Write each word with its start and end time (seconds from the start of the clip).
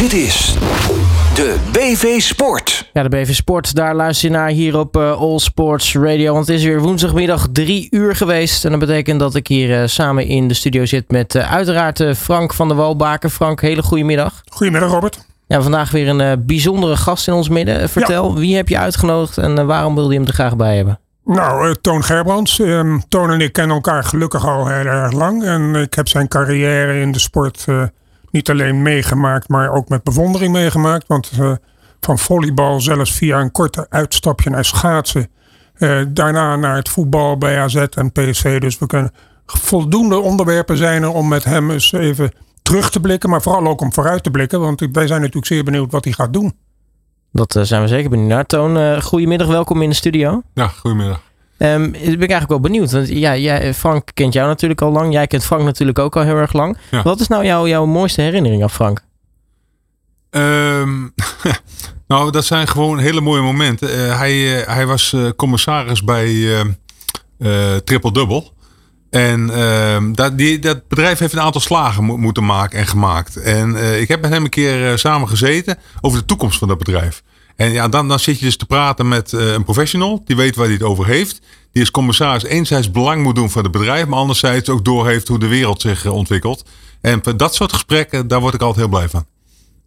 Dit 0.00 0.12
is 0.12 0.56
de 1.34 1.56
BV 1.72 2.20
Sport. 2.20 2.90
Ja, 2.92 3.02
de 3.02 3.08
BV 3.08 3.34
Sport, 3.34 3.74
daar 3.74 3.94
luister 3.94 4.30
je 4.30 4.36
naar 4.36 4.48
hier 4.48 4.78
op 4.78 4.96
uh, 4.96 5.20
All 5.20 5.38
Sports 5.38 5.94
Radio. 5.94 6.32
Want 6.32 6.46
het 6.46 6.56
is 6.56 6.64
weer 6.64 6.80
woensdagmiddag 6.80 7.46
drie 7.52 7.88
uur 7.90 8.16
geweest. 8.16 8.64
En 8.64 8.70
dat 8.70 8.80
betekent 8.80 9.20
dat 9.20 9.34
ik 9.34 9.46
hier 9.46 9.80
uh, 9.80 9.86
samen 9.86 10.26
in 10.26 10.48
de 10.48 10.54
studio 10.54 10.84
zit 10.84 11.10
met 11.10 11.34
uh, 11.34 11.52
uiteraard 11.52 12.04
Frank 12.16 12.54
van 12.54 12.68
der 12.68 12.76
Walbaken. 12.76 13.30
Frank, 13.30 13.60
hele 13.60 13.82
goede 13.82 14.04
middag. 14.04 14.42
Goedemiddag 14.50 14.90
Robert. 14.90 15.26
Ja, 15.46 15.62
vandaag 15.62 15.90
weer 15.90 16.08
een 16.08 16.46
bijzondere 16.46 16.96
gast 16.96 17.28
in 17.28 17.34
ons 17.34 17.48
midden. 17.48 17.88
Vertel, 17.88 18.28
ja. 18.28 18.34
wie 18.34 18.56
heb 18.56 18.68
je 18.68 18.78
uitgenodigd 18.78 19.38
en 19.38 19.66
waarom 19.66 19.94
wilde 19.94 20.12
je 20.12 20.18
hem 20.18 20.28
er 20.28 20.34
graag 20.34 20.56
bij 20.56 20.76
hebben? 20.76 21.00
Nou, 21.24 21.74
Toon 21.80 22.04
Gerbrands. 22.04 22.58
Um, 22.58 23.02
Toon 23.08 23.30
en 23.30 23.40
ik 23.40 23.52
kennen 23.52 23.76
elkaar 23.76 24.04
gelukkig 24.04 24.46
al 24.46 24.66
heel 24.66 24.84
erg 24.84 25.12
lang. 25.12 25.44
En 25.44 25.74
ik 25.74 25.94
heb 25.94 26.08
zijn 26.08 26.28
carrière 26.28 27.00
in 27.00 27.12
de 27.12 27.18
sport 27.18 27.64
niet 28.30 28.50
alleen 28.50 28.82
meegemaakt, 28.82 29.48
maar 29.48 29.72
ook 29.72 29.88
met 29.88 30.02
bewondering 30.02 30.52
meegemaakt. 30.52 31.06
Want 31.06 31.32
uh, 31.38 31.52
van 32.00 32.18
volleybal 32.18 32.80
zelfs 32.80 33.12
via 33.12 33.40
een 33.40 33.52
korte 33.52 33.86
uitstapje 33.88 34.50
naar 34.50 34.64
schaatsen. 34.64 35.30
Uh, 35.78 36.00
daarna 36.08 36.56
naar 36.56 36.76
het 36.76 36.88
voetbal 36.88 37.38
bij 37.38 37.60
AZ 37.60 37.74
en 37.74 38.12
PSV. 38.12 38.60
Dus 38.60 38.78
we 38.78 38.86
kunnen 38.86 39.12
voldoende 39.46 40.18
onderwerpen 40.18 40.76
zijn 40.76 41.02
er 41.02 41.12
om 41.12 41.28
met 41.28 41.44
hem 41.44 41.70
eens 41.70 41.92
even 41.92 42.32
terug 42.62 42.90
te 42.90 43.00
blikken. 43.00 43.30
Maar 43.30 43.42
vooral 43.42 43.66
ook 43.66 43.80
om 43.80 43.92
vooruit 43.92 44.22
te 44.22 44.30
blikken. 44.30 44.60
Want 44.60 44.80
wij 44.92 45.06
zijn 45.06 45.20
natuurlijk 45.20 45.46
zeer 45.46 45.64
benieuwd 45.64 45.92
wat 45.92 46.04
hij 46.04 46.12
gaat 46.12 46.32
doen. 46.32 46.56
Dat 47.32 47.54
uh, 47.54 47.62
zijn 47.62 47.82
we 47.82 47.88
zeker 47.88 48.10
benieuwd 48.10 48.28
naar. 48.28 48.46
Toon, 48.46 49.02
goedemiddag, 49.02 49.48
welkom 49.48 49.82
in 49.82 49.88
de 49.88 49.94
studio. 49.94 50.42
Ja, 50.54 50.66
goedemiddag. 50.66 51.29
Um, 51.62 51.90
ben 51.90 52.02
ik 52.02 52.18
eigenlijk 52.18 52.48
wel 52.48 52.60
benieuwd. 52.60 52.90
Want 52.90 53.08
ja, 53.08 53.36
jij, 53.36 53.74
Frank 53.74 54.08
kent 54.14 54.32
jou 54.32 54.48
natuurlijk 54.48 54.80
al 54.80 54.90
lang. 54.90 55.12
Jij 55.12 55.26
kent 55.26 55.44
Frank 55.44 55.62
natuurlijk 55.62 55.98
ook 55.98 56.16
al 56.16 56.22
heel 56.22 56.36
erg 56.36 56.52
lang. 56.52 56.76
Ja. 56.90 57.02
Wat 57.02 57.20
is 57.20 57.28
nou 57.28 57.44
jouw, 57.44 57.66
jouw 57.66 57.86
mooiste 57.86 58.22
herinnering 58.22 58.62
aan 58.62 58.70
Frank? 58.70 59.04
Um, 60.30 61.14
nou, 62.08 62.30
dat 62.30 62.44
zijn 62.44 62.68
gewoon 62.68 62.98
hele 62.98 63.20
mooie 63.20 63.42
momenten. 63.42 63.90
Uh, 63.96 64.18
hij, 64.18 64.60
uh, 64.60 64.66
hij 64.66 64.86
was 64.86 65.12
uh, 65.12 65.28
commissaris 65.36 66.04
bij 66.04 66.46
Triple 67.84 68.12
Double. 68.12 68.50
En 69.10 69.50
ehm, 69.50 70.12
dat, 70.12 70.38
die, 70.38 70.58
dat 70.58 70.88
bedrijf 70.88 71.18
heeft 71.18 71.32
een 71.32 71.40
aantal 71.40 71.60
slagen 71.60 72.04
mo 72.04 72.16
moeten 72.16 72.44
maken 72.44 72.78
en 72.78 72.86
gemaakt. 72.86 73.36
En 73.36 74.00
ik 74.00 74.08
heb 74.08 74.20
met 74.20 74.30
hem 74.30 74.44
een 74.44 74.50
keer 74.50 74.98
samen 74.98 75.28
gezeten 75.28 75.78
over 76.00 76.18
de 76.18 76.24
toekomst 76.24 76.58
van 76.58 76.68
dat 76.68 76.78
bedrijf. 76.78 77.22
En 77.60 77.72
ja, 77.72 77.88
dan, 77.88 78.08
dan 78.08 78.18
zit 78.18 78.38
je 78.38 78.44
dus 78.44 78.56
te 78.56 78.66
praten 78.66 79.08
met 79.08 79.32
uh, 79.32 79.52
een 79.52 79.64
professional. 79.64 80.22
Die 80.24 80.36
weet 80.36 80.56
waar 80.56 80.64
hij 80.64 80.74
het 80.74 80.82
over 80.82 81.06
heeft. 81.06 81.40
Die 81.72 81.82
als 81.82 81.90
commissaris 81.90 82.44
enerzijds 82.44 82.90
belang 82.90 83.22
moet 83.22 83.34
doen 83.34 83.50
voor 83.50 83.62
het 83.62 83.72
bedrijf. 83.72 84.06
Maar 84.06 84.18
anderzijds 84.18 84.68
ook 84.68 84.84
doorheeft 84.84 85.28
hoe 85.28 85.38
de 85.38 85.48
wereld 85.48 85.80
zich 85.80 86.04
uh, 86.04 86.12
ontwikkelt. 86.12 86.64
En 87.00 87.20
dat 87.36 87.54
soort 87.54 87.72
gesprekken, 87.72 88.28
daar 88.28 88.40
word 88.40 88.54
ik 88.54 88.60
altijd 88.60 88.78
heel 88.86 88.98
blij 88.98 89.08
van. 89.08 89.24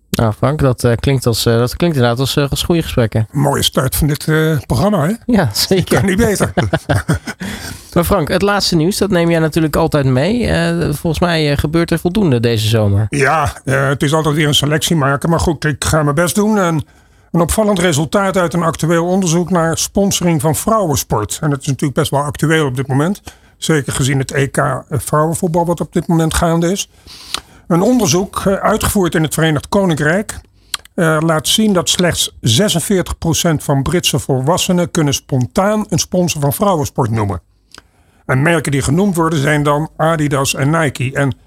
Nou 0.09 0.33
Frank, 0.33 0.59
dat, 0.59 0.83
uh, 0.83 0.91
klinkt, 0.95 1.25
als, 1.25 1.43
dat 1.43 1.75
klinkt 1.75 1.95
inderdaad 1.95 2.19
als, 2.19 2.37
als 2.37 2.63
goede 2.63 2.81
gesprekken. 2.81 3.27
Mooie 3.31 3.63
start 3.63 3.95
van 3.95 4.07
dit 4.07 4.25
programma 4.65 5.07
hè? 5.07 5.13
Ja, 5.25 5.49
zeker. 5.53 5.97
Kan 5.99 6.09
niet 6.09 6.17
beter. 6.17 6.53
maar 7.93 8.03
Frank, 8.03 8.27
het 8.27 8.41
laatste 8.41 8.75
nieuws, 8.75 8.97
dat 8.97 9.09
neem 9.09 9.29
jij 9.29 9.39
natuurlijk 9.39 9.75
altijd 9.75 10.05
mee. 10.05 10.47
volgens 10.93 11.19
mij 11.19 11.57
gebeurt 11.57 11.91
er 11.91 11.99
voldoende 11.99 12.39
deze 12.39 12.67
zomer. 12.67 13.05
Ja, 13.09 13.61
het 13.63 14.03
is 14.03 14.13
altijd 14.13 14.35
weer 14.35 14.47
een 14.47 14.55
selectie 14.55 14.95
maken. 14.95 15.29
Maar 15.29 15.39
goed, 15.39 15.65
ik 15.65 15.83
ga 15.83 16.03
mijn 16.03 16.15
best 16.15 16.35
doen 16.35 16.57
en... 16.57 16.85
Een 17.33 17.41
opvallend 17.41 17.79
resultaat 17.79 18.37
uit 18.37 18.53
een 18.53 18.63
actueel 18.63 19.05
onderzoek 19.05 19.49
naar 19.49 19.77
sponsoring 19.77 20.41
van 20.41 20.55
vrouwensport. 20.55 21.37
En 21.41 21.49
dat 21.49 21.61
is 21.61 21.65
natuurlijk 21.65 21.93
best 21.93 22.11
wel 22.11 22.21
actueel 22.21 22.65
op 22.65 22.75
dit 22.75 22.87
moment. 22.87 23.21
Zeker 23.57 23.93
gezien 23.93 24.19
het 24.19 24.31
EK 24.31 24.83
vrouwenvoetbal 24.89 25.65
wat 25.65 25.81
op 25.81 25.93
dit 25.93 26.07
moment 26.07 26.33
gaande 26.33 26.71
is. 26.71 26.89
Een 27.67 27.81
onderzoek 27.81 28.41
eh, 28.45 28.53
uitgevoerd 28.53 29.15
in 29.15 29.23
het 29.23 29.33
Verenigd 29.33 29.69
Koninkrijk 29.69 30.39
uh, 30.95 31.17
laat 31.19 31.47
zien 31.47 31.73
dat 31.73 31.89
slechts 31.89 32.31
46% 32.31 32.35
van 33.57 33.83
Britse 33.83 34.19
volwassenen 34.19 34.91
kunnen 34.91 35.13
spontaan 35.13 35.85
een 35.89 35.99
sponsor 35.99 36.41
van 36.41 36.53
vrouwensport 36.53 37.09
noemen. 37.09 37.41
En 38.25 38.41
merken 38.41 38.71
die 38.71 38.81
genoemd 38.81 39.15
worden 39.15 39.39
zijn 39.39 39.63
dan 39.63 39.89
Adidas 39.97 40.55
en 40.55 40.69
Nike. 40.69 41.11
En 41.13 41.37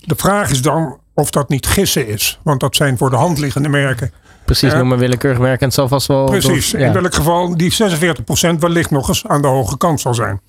de 0.00 0.16
vraag 0.16 0.50
is 0.50 0.62
dan 0.62 0.98
of 1.14 1.30
dat 1.30 1.48
niet 1.48 1.66
gissen 1.66 2.08
is. 2.08 2.40
Want 2.42 2.60
dat 2.60 2.76
zijn 2.76 2.98
voor 2.98 3.10
de 3.10 3.16
hand 3.16 3.38
liggende 3.38 3.68
merken. 3.68 4.12
Precies, 4.46 4.74
noem 4.74 4.88
maar 4.88 4.98
willekeurig 4.98 5.40
merk 5.40 5.60
en 5.60 5.66
het 5.66 5.74
zal 5.74 5.88
vast 5.88 6.06
wel... 6.06 6.24
Precies, 6.24 6.70
door, 6.70 6.80
ja. 6.80 6.86
in 6.86 6.92
welk 6.92 7.14
geval 7.14 7.56
die 7.56 7.72
46% 7.72 8.58
wellicht 8.58 8.90
nog 8.90 9.08
eens 9.08 9.26
aan 9.26 9.42
de 9.42 9.48
hoge 9.48 9.76
kant 9.76 10.00
zal 10.00 10.14
zijn. 10.14 10.40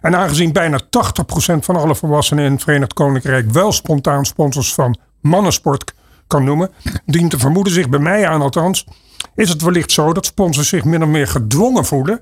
En 0.00 0.16
aangezien 0.16 0.52
bijna 0.52 0.80
80% 0.82 0.86
van 1.60 1.76
alle 1.76 1.94
volwassenen 1.94 2.44
in 2.44 2.52
het 2.52 2.62
Verenigd 2.62 2.92
Koninkrijk 2.92 3.50
wel 3.50 3.72
spontaan 3.72 4.24
sponsors 4.24 4.74
van 4.74 4.98
mannensport 5.20 5.94
kan 6.26 6.44
noemen, 6.44 6.70
dient 7.06 7.30
te 7.30 7.38
vermoeden 7.38 7.72
zich 7.72 7.88
bij 7.88 8.00
mij 8.00 8.28
aan 8.28 8.42
althans, 8.42 8.86
is 9.34 9.48
het 9.48 9.62
wellicht 9.62 9.92
zo 9.92 10.12
dat 10.12 10.26
sponsors 10.26 10.68
zich 10.68 10.84
min 10.84 11.02
of 11.02 11.08
meer 11.08 11.26
gedwongen 11.26 11.84
voelen 11.84 12.20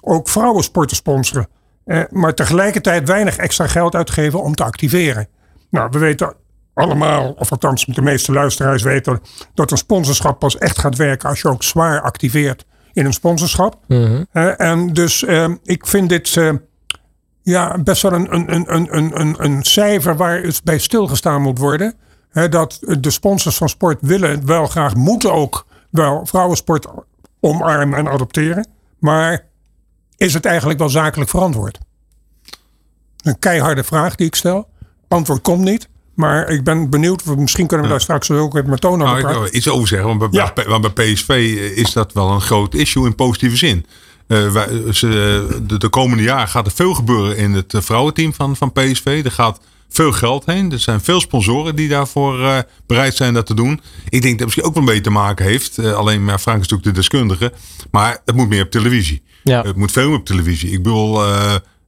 ook 0.00 0.28
vrouwensport 0.28 0.88
te 0.88 0.94
sponsoren. 0.94 1.48
Eh, 1.84 2.02
maar 2.10 2.34
tegelijkertijd 2.34 3.08
weinig 3.08 3.36
extra 3.36 3.66
geld 3.66 3.94
uitgeven 3.94 4.42
om 4.42 4.54
te 4.54 4.64
activeren. 4.64 5.28
Nou, 5.70 5.88
we 5.90 5.98
weten 5.98 6.34
allemaal, 6.74 7.34
of 7.38 7.50
althans 7.50 7.84
de 7.84 8.02
meeste 8.02 8.32
luisteraars 8.32 8.82
weten, 8.82 9.20
dat 9.54 9.70
een 9.70 9.76
sponsorschap 9.76 10.38
pas 10.38 10.58
echt 10.58 10.78
gaat 10.78 10.96
werken 10.96 11.28
als 11.28 11.40
je 11.40 11.48
ook 11.48 11.62
zwaar 11.62 12.00
activeert 12.00 12.64
in 12.92 13.04
een 13.04 13.12
sponsorschap. 13.12 13.78
Mm 13.86 14.26
uh, 14.32 14.60
en 14.60 14.92
dus 14.92 15.22
uh, 15.22 15.48
ik 15.62 15.86
vind 15.86 16.08
dit 16.08 16.34
uh, 16.34 16.52
ja, 17.42 17.78
best 17.78 18.02
wel 18.02 18.12
een, 18.12 18.34
een, 18.34 18.52
een, 18.74 18.96
een, 18.96 19.20
een, 19.20 19.44
een 19.44 19.62
cijfer 19.62 20.16
waar 20.16 20.42
het 20.42 20.60
bij 20.64 20.78
stilgestaan 20.78 21.42
moet 21.42 21.58
worden. 21.58 21.94
dat 22.50 22.78
de 23.00 23.10
sponsors 23.10 23.56
van 23.56 23.68
sport 23.68 23.98
willen 24.00 24.46
wel 24.46 24.66
graag, 24.66 24.94
moeten 24.94 25.32
ook 25.32 25.66
wel 25.90 26.26
vrouwensport 26.26 26.86
omarmen 27.40 27.98
en 27.98 28.08
adopteren. 28.08 28.66
Maar 28.98 29.44
is 30.16 30.34
het 30.34 30.44
eigenlijk 30.44 30.78
wel 30.78 30.88
zakelijk 30.88 31.30
verantwoord? 31.30 31.78
Een 33.22 33.38
keiharde 33.38 33.84
vraag 33.84 34.14
die 34.14 34.26
ik 34.26 34.34
stel. 34.34 34.68
Antwoord 35.08 35.42
komt 35.42 35.64
niet. 35.64 35.88
Maar 36.22 36.48
ik 36.48 36.64
ben 36.64 36.90
benieuwd, 36.90 37.24
misschien 37.24 37.66
kunnen 37.66 37.86
we 37.86 37.92
daar 37.92 38.00
straks 38.00 38.30
ook 38.30 38.56
even 38.56 38.70
met 38.70 38.80
Toon 38.80 39.02
over 39.02 39.06
praten. 39.06 39.22
Nou, 39.22 39.44
ik 39.44 39.50
wil 39.50 39.58
iets 39.58 39.68
over 39.68 39.88
zeggen, 39.88 40.08
want 40.08 40.18
bij, 40.18 40.28
ja. 40.30 40.52
bij, 40.54 40.80
bij, 40.80 41.12
PSV 41.12 41.28
is 41.74 41.92
dat 41.92 42.12
wel 42.12 42.30
een 42.30 42.40
groot 42.40 42.74
issue 42.74 43.06
in 43.06 43.14
positieve 43.14 43.56
zin. 43.56 43.86
Uh, 44.28 44.52
wij, 44.52 44.68
ze, 44.92 45.08
de, 45.66 45.78
de, 45.78 45.88
komende 45.88 46.22
jaar 46.22 46.48
gaat 46.48 46.66
er 46.66 46.72
veel 46.72 46.94
gebeuren 46.94 47.36
in 47.36 47.52
het 47.52 47.74
vrouwenteam 47.76 48.34
van, 48.34 48.56
van 48.56 48.72
PSV. 48.72 49.20
Er 49.24 49.30
gaat 49.30 49.60
veel 49.88 50.12
geld 50.12 50.46
heen. 50.46 50.72
Er 50.72 50.78
zijn 50.78 51.00
veel 51.00 51.20
sponsoren 51.20 51.76
die 51.76 51.88
daarvoor 51.88 52.40
uh, 52.40 52.58
bereid 52.86 53.16
zijn 53.16 53.34
dat 53.34 53.46
te 53.46 53.54
doen. 53.54 53.80
Ik 54.08 54.22
denk 54.22 54.22
dat 54.22 54.30
het 54.32 54.40
misschien 54.40 54.64
ook 54.64 54.74
wel 54.74 54.82
een 54.82 54.88
beetje 54.88 55.02
te 55.02 55.10
maken 55.10 55.44
heeft. 55.44 55.78
Uh, 55.78 55.92
alleen 55.92 56.24
maar 56.24 56.38
Frank 56.38 56.60
is 56.60 56.68
natuurlijk 56.68 56.94
de 56.94 57.00
deskundige. 57.00 57.52
Maar 57.90 58.20
het 58.24 58.36
moet 58.36 58.48
meer 58.48 58.62
op 58.62 58.70
televisie. 58.70 59.22
Ja. 59.42 59.62
Het 59.62 59.76
moet 59.76 59.92
veel 59.92 60.08
meer 60.08 60.18
op 60.18 60.26
televisie. 60.26 60.70
Ik 60.70 60.82
bedoel, 60.82 61.20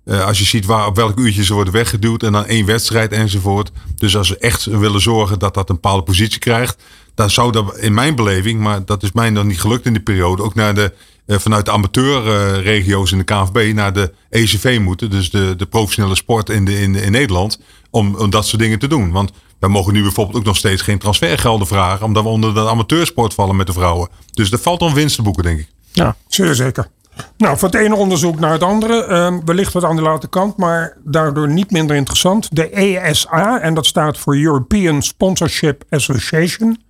uh, 0.04 0.26
als 0.26 0.38
je 0.38 0.44
ziet 0.44 0.66
waar, 0.66 0.86
op 0.86 0.96
welk 0.96 1.18
uurtje 1.18 1.44
ze 1.44 1.54
worden 1.54 1.72
weggeduwd 1.72 2.22
en 2.22 2.32
dan 2.32 2.46
één 2.46 2.66
wedstrijd 2.66 3.12
enzovoort. 3.12 3.70
Dus 3.96 4.16
als 4.16 4.26
ze 4.26 4.38
echt 4.38 4.64
willen 4.64 5.00
zorgen 5.00 5.38
dat 5.38 5.54
dat 5.54 5.68
een 5.68 5.74
bepaalde 5.74 6.02
positie 6.02 6.38
krijgt, 6.38 6.82
dan 7.14 7.30
zou 7.30 7.52
dat 7.52 7.78
in 7.78 7.94
mijn 7.94 8.14
beleving, 8.14 8.60
maar 8.60 8.84
dat 8.84 9.02
is 9.02 9.12
mij 9.12 9.30
nog 9.30 9.44
niet 9.44 9.60
gelukt 9.60 9.86
in 9.86 9.92
die 9.92 10.02
periode, 10.02 10.42
ook 10.42 10.54
naar 10.54 10.74
de, 10.74 10.92
uh, 11.26 11.38
vanuit 11.38 11.64
de 11.64 11.70
amateurregio's 11.70 13.12
in 13.12 13.18
de 13.18 13.24
KNVB 13.24 13.74
naar 13.74 13.92
de 13.92 14.12
ECV 14.30 14.78
moeten. 14.80 15.10
Dus 15.10 15.30
de, 15.30 15.54
de 15.56 15.66
professionele 15.66 16.14
sport 16.14 16.48
in, 16.48 16.64
de, 16.64 16.80
in, 16.80 16.94
in 16.94 17.12
Nederland. 17.12 17.60
Om, 17.90 18.14
om 18.14 18.30
dat 18.30 18.46
soort 18.46 18.62
dingen 18.62 18.78
te 18.78 18.88
doen. 18.88 19.10
Want 19.10 19.32
wij 19.58 19.68
mogen 19.68 19.92
nu 19.92 20.02
bijvoorbeeld 20.02 20.36
ook 20.36 20.44
nog 20.44 20.56
steeds 20.56 20.82
geen 20.82 20.98
transfergelden 20.98 21.66
vragen, 21.66 22.06
omdat 22.06 22.22
we 22.22 22.28
onder 22.28 22.54
de 22.54 22.68
amateursport 22.68 23.34
vallen 23.34 23.56
met 23.56 23.66
de 23.66 23.72
vrouwen. 23.72 24.08
Dus 24.32 24.50
er 24.50 24.58
valt 24.58 24.80
dan 24.80 24.94
winst 24.94 25.16
te 25.16 25.22
boeken, 25.22 25.42
denk 25.42 25.58
ik. 25.58 25.68
Ja, 25.92 26.16
zeer 26.28 26.54
zeker. 26.54 26.88
Nou, 27.36 27.58
van 27.58 27.70
het 27.70 27.80
ene 27.80 27.94
onderzoek 27.94 28.38
naar 28.38 28.52
het 28.52 28.62
andere. 28.62 29.06
Uh, 29.08 29.38
wellicht 29.44 29.72
wat 29.72 29.84
aan 29.84 29.96
de 29.96 30.02
late 30.02 30.28
kant, 30.28 30.56
maar 30.56 30.96
daardoor 31.04 31.48
niet 31.48 31.70
minder 31.70 31.96
interessant. 31.96 32.56
De 32.56 32.70
ESA, 32.70 33.60
en 33.60 33.74
dat 33.74 33.86
staat 33.86 34.18
voor 34.18 34.36
European 34.36 35.02
Sponsorship 35.02 35.84
Association, 35.90 36.82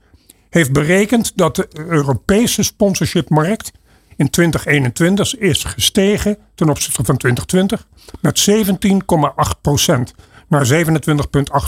heeft 0.50 0.72
berekend 0.72 1.36
dat 1.36 1.56
de 1.56 1.68
Europese 1.88 2.62
sponsorshipmarkt 2.62 3.72
in 4.16 4.30
2021 4.30 5.38
is 5.38 5.64
gestegen 5.64 6.36
ten 6.54 6.68
opzichte 6.68 7.04
van 7.04 7.16
2020 7.16 7.86
met 8.20 8.48
17,8 8.50 9.60
procent 9.60 10.14
naar 10.48 10.66
27,8 10.72 10.84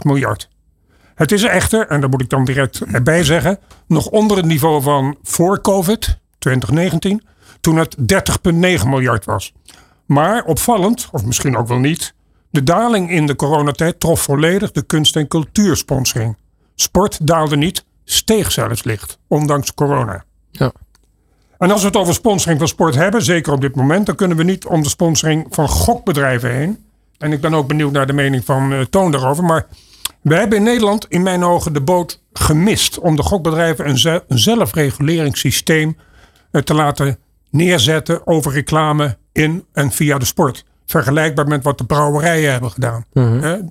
miljard. 0.02 0.48
Het 1.14 1.32
is 1.32 1.42
echter, 1.42 1.86
en 1.86 2.00
daar 2.00 2.08
moet 2.08 2.22
ik 2.22 2.30
dan 2.30 2.44
direct 2.44 3.02
bij 3.02 3.24
zeggen, 3.24 3.58
nog 3.86 4.06
onder 4.06 4.36
het 4.36 4.46
niveau 4.46 4.82
van 4.82 5.16
voor 5.22 5.60
COVID, 5.60 6.18
2019 6.38 7.22
toen 7.66 7.76
het 7.76 7.96
30,9 8.82 8.88
miljard 8.88 9.24
was. 9.24 9.52
Maar 10.04 10.44
opvallend, 10.44 11.08
of 11.12 11.24
misschien 11.24 11.56
ook 11.56 11.68
wel 11.68 11.78
niet, 11.78 12.14
de 12.50 12.62
daling 12.62 13.10
in 13.10 13.26
de 13.26 13.36
coronatijd 13.36 14.00
trof 14.00 14.20
volledig 14.20 14.72
de 14.72 14.82
kunst- 14.82 15.16
en 15.16 15.28
cultuursponsoring. 15.28 16.36
Sport 16.74 17.26
daalde 17.26 17.56
niet, 17.56 17.84
steeg 18.04 18.52
zelfs 18.52 18.84
licht, 18.84 19.18
ondanks 19.28 19.74
corona. 19.74 20.24
Ja. 20.50 20.72
En 21.58 21.70
als 21.70 21.80
we 21.80 21.86
het 21.86 21.96
over 21.96 22.14
sponsoring 22.14 22.58
van 22.58 22.68
sport 22.68 22.94
hebben, 22.94 23.22
zeker 23.22 23.52
op 23.52 23.60
dit 23.60 23.74
moment, 23.74 24.06
dan 24.06 24.14
kunnen 24.14 24.36
we 24.36 24.42
niet 24.42 24.66
om 24.66 24.82
de 24.82 24.88
sponsoring 24.88 25.46
van 25.50 25.68
gokbedrijven 25.68 26.50
heen. 26.50 26.84
En 27.18 27.32
ik 27.32 27.40
ben 27.40 27.54
ook 27.54 27.68
benieuwd 27.68 27.92
naar 27.92 28.06
de 28.06 28.12
mening 28.12 28.44
van 28.44 28.72
uh, 28.72 28.80
Toon 28.80 29.10
daarover. 29.10 29.44
Maar 29.44 29.66
We 30.20 30.34
hebben 30.34 30.58
in 30.58 30.64
Nederland 30.64 31.06
in 31.08 31.22
mijn 31.22 31.44
ogen 31.44 31.72
de 31.72 31.80
boot 31.80 32.22
gemist 32.32 32.98
om 32.98 33.16
de 33.16 33.22
gokbedrijven 33.22 33.88
een, 33.88 34.22
een 34.28 34.38
zelfreguleringssysteem 34.38 35.96
eh, 36.50 36.62
te 36.62 36.74
laten 36.74 37.18
neerzetten 37.56 38.26
over 38.26 38.52
reclame 38.52 39.18
in 39.32 39.64
en 39.72 39.90
via 39.90 40.18
de 40.18 40.24
sport. 40.24 40.64
Vergelijkbaar 40.86 41.46
met 41.46 41.62
wat 41.62 41.78
de 41.78 41.84
brouwerijen 41.84 42.52
hebben 42.52 42.70
gedaan. 42.70 43.04
Mm 43.12 43.68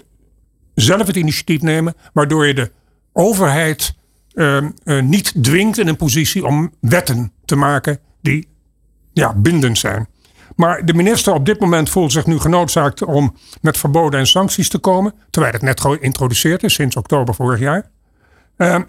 Zelf 0.75 1.07
het 1.07 1.15
initiatief 1.15 1.61
nemen, 1.61 1.93
waardoor 2.13 2.47
je 2.47 2.53
de 2.53 2.71
overheid 3.13 3.95
uh, 4.33 4.57
uh, 4.83 5.01
niet 5.01 5.43
dwingt 5.43 5.77
in 5.77 5.87
een 5.87 5.95
positie 5.95 6.45
om 6.45 6.73
wetten 6.79 7.31
te 7.45 7.55
maken 7.55 7.99
die 8.21 8.47
ja, 9.13 9.33
bindend 9.33 9.77
zijn. 9.77 10.07
Maar 10.55 10.85
de 10.85 10.93
minister 10.93 11.33
op 11.33 11.45
dit 11.45 11.59
moment 11.59 11.89
voelt 11.89 12.11
zich 12.11 12.25
nu 12.25 12.39
genoodzaakt 12.39 13.03
om 13.03 13.35
met 13.61 13.77
verboden 13.77 14.19
en 14.19 14.27
sancties 14.27 14.69
te 14.69 14.77
komen. 14.77 15.13
Terwijl 15.29 15.53
het 15.53 15.61
net 15.61 15.81
geïntroduceerd 15.81 16.63
is 16.63 16.73
sinds 16.73 16.95
oktober 16.95 17.35
vorig 17.35 17.59
jaar. 17.59 17.89
Uh, 18.57 18.79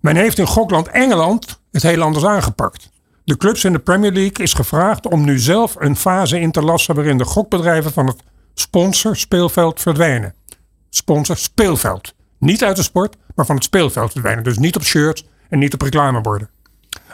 men 0.00 0.16
heeft 0.16 0.38
in 0.38 0.46
Gokland 0.46 0.88
Engeland 0.88 1.60
het 1.72 1.82
heel 1.82 2.02
anders 2.02 2.24
aangepakt. 2.24 2.90
De 3.28 3.36
clubs 3.36 3.64
in 3.64 3.72
de 3.72 3.78
Premier 3.78 4.12
League 4.12 4.44
is 4.44 4.52
gevraagd 4.52 5.06
om 5.06 5.24
nu 5.24 5.38
zelf 5.38 5.74
een 5.78 5.96
fase 5.96 6.40
in 6.40 6.50
te 6.50 6.62
lassen 6.62 6.94
waarin 6.94 7.18
de 7.18 7.24
gokbedrijven 7.24 7.92
van 7.92 8.06
het 8.06 8.22
sponsor 8.54 9.16
speelveld 9.16 9.80
verdwijnen. 9.80 10.34
Sponsor 10.90 11.36
speelveld. 11.36 12.14
Niet 12.38 12.64
uit 12.64 12.76
de 12.76 12.82
sport, 12.82 13.16
maar 13.34 13.46
van 13.46 13.54
het 13.54 13.64
speelveld 13.64 14.12
verdwijnen. 14.12 14.44
Dus 14.44 14.58
niet 14.58 14.76
op 14.76 14.82
shirts 14.82 15.26
en 15.48 15.58
niet 15.58 15.74
op 15.74 15.82
reclameborden. 15.82 16.50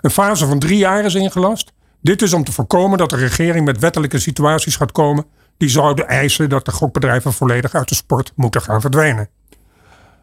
Een 0.00 0.11
fase 0.11 0.46
van 0.46 0.58
drie 0.58 0.78
jaar 0.78 1.05
is 1.05 1.14
ingelast. 1.14 1.72
Dit 2.00 2.22
is 2.22 2.32
om 2.32 2.44
te 2.44 2.52
voorkomen 2.52 2.99
dat 2.99 3.10
de 3.10 3.17
regering 3.17 3.64
met 3.64 3.78
wettelijke 3.78 4.19
situaties 4.19 4.76
gaat 4.76 4.93
komen 4.93 5.26
die 5.56 5.69
zouden 5.69 6.08
eisen 6.08 6.49
dat 6.49 6.64
de 6.64 6.72
gokbedrijven 6.72 7.32
volledig 7.32 7.75
uit 7.75 7.88
de 7.88 7.94
sport 7.94 8.32
moeten 8.34 8.62
gaan 8.62 8.81
verdwijnen. 8.81 9.28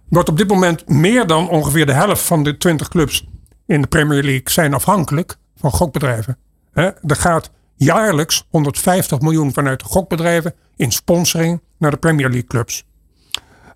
Wat 0.10 0.30
op 0.30 0.38
dit 0.38 0.48
moment 0.48 0.90
meer 0.90 1.28
dan 1.28 1.50
ongeveer 1.50 1.86
de 1.86 1.94
helft 1.94 2.24
van 2.24 2.44
de 2.44 2.58
20 2.58 2.88
clubs 2.88 3.28
in 3.66 3.82
de 3.82 3.88
Premier 3.88 4.24
League 4.24 4.50
zijn 4.50 4.74
afhankelijk 4.74 5.40
van 5.62 5.72
gokbedrijven. 5.72 6.38
er 6.74 7.16
gaat 7.16 7.52
jaarlijks 7.76 8.46
150 8.50 9.20
miljoen 9.20 9.54
vanuit 9.54 9.80
de 9.80 9.86
gokbedrijven 9.86 10.54
in 10.76 10.92
sponsoring 10.92 11.62
naar 11.78 11.92
de 11.92 11.98
Premier 11.98 12.30
League 12.30 12.48
clubs. 12.48 12.86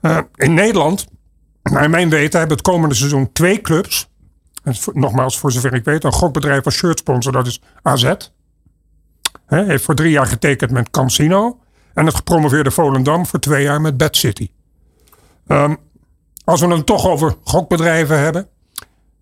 Eh, 0.02 0.20
in 0.36 0.54
Nederland, 0.54 1.06
naar 1.64 1.90
mijn 1.90 2.10
weten, 2.10 2.40
hebben 2.40 2.58
het 2.58 2.68
komende 2.68 2.96
seizoen 2.96 3.32
twee 3.32 3.62
clubs. 3.62 4.10
nogmaals, 4.94 5.40
voor 5.40 5.52
zover 5.52 5.74
ik 5.74 5.84
weet, 5.84 6.04
een 6.04 6.12
gokbedrijf 6.12 6.66
als 6.66 6.76
shirtsponsor, 6.76 7.32
dat 7.32 7.48
is 7.48 7.62
AZ. 7.82 8.14
He, 9.46 9.64
heeft 9.64 9.84
voor 9.84 9.96
drie 9.96 10.12
jaar 10.12 10.26
getekend 10.26 10.72
met 10.72 10.90
Cansino. 10.90 11.60
En 11.94 12.06
het 12.06 12.16
gepromoveerde 12.16 12.72
Volendam 12.72 13.26
voor 13.26 13.40
twee 13.40 13.64
jaar 13.64 13.82
met 13.82 13.98
Bad 13.98 14.16
City. 14.16 14.50
Um, 15.48 15.78
als 16.44 16.62
we 16.62 16.68
het 16.68 16.86
toch 16.86 17.08
over 17.08 17.36
gokbedrijven 17.44 18.20
hebben. 18.20 18.48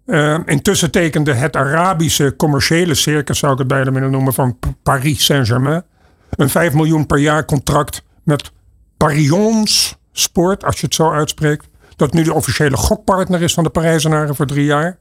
Uh, 0.06 0.40
intussen 0.46 0.92
tekende 0.92 1.34
het 1.34 1.56
Arabische 1.56 2.36
commerciële 2.38 2.94
circus, 2.94 3.40
zou 3.40 3.52
ik 3.52 3.58
het 3.58 3.68
bijna 3.68 3.92
willen 3.92 4.12
noemen, 4.12 4.34
van 4.34 4.60
Paris 4.84 5.26
Saint-Germain. 5.26 5.84
Een 6.30 6.50
5 6.50 6.74
miljoen 6.74 7.06
per 7.06 7.18
jaar 7.18 7.46
contract 7.46 8.04
met 8.24 8.52
Parions 8.98 9.98
Sport, 10.12 10.64
als 10.64 10.80
je 10.80 10.86
het 10.86 10.96
zo 10.96 11.12
uitspreekt. 11.12 11.68
Dat 11.96 12.14
nu 12.14 12.24
de 12.24 12.34
officiële 12.34 12.78
gokpartner 12.78 13.42
is 13.42 13.54
van 13.54 13.64
de 13.64 13.70
Parijzenaren 13.70 14.36
voor 14.36 14.46
drie 14.46 14.66
jaar. 14.66 14.98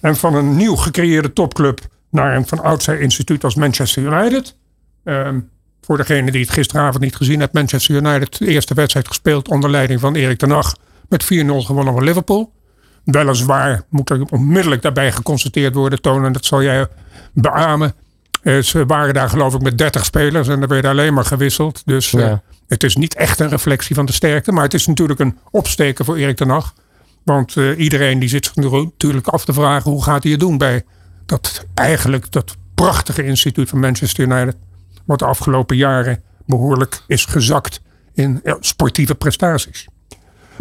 En 0.00 0.16
van 0.16 0.34
een 0.34 0.56
nieuw 0.56 0.76
gecreëerde 0.76 1.32
topclub 1.32 1.80
naar 2.10 2.36
een 2.36 2.46
van 2.46 2.62
oudsher 2.62 3.00
instituut 3.00 3.44
als 3.44 3.54
Manchester 3.54 4.02
United. 4.02 4.56
Uh, 5.04 5.28
voor 5.80 5.96
degene 5.96 6.30
die 6.30 6.40
het 6.40 6.50
gisteravond 6.50 7.02
niet 7.02 7.16
gezien 7.16 7.40
heeft, 7.40 7.52
Manchester 7.52 7.94
United 7.94 8.38
de 8.38 8.46
eerste 8.46 8.74
wedstrijd 8.74 9.08
gespeeld 9.08 9.48
onder 9.48 9.70
leiding 9.70 10.00
van 10.00 10.14
Erik 10.14 10.38
ten 10.38 10.50
Hag 10.50 10.76
met 11.08 11.24
4-0 11.24 11.26
gewonnen 11.26 11.94
van 11.94 12.04
Liverpool. 12.04 12.52
Weliswaar 13.04 13.82
moet 13.88 14.10
er 14.10 14.22
onmiddellijk 14.30 14.82
daarbij 14.82 15.12
geconstateerd 15.12 15.74
worden, 15.74 16.00
tonen, 16.00 16.32
dat 16.32 16.44
zal 16.44 16.62
jij 16.62 16.86
beamen. 17.32 17.94
Eh, 18.42 18.58
ze 18.58 18.86
waren 18.86 19.14
daar 19.14 19.28
geloof 19.28 19.54
ik 19.54 19.62
met 19.62 19.78
30 19.78 20.04
spelers 20.04 20.48
en 20.48 20.62
er 20.62 20.68
werd 20.68 20.84
alleen 20.84 21.14
maar 21.14 21.24
gewisseld. 21.24 21.82
Dus 21.84 22.14
eh, 22.14 22.34
het 22.68 22.82
is 22.84 22.96
niet 22.96 23.14
echt 23.14 23.40
een 23.40 23.48
reflectie 23.48 23.94
van 23.94 24.06
de 24.06 24.12
sterkte. 24.12 24.52
Maar 24.52 24.62
het 24.62 24.74
is 24.74 24.86
natuurlijk 24.86 25.20
een 25.20 25.38
opsteken 25.50 26.04
voor 26.04 26.16
Erik 26.16 26.36
ten 26.36 26.48
Hag. 26.48 26.74
Want 27.22 27.56
uh, 27.56 27.78
iedereen 27.78 28.18
die 28.18 28.28
zit 28.28 28.44
zich 28.44 28.54
natuurlijk 28.54 29.28
af 29.28 29.44
te 29.44 29.52
vragen 29.52 29.90
hoe 29.90 30.02
gaat 30.02 30.22
hij 30.22 30.32
het 30.32 30.40
doen 30.40 30.58
bij 30.58 30.82
dat 31.26 31.66
eigenlijk 31.74 32.32
dat 32.32 32.56
prachtige 32.74 33.24
instituut 33.24 33.68
van 33.68 33.80
Manchester 33.80 34.24
United. 34.24 34.56
Wat 35.04 35.18
de 35.18 35.24
afgelopen 35.24 35.76
jaren 35.76 36.22
behoorlijk 36.46 37.02
is 37.06 37.24
gezakt 37.24 37.80
in 38.14 38.42
sportieve 38.60 39.14
prestaties. 39.14 39.86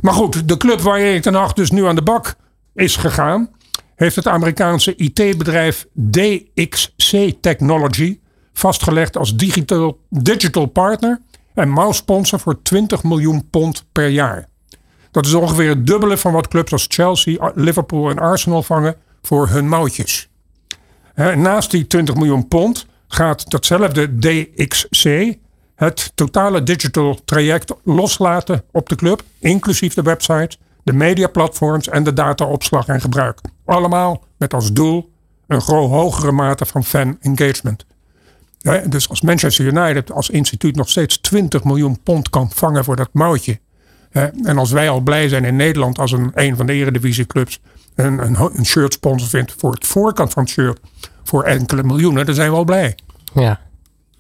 Maar 0.04 0.14
goed, 0.14 0.48
de 0.48 0.58
club 0.58 0.82
waar 0.82 1.00
Erik 1.00 1.22
ten 1.22 1.34
Hag 1.34 1.54
dus 1.54 1.72
nu 1.72 1.86
aan 1.86 1.96
de 1.96 2.02
bak 2.02 2.36
is 2.74 2.96
gegaan, 2.96 3.50
heeft 3.96 4.16
het 4.16 4.28
Amerikaanse 4.28 4.96
IT-bedrijf 4.96 5.88
DXC 5.94 7.34
Technology 7.42 8.20
vastgelegd 8.54 9.18
als 9.18 9.36
digital, 9.36 10.00
digital 10.10 10.66
partner 10.66 11.22
en 11.54 11.70
mouse-sponsor 11.70 12.40
voor 12.40 12.62
20 12.62 13.04
miljoen 13.04 13.50
pond 13.50 13.86
per 13.92 14.08
jaar. 14.08 14.48
Dat 15.12 15.26
is 15.26 15.34
ongeveer 15.34 15.70
het 15.70 15.88
dubbele 15.88 16.18
van 16.18 16.34
wat 16.34 16.48
clubs 16.48 16.72
als 16.72 16.86
Chelsea, 16.88 17.52
Liverpool 17.56 18.10
en 18.10 18.20
Arsenal 18.20 18.64
vangen 18.64 18.96
voor 19.22 19.48
hun 19.48 19.68
mouwtjes. 19.68 20.30
Naast 21.36 21.72
die 21.72 21.88
20 21.88 22.16
miljoen 22.16 22.48
pond 22.48 22.86
gaat 23.08 23.52
datzelfde 23.52 24.20
DXC 24.20 25.36
het 25.76 26.12
totale 26.16 26.64
digital 26.64 27.20
traject 27.26 27.74
loslaten 27.84 28.64
op 28.72 28.90
de 28.90 28.96
club, 28.96 29.24
inclusief 29.40 29.94
de 29.94 30.02
website, 30.02 30.58
de 30.84 30.94
mediaplatforms 30.94 31.90
en 31.90 32.04
de 32.04 32.14
dataopslag 32.14 32.88
en 32.88 33.02
gebruik. 33.02 33.40
Allemaal 33.66 34.24
met 34.38 34.54
als 34.54 34.74
doel 34.74 35.12
een 35.48 35.62
groot 35.62 35.90
hogere 35.90 36.32
mate 36.32 36.66
van 36.66 36.84
fan 36.84 37.18
engagement. 37.22 37.86
dus 38.88 39.10
als 39.10 39.22
Manchester 39.22 39.66
United 39.66 40.12
als 40.12 40.30
instituut 40.30 40.76
nog 40.76 40.90
steeds 40.90 41.18
20 41.18 41.64
miljoen 41.64 42.00
pond 42.04 42.30
kan 42.30 42.52
vangen 42.52 42.84
voor 42.84 42.96
dat 42.96 43.10
mouwtje. 43.12 43.60
en 44.44 44.58
als 44.58 44.72
wij 44.72 44.90
al 44.90 45.00
blij 45.00 45.28
zijn 45.28 45.46
in 45.46 45.56
Nederland 45.56 46.00
als 46.00 46.12
een, 46.12 46.32
een 46.34 46.56
van 46.56 46.66
de 46.66 46.74
eredivisieclubs 46.74 47.60
een, 47.96 48.26
een, 48.26 48.36
een 48.58 48.66
shirt 48.66 48.94
sponsor 48.94 49.30
vindt 49.30 49.54
voor 49.58 49.72
het 49.72 49.88
voorkant 49.88 50.34
van 50.34 50.44
het 50.44 50.52
shirt 50.52 50.80
voor 51.24 51.44
enkele 51.44 51.84
miljoenen, 51.84 52.26
dan 52.26 52.36
zijn 52.36 52.50
we 52.50 52.56
al 52.56 52.64
blij. 52.64 52.98
Ja. 53.34 53.60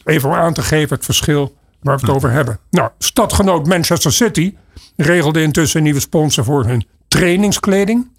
Even 0.03 0.29
om 0.29 0.35
aan 0.35 0.53
te 0.53 0.61
geven 0.61 0.95
het 0.95 1.05
verschil 1.05 1.55
waar 1.81 1.95
we 1.97 2.05
het 2.05 2.15
over 2.15 2.31
hebben. 2.31 2.59
Nou, 2.69 2.89
stadgenoot 2.97 3.67
Manchester 3.67 4.11
City 4.11 4.55
regelde 4.95 5.41
intussen 5.41 5.77
een 5.77 5.83
nieuwe 5.83 5.99
sponsor 5.99 6.43
voor 6.43 6.65
hun 6.65 6.87
trainingskleding. 7.07 8.11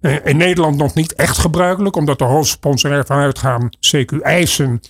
Eh, 0.00 0.26
in 0.26 0.36
Nederland 0.36 0.76
nog 0.76 0.94
niet 0.94 1.14
echt 1.14 1.38
gebruikelijk, 1.38 1.96
omdat 1.96 2.18
de 2.18 2.24
hoofdsponsor 2.24 2.92
ervan 2.92 3.16
uitgaan, 3.16 3.68
CQ 3.80 4.20
eisen, 4.20 4.80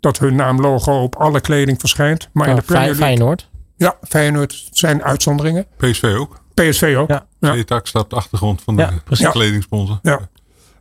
dat 0.00 0.18
hun 0.18 0.34
naamlogo 0.34 1.02
op 1.02 1.16
alle 1.16 1.40
kleding 1.40 1.80
verschijnt. 1.80 2.28
Maar 2.32 2.48
in 2.48 2.56
de 2.56 2.62
Premier 2.62 2.84
League, 2.84 3.04
Feyenoord? 3.04 3.48
Ja, 3.76 3.96
Feyenoord 4.02 4.68
zijn 4.70 5.02
uitzonderingen. 5.02 5.66
PSV 5.76 6.14
ook. 6.18 6.40
PSV 6.54 6.94
ook. 6.98 7.08
Ja. 7.08 7.26
ja. 7.40 7.80
staat 7.82 8.02
op 8.02 8.10
de 8.10 8.16
achtergrond 8.16 8.62
van 8.62 8.76
de 8.76 8.88
ja, 9.06 9.30
kledingsponsor. 9.30 9.98
Ja. 10.02 10.28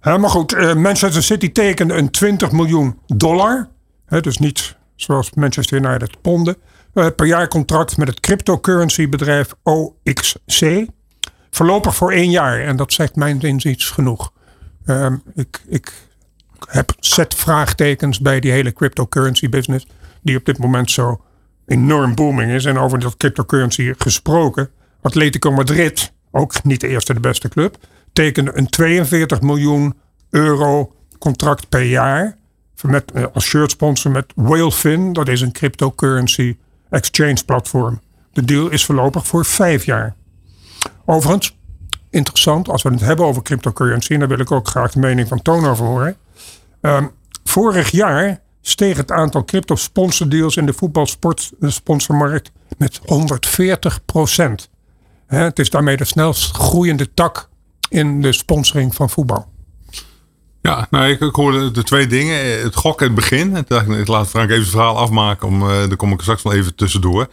ja. 0.01 0.17
maar 0.17 0.29
goed, 0.29 0.53
uh, 0.53 0.73
Manchester 0.73 1.23
City 1.23 1.51
tekende 1.51 1.93
een 1.93 2.11
20 2.11 2.51
miljoen 2.51 2.99
dollar. 3.07 3.69
dus 4.21 4.37
niet 4.37 4.75
zoals 5.01 5.31
Manchester 5.33 5.77
United 5.77 6.21
ponden. 6.21 6.57
Uh, 6.93 7.07
per 7.15 7.25
jaar 7.25 7.47
contract 7.47 7.97
met 7.97 8.07
het 8.07 8.19
cryptocurrency 8.19 9.09
bedrijf 9.09 9.53
OXC. 9.63 10.85
Voorlopig 11.49 11.95
voor 11.95 12.11
één 12.11 12.29
jaar. 12.29 12.59
En 12.61 12.75
dat 12.75 12.93
zegt 12.93 13.15
mijn 13.15 13.41
inziens 13.41 13.89
genoeg. 13.89 14.31
Uh, 14.85 15.13
ik, 15.35 15.61
ik 15.67 15.93
heb 16.67 16.93
zet 16.99 17.35
vraagtekens 17.35 18.19
bij 18.19 18.39
die 18.39 18.51
hele 18.51 18.73
cryptocurrency 18.73 19.49
business. 19.49 19.87
Die 20.21 20.37
op 20.37 20.45
dit 20.45 20.57
moment 20.57 20.91
zo 20.91 21.21
enorm 21.65 22.15
booming 22.15 22.51
is. 22.51 22.65
En 22.65 22.77
over 22.77 22.99
dat 22.99 23.17
cryptocurrency 23.17 23.93
gesproken. 23.97 24.69
Atletico 25.01 25.51
Madrid, 25.51 26.11
ook 26.31 26.63
niet 26.63 26.81
de 26.81 26.87
eerste 26.87 27.13
de 27.13 27.19
beste 27.19 27.49
club. 27.49 27.77
Tekende 28.13 28.51
een 28.57 28.69
42 28.69 29.41
miljoen 29.41 29.93
euro 30.29 30.95
contract 31.19 31.69
per 31.69 31.83
jaar. 31.83 32.37
Met, 32.81 33.11
eh, 33.11 33.25
als 33.33 33.45
shirt 33.45 33.71
sponsor 33.71 34.11
met 34.11 34.25
Whalefin. 34.35 35.13
Dat 35.13 35.27
is 35.27 35.41
een 35.41 35.51
cryptocurrency 35.51 36.57
exchange 36.89 37.43
platform. 37.45 38.01
De 38.33 38.45
deal 38.45 38.69
is 38.69 38.85
voorlopig 38.85 39.27
voor 39.27 39.45
vijf 39.45 39.85
jaar. 39.85 40.15
Overigens, 41.05 41.57
interessant 42.09 42.69
als 42.69 42.81
we 42.81 42.89
het 42.89 42.99
hebben 42.99 43.25
over 43.25 43.41
cryptocurrency, 43.41 44.13
en 44.13 44.19
daar 44.19 44.27
wil 44.27 44.39
ik 44.39 44.51
ook 44.51 44.67
graag 44.67 44.91
de 44.91 44.99
mening 44.99 45.27
van 45.27 45.41
Toon 45.41 45.65
over 45.65 45.85
horen. 45.85 46.17
Ehm, 46.81 47.07
vorig 47.43 47.89
jaar 47.89 48.41
steeg 48.61 48.97
het 48.97 49.11
aantal 49.11 49.45
crypto 49.45 49.75
sponsordeals 49.75 50.55
in 50.55 50.65
de 50.65 50.73
voetbalsportsponsormarkt 50.73 52.51
met 52.77 52.99
140 53.05 54.05
procent. 54.05 54.69
Het 55.27 55.59
is 55.59 55.69
daarmee 55.69 55.97
de 55.97 56.05
snelst 56.05 56.55
groeiende 56.55 57.13
tak 57.13 57.49
in 57.89 58.21
de 58.21 58.31
sponsoring 58.31 58.95
van 58.95 59.09
voetbal. 59.09 59.50
Ja, 60.61 60.87
nou, 60.89 61.09
ik, 61.09 61.19
ik, 61.19 61.35
hoorde 61.35 61.71
de 61.71 61.83
twee 61.83 62.07
dingen. 62.07 62.61
Het 62.61 62.75
gokken 62.75 63.07
in 63.07 63.11
het 63.11 63.21
begin. 63.21 63.55
En 63.55 63.65
dacht 63.67 63.87
ik, 63.87 63.97
ik 63.97 64.07
laat 64.07 64.27
Frank 64.27 64.49
even 64.49 64.61
het 64.61 64.71
verhaal 64.71 64.97
afmaken. 64.97 65.47
Om, 65.47 65.61
uh, 65.61 65.67
daar 65.67 65.95
kom 65.95 66.11
ik 66.11 66.21
straks 66.21 66.43
wel 66.43 66.53
even 66.53 66.75
tussendoor. 66.75 67.27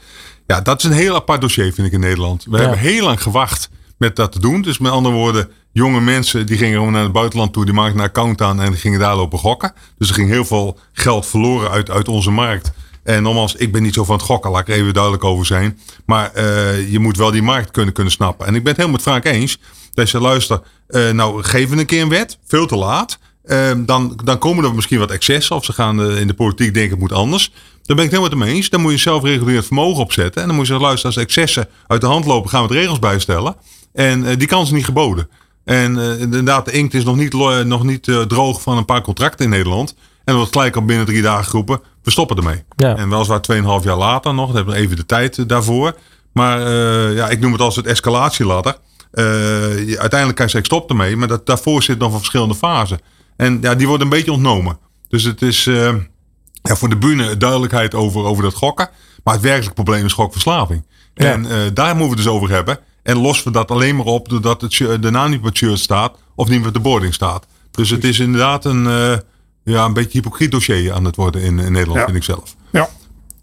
Ja, 0.46 0.60
dat 0.60 0.78
is 0.78 0.84
een 0.84 0.96
heel 0.96 1.14
apart 1.14 1.40
dossier, 1.40 1.72
vind 1.72 1.86
ik, 1.86 1.92
in 1.92 2.00
Nederland. 2.00 2.46
We 2.50 2.58
hebben 2.58 2.78
heel 2.78 3.04
lang 3.04 3.22
gewacht 3.22 3.70
met 3.98 4.16
dat 4.16 4.32
te 4.32 4.40
doen. 4.40 4.62
Dus 4.62 4.78
met 4.78 4.92
andere 4.92 5.14
woorden, 5.14 5.48
jonge 5.72 6.00
mensen 6.00 6.46
die 6.46 6.56
gingen 6.56 6.76
gewoon 6.76 6.92
naar 6.92 7.02
het 7.02 7.12
buitenland 7.12 7.52
toe, 7.52 7.64
die 7.64 7.74
maakten 7.74 7.98
een 7.98 8.04
account 8.04 8.42
aan 8.42 8.60
en 8.60 8.74
gingen 8.74 8.98
daar 8.98 9.16
lopen 9.16 9.38
gokken. 9.38 9.72
Dus 9.98 10.08
er 10.08 10.14
ging 10.14 10.28
heel 10.28 10.44
veel 10.44 10.78
geld 10.92 11.26
verloren 11.26 11.70
uit, 11.70 11.90
uit 11.90 12.08
onze 12.08 12.30
markt. 12.30 12.72
En 13.02 13.22
nogmaals, 13.22 13.54
ik 13.54 13.72
ben 13.72 13.82
niet 13.82 13.94
zo 13.94 14.04
van 14.04 14.16
het 14.16 14.24
gokken, 14.24 14.50
laat 14.50 14.60
ik 14.60 14.68
er 14.68 14.74
even 14.74 14.92
duidelijk 14.94 15.24
over 15.24 15.46
zijn. 15.46 15.78
Maar 16.06 16.30
uh, 16.36 16.90
je 16.90 16.98
moet 16.98 17.16
wel 17.16 17.30
die 17.30 17.42
markt 17.42 17.70
kunnen, 17.70 17.94
kunnen 17.94 18.12
snappen. 18.12 18.46
En 18.46 18.54
ik 18.54 18.62
ben 18.62 18.72
het 18.72 18.76
helemaal 18.76 19.00
met 19.04 19.08
Frank 19.08 19.24
eens. 19.24 19.58
Je 20.06 20.20
luister, 20.20 20.60
uh, 20.88 21.10
nou 21.10 21.42
geven 21.42 21.78
een 21.78 21.86
keer 21.86 22.02
een 22.02 22.08
wet, 22.08 22.38
veel 22.46 22.66
te 22.66 22.76
laat. 22.76 23.18
Uh, 23.44 23.70
dan, 23.76 24.20
dan 24.24 24.38
komen 24.38 24.64
er 24.64 24.74
misschien 24.74 24.98
wat 24.98 25.10
excessen. 25.10 25.56
Of 25.56 25.64
ze 25.64 25.72
gaan 25.72 26.02
in 26.02 26.26
de 26.26 26.34
politiek 26.34 26.74
denken 26.74 26.90
het 26.90 27.00
moet 27.00 27.12
anders. 27.12 27.50
Daar 27.82 27.96
ben 27.96 28.04
ik 28.04 28.10
het 28.10 28.20
helemaal 28.20 28.46
mee 28.46 28.54
eens. 28.54 28.70
Dan 28.70 28.80
moet 28.80 28.92
je 28.92 28.98
zelfregulerend 28.98 29.66
vermogen 29.66 30.02
opzetten. 30.02 30.42
En 30.42 30.46
dan 30.48 30.56
moet 30.56 30.66
je 30.66 30.72
zeggen, 30.72 30.86
luister, 30.86 31.08
als 31.08 31.18
excessen 31.18 31.68
uit 31.86 32.00
de 32.00 32.06
hand 32.06 32.24
lopen, 32.24 32.50
gaan 32.50 32.62
we 32.62 32.68
het 32.68 32.76
regels 32.76 32.98
bijstellen. 32.98 33.56
En 33.92 34.38
die 34.38 34.48
kans 34.48 34.68
is 34.68 34.74
niet 34.74 34.84
geboden. 34.84 35.28
En 35.64 35.98
inderdaad, 36.18 36.64
de 36.64 36.72
inkt 36.72 36.94
is 36.94 37.04
nog 37.04 37.16
niet, 37.16 37.32
nog 37.64 37.84
niet 37.84 38.04
droog 38.28 38.62
van 38.62 38.76
een 38.76 38.84
paar 38.84 39.02
contracten 39.02 39.44
in 39.44 39.50
Nederland. 39.50 39.90
En 39.90 39.98
dat 40.24 40.36
wordt 40.36 40.52
gelijk 40.52 40.76
al 40.76 40.84
binnen 40.84 41.06
drie 41.06 41.22
dagen 41.22 41.44
geroepen, 41.44 41.80
we 42.02 42.10
stoppen 42.10 42.36
ermee. 42.36 42.64
Ja. 42.76 42.96
En 42.96 43.08
weliswaar 43.08 43.40
2,5 43.80 43.84
jaar 43.84 43.96
later 43.96 44.34
nog, 44.34 44.46
dan 44.46 44.56
hebben 44.56 44.74
we 44.74 44.80
even 44.80 44.96
de 44.96 45.06
tijd 45.06 45.48
daarvoor. 45.48 45.94
Maar 46.32 46.70
ja, 47.12 47.28
ik 47.28 47.40
noem 47.40 47.52
het 47.52 47.60
als 47.60 47.76
het 47.76 47.86
escalatieladder. 47.86 48.76
Uiteindelijk 49.10 50.34
kan 50.34 50.44
je 50.44 50.52
zeggen, 50.52 50.64
stop 50.64 50.90
ermee. 50.90 51.16
Maar 51.16 51.28
dat, 51.28 51.46
daarvoor 51.46 51.82
zit 51.82 51.98
nog 51.98 52.12
een 52.12 52.18
verschillende 52.18 52.54
fasen. 52.54 53.00
En 53.36 53.58
ja, 53.60 53.74
die 53.74 53.86
wordt 53.86 54.02
een 54.02 54.08
beetje 54.08 54.32
ontnomen. 54.32 54.78
Dus 55.08 55.22
het 55.24 55.42
is 55.42 55.64
ja, 56.62 56.76
voor 56.76 56.88
de 56.88 56.96
bühne 56.96 57.36
duidelijkheid 57.36 57.94
over, 57.94 58.24
over 58.24 58.42
dat 58.42 58.54
gokken. 58.54 58.88
Maar 59.24 59.34
het 59.34 59.42
werkelijke 59.42 59.82
probleem 59.82 60.04
is 60.04 60.12
gokverslaving. 60.12 60.86
Ja. 61.14 61.32
En 61.32 61.44
uh, 61.44 61.50
daar 61.74 61.96
moeten 61.96 61.96
we 61.96 62.04
het 62.04 62.16
dus 62.16 62.26
over 62.26 62.50
hebben. 62.50 62.78
En 63.02 63.18
lossen 63.18 63.46
we 63.46 63.52
dat 63.52 63.70
alleen 63.70 63.96
maar 63.96 64.06
op 64.06 64.28
doordat 64.28 64.60
het, 64.60 64.76
de 64.76 65.10
naam 65.10 65.30
niet 65.30 65.38
op 65.38 65.44
het 65.44 65.56
shirt 65.56 65.78
staat 65.78 66.16
of 66.34 66.48
niet 66.48 66.66
op 66.66 66.72
de 66.72 66.80
boarding 66.80 67.14
staat. 67.14 67.46
Dus 67.70 67.90
het 67.90 68.04
is 68.04 68.18
inderdaad 68.18 68.64
een, 68.64 68.84
uh, 68.84 69.16
ja, 69.64 69.84
een 69.84 69.92
beetje 69.92 70.18
hypocriet 70.18 70.50
dossier 70.50 70.92
aan 70.92 71.04
het 71.04 71.16
worden 71.16 71.42
in, 71.42 71.58
in 71.58 71.72
Nederland, 71.72 71.98
ja. 71.98 72.04
vind 72.04 72.16
ik 72.16 72.22
zelf. 72.22 72.54
Ja. 72.72 72.88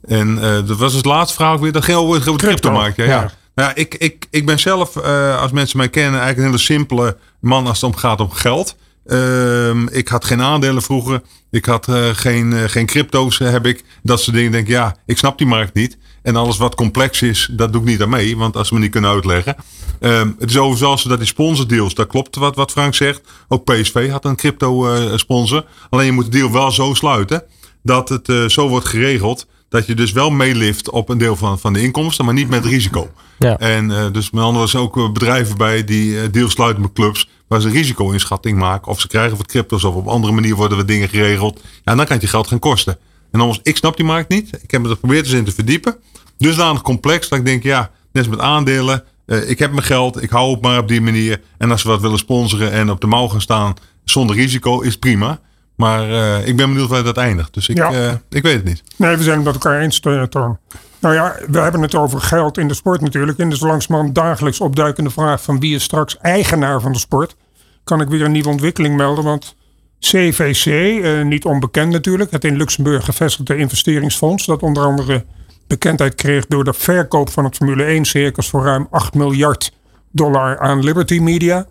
En 0.08 0.36
uh, 0.36 0.42
dat 0.42 0.78
was 0.78 0.94
het 0.94 1.06
laatste 1.06 1.36
vraag 1.36 1.60
weer. 1.60 1.72
Dat 1.72 1.84
ging 1.84 1.98
over 1.98 2.24
de 2.24 2.36
crypto-markt. 2.36 2.98
Ja. 2.98 3.06
ja. 3.06 3.32
Nou, 3.56 3.70
ja, 3.70 3.76
ik, 3.76 3.96
ik, 3.96 4.28
ik 4.30 4.46
ben 4.46 4.60
zelf, 4.60 4.98
als 5.40 5.52
mensen 5.52 5.78
mij 5.78 5.90
kennen, 5.90 6.20
eigenlijk 6.20 6.38
een 6.38 6.46
hele 6.46 6.58
simpele 6.58 7.18
man 7.40 7.68
als 7.68 7.82
het 7.82 7.90
om 7.90 7.96
gaat 7.96 8.20
om 8.20 8.32
geld. 8.32 8.76
Uh, 9.06 9.86
ik 9.92 10.08
had 10.08 10.26
geen 10.26 10.42
aandelen 10.42 10.82
vroeger. 10.82 11.22
Ik 11.52 11.66
had 11.66 11.88
uh, 11.88 12.10
geen, 12.14 12.52
uh, 12.52 12.64
geen 12.64 12.86
crypto's, 12.86 13.38
heb 13.38 13.66
ik. 13.66 13.84
Dat 14.04 14.22
soort 14.22 14.36
dingen. 14.36 14.52
Denk 14.52 14.68
ja, 14.68 14.96
ik 15.06 15.18
snap 15.18 15.38
die 15.38 15.48
markt 15.48 15.74
niet. 15.74 15.98
En 16.22 16.36
alles 16.36 16.58
wat 16.58 16.76
complex 16.76 17.22
is, 17.22 17.50
dat 17.52 17.74
doe 17.74 17.82
ik 17.82 17.88
niet 17.88 18.02
aan 18.02 18.10
mee. 18.10 18.38
Want 18.38 18.58
als 18.58 18.68
ze 18.68 18.74
me 18.74 18.80
niet 18.80 18.92
kunnen 18.92 19.10
uitleggen. 19.10 19.56
Ehm, 20.00 20.32
het 20.40 20.50
is 20.50 20.58
overigens 20.58 21.04
dat 21.04 21.18
die 21.18 21.28
sponsordeals, 21.28 21.94
dat 21.94 22.08
klopt 22.08 22.36
wat, 22.36 22.56
wat 22.56 22.72
Frank 22.72 22.96
zegt. 22.96 23.22
Ook 23.48 23.64
PSV 23.64 24.10
had 24.10 24.26
een 24.26 24.36
crypto 24.36 24.98
sponsor. 25.18 25.66
Alleen 25.90 26.06
je 26.06 26.12
moet 26.12 26.26
de 26.26 26.38
deal 26.38 26.52
wel 26.52 26.72
zo 26.72 26.94
sluiten. 26.94 27.44
Dat 27.84 28.10
het 28.10 28.52
zo 28.52 28.70
wordt 28.70 28.88
geregeld. 28.88 29.48
Dat 29.76 29.88
je 29.88 29.96
dus 29.96 30.12
wel 30.12 30.30
meelift 30.30 30.90
op 30.90 31.10
een 31.10 31.18
deel 31.18 31.36
van, 31.36 31.60
van 31.60 31.74
de 31.74 31.82
inkomsten. 31.82 32.26
Maar 32.26 32.34
niet 32.34 32.50
met 32.50 32.66
risico. 32.66 33.10
Ja. 33.40 33.58
En 33.58 34.12
dus 34.12 34.32
met 34.32 34.44
andere 34.44 34.80
ook 34.80 35.14
bedrijven 35.14 35.58
bij 35.58 35.84
die 35.84 36.30
deals 36.30 36.52
sluiten 36.52 36.82
met 36.82 36.94
clubs 36.94 37.30
waar 37.48 37.62
ze 37.62 37.70
risico-inschatting 37.70 38.58
maken. 38.58 38.92
Of 38.92 39.00
ze 39.00 39.08
krijgen 39.08 39.38
wat 39.38 39.48
crypto's 39.48 39.84
of 39.84 39.96
op 39.96 40.08
andere 40.08 40.34
manier 40.34 40.56
worden 40.56 40.78
er 40.78 40.86
dingen 40.86 41.10
geregeld. 41.10 41.62
Ja, 41.84 41.96
dan 41.96 42.06
kan 42.06 42.14
het 42.14 42.22
je 42.22 42.28
geld 42.28 42.48
gaan 42.48 42.60
kosten. 42.60 42.98
En 43.32 43.40
anders, 43.40 43.60
ik 43.64 43.78
snap 43.78 43.98
die 43.98 44.06
markt 44.06 44.30
niet. 44.30 44.50
Ik 44.62 44.72
heb 44.72 44.82
me 44.82 44.88
er 44.88 44.94
geprobeerd 44.94 45.26
eens 45.26 45.34
in 45.34 45.46
te 45.46 45.52
verdiepen. 45.52 45.96
Dusdanig 46.38 46.82
complex 46.82 47.30
dat 47.30 47.40
ik 47.40 47.46
denk, 47.46 47.64
ja, 47.64 47.92
net 48.12 48.30
met 48.30 48.40
aandelen. 48.40 49.04
Uh, 49.26 49.50
ik 49.50 49.60
heb 49.60 49.72
mijn 49.72 49.84
geld, 49.84 50.24
ik 50.24 50.30
hou 50.30 50.52
het 50.52 50.62
maar 50.62 50.80
op 50.80 50.88
die 50.88 51.02
manier. 51.02 51.42
En 51.58 51.72
als 51.72 51.84
we 51.84 51.90
wat 51.90 52.02
willen 52.02 52.18
sponsoren 52.18 52.72
en 52.72 52.90
op 52.90 53.02
de 53.02 53.08
mouw 53.08 53.28
gaan 53.28 53.42
staan 53.42 53.74
zonder 54.04 54.36
risico, 54.36 54.80
is 54.80 54.98
prima. 54.98 55.40
Maar 55.76 56.10
uh, 56.10 56.48
ik 56.48 56.56
ben 56.56 56.70
benieuwd 56.70 56.90
waar 56.90 57.04
dat 57.04 57.18
eindigt. 57.18 57.54
Dus 57.54 57.70
ik, 57.70 57.78
ja. 57.78 57.92
uh, 57.92 58.14
ik 58.30 58.44
weet 58.44 58.56
het 58.56 58.64
niet. 58.64 58.84
Nee, 58.96 59.16
we 59.16 59.24
zijn 59.24 59.36
het 59.36 59.46
met 59.46 59.54
elkaar 59.54 59.82
eens, 59.82 60.00
Toon. 60.00 60.58
Nou 61.00 61.16
ja, 61.16 61.36
we 61.48 61.60
hebben 61.60 61.82
het 61.82 61.96
over 61.96 62.22
geld 62.22 62.58
in 62.58 62.68
de 62.68 62.74
sport 62.74 63.02
natuurlijk. 63.02 63.38
En 63.40 63.50
dus 63.50 63.60
langzamerhand 63.60 64.16
dagelijks 64.16 64.60
opduikende 64.60 65.10
vraag 65.10 65.42
van 65.42 65.60
wie 65.60 65.76
is 65.76 65.84
straks 65.84 66.18
eigenaar 66.18 66.82
van 66.82 66.92
de 66.92 67.00
sport. 67.00 67.36
Kan 67.84 68.02
ik 68.02 68.08
weer 68.08 68.22
een 68.22 68.32
nieuwe 68.32 68.50
ontwikkeling 68.50 68.96
melden, 68.96 69.24
want 69.24 69.56
CVC, 70.00 70.66
eh, 71.04 71.22
niet 71.22 71.46
onbekend 71.46 71.92
natuurlijk, 71.92 72.32
het 72.32 72.44
in 72.44 72.58
Luxemburg 72.58 73.06
gevestigde 73.06 73.58
investeringsfonds, 73.58 74.46
dat 74.46 74.62
onder 74.62 74.84
andere 74.84 75.26
bekendheid 75.68 76.16
kreeg 76.16 76.46
door 76.46 76.64
de 76.64 76.74
verkoop 76.74 77.30
van 77.30 77.44
het 77.44 77.56
Formule 77.56 77.86
1 77.86 78.06
circus 78.06 78.50
voor 78.50 78.64
ruim 78.64 78.88
8 78.92 79.14
miljard 79.14 79.72
dollar 80.12 80.60
aan 80.60 80.84
Liberty 80.84 81.20
Media, 81.20 81.68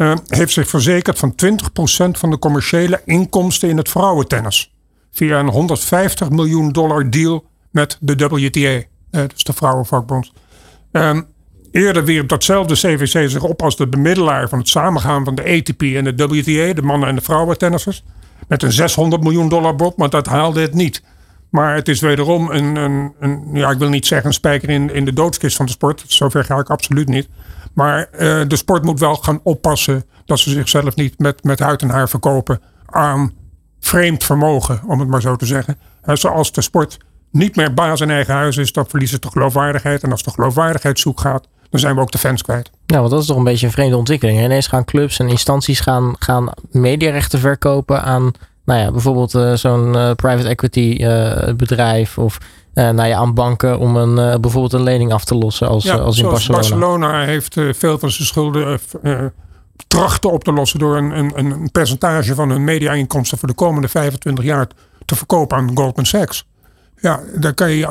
uh, 0.00 0.14
heeft 0.26 0.52
zich 0.52 0.68
verzekerd 0.68 1.18
van 1.18 1.34
20% 1.44 2.10
van 2.10 2.30
de 2.30 2.38
commerciële 2.38 3.02
inkomsten 3.04 3.68
in 3.68 3.76
het 3.76 3.88
vrouwentennis. 3.88 4.74
Via 5.12 5.38
een 5.38 5.48
150 5.48 6.30
miljoen 6.30 6.72
dollar 6.72 7.10
deal 7.10 7.44
met 7.70 7.98
de 8.00 8.28
WTA, 8.28 8.58
uh, 8.60 8.82
dus 9.10 9.44
de 9.44 9.52
vrouwenvakbond. 9.52 10.32
Um, 10.92 11.26
eerder 11.70 12.04
wierp 12.04 12.28
datzelfde 12.28 12.74
CVC 12.74 13.30
zich 13.30 13.42
op 13.42 13.62
als 13.62 13.76
de 13.76 13.88
bemiddelaar 13.88 14.48
van 14.48 14.58
het 14.58 14.68
samengaan 14.68 15.24
van 15.24 15.34
de 15.34 15.42
ATP 15.42 15.82
en 15.82 16.04
de 16.04 16.26
WTA, 16.26 16.72
de 16.72 16.82
mannen- 16.82 17.08
en 17.08 17.14
de 17.14 17.20
vrouwentennissers. 17.20 18.04
Met 18.48 18.62
een 18.62 18.72
600 18.72 19.22
miljoen 19.22 19.48
dollar 19.48 19.76
bod, 19.76 19.96
maar 19.96 20.10
dat 20.10 20.26
haalde 20.26 20.60
het 20.60 20.74
niet. 20.74 21.02
Maar 21.50 21.74
het 21.74 21.88
is 21.88 22.00
wederom 22.00 22.50
een, 22.50 22.76
een, 22.76 23.12
een, 23.20 23.48
ja, 23.52 23.70
ik 23.70 23.78
wil 23.78 23.88
niet 23.88 24.06
zeggen 24.06 24.26
een 24.26 24.34
spijker 24.34 24.68
in, 24.68 24.94
in 24.94 25.04
de 25.04 25.12
doodskist 25.12 25.56
van 25.56 25.66
de 25.66 25.72
sport. 25.72 26.04
Zover 26.06 26.44
ga 26.44 26.58
ik 26.58 26.70
absoluut 26.70 27.08
niet. 27.08 27.28
Maar 27.74 28.08
uh, 28.12 28.18
de 28.46 28.56
sport 28.56 28.84
moet 28.84 29.00
wel 29.00 29.14
gaan 29.14 29.40
oppassen 29.42 30.04
dat 30.24 30.38
ze 30.38 30.50
zichzelf 30.50 30.94
niet 30.94 31.18
met, 31.18 31.44
met 31.44 31.58
huid 31.58 31.82
en 31.82 31.90
haar 31.90 32.08
verkopen 32.08 32.60
aan 32.86 33.32
vreemd 33.80 34.24
vermogen, 34.24 34.80
om 34.86 35.00
het 35.00 35.08
maar 35.08 35.20
zo 35.20 35.36
te 35.36 35.46
zeggen. 35.46 35.78
Uh, 36.04 36.14
zoals 36.14 36.52
de 36.52 36.60
sport 36.60 36.98
niet 37.30 37.56
meer 37.56 37.74
baas 37.74 38.00
in 38.00 38.10
eigen 38.10 38.34
huis 38.34 38.56
is, 38.56 38.72
dan 38.72 38.86
verliezen 38.88 39.18
ze 39.22 39.26
de 39.26 39.32
geloofwaardigheid. 39.32 40.02
En 40.02 40.10
als 40.10 40.22
de 40.22 40.30
geloofwaardigheid 40.30 40.98
zoek 40.98 41.20
gaat, 41.20 41.48
dan 41.70 41.80
zijn 41.80 41.94
we 41.94 42.00
ook 42.00 42.10
de 42.10 42.18
fans 42.18 42.42
kwijt. 42.42 42.70
Ja, 42.86 42.98
want 42.98 43.10
dat 43.10 43.20
is 43.20 43.26
toch 43.26 43.36
een 43.36 43.44
beetje 43.44 43.66
een 43.66 43.72
vreemde 43.72 43.96
ontwikkeling. 43.96 44.40
Ineens 44.40 44.66
gaan 44.66 44.84
clubs 44.84 45.18
en 45.18 45.28
instanties 45.28 45.80
gaan, 45.80 46.14
gaan 46.18 46.50
mediarechten 46.70 47.38
verkopen 47.38 48.02
aan 48.02 48.32
nou 48.64 48.80
ja, 48.80 48.90
bijvoorbeeld 48.90 49.34
uh, 49.34 49.54
zo'n 49.54 49.96
uh, 49.96 50.10
private 50.14 50.48
equity 50.48 51.04
bedrijf 51.56 52.18
of 52.18 52.38
nou 52.74 53.04
ja, 53.04 53.16
aan 53.16 53.34
banken 53.34 53.78
om 53.78 53.96
een, 53.96 54.40
bijvoorbeeld 54.40 54.72
een 54.72 54.82
lening 54.82 55.12
af 55.12 55.24
te 55.24 55.34
lossen 55.34 55.68
als, 55.68 55.84
ja, 55.84 55.96
als 55.96 56.18
in 56.18 56.24
Barcelona. 56.24 56.60
Barcelona 56.60 57.24
heeft 57.24 57.56
veel 57.72 57.98
van 57.98 58.10
zijn 58.10 58.26
schulden 58.26 58.80
trachten 59.86 60.30
op 60.30 60.44
te 60.44 60.52
lossen 60.52 60.78
door 60.78 60.96
een, 60.96 61.10
een, 61.10 61.38
een 61.38 61.70
percentage 61.70 62.34
van 62.34 62.50
hun 62.50 62.64
media-inkomsten 62.64 63.38
voor 63.38 63.48
de 63.48 63.54
komende 63.54 63.88
25 63.88 64.44
jaar 64.44 64.66
te 65.04 65.16
verkopen 65.16 65.56
aan 65.56 65.70
Goldman 65.74 66.06
Sachs. 66.06 66.48
Ja, 66.96 67.20
dan 67.34 67.54
kan 67.54 67.70
je, 67.70 67.86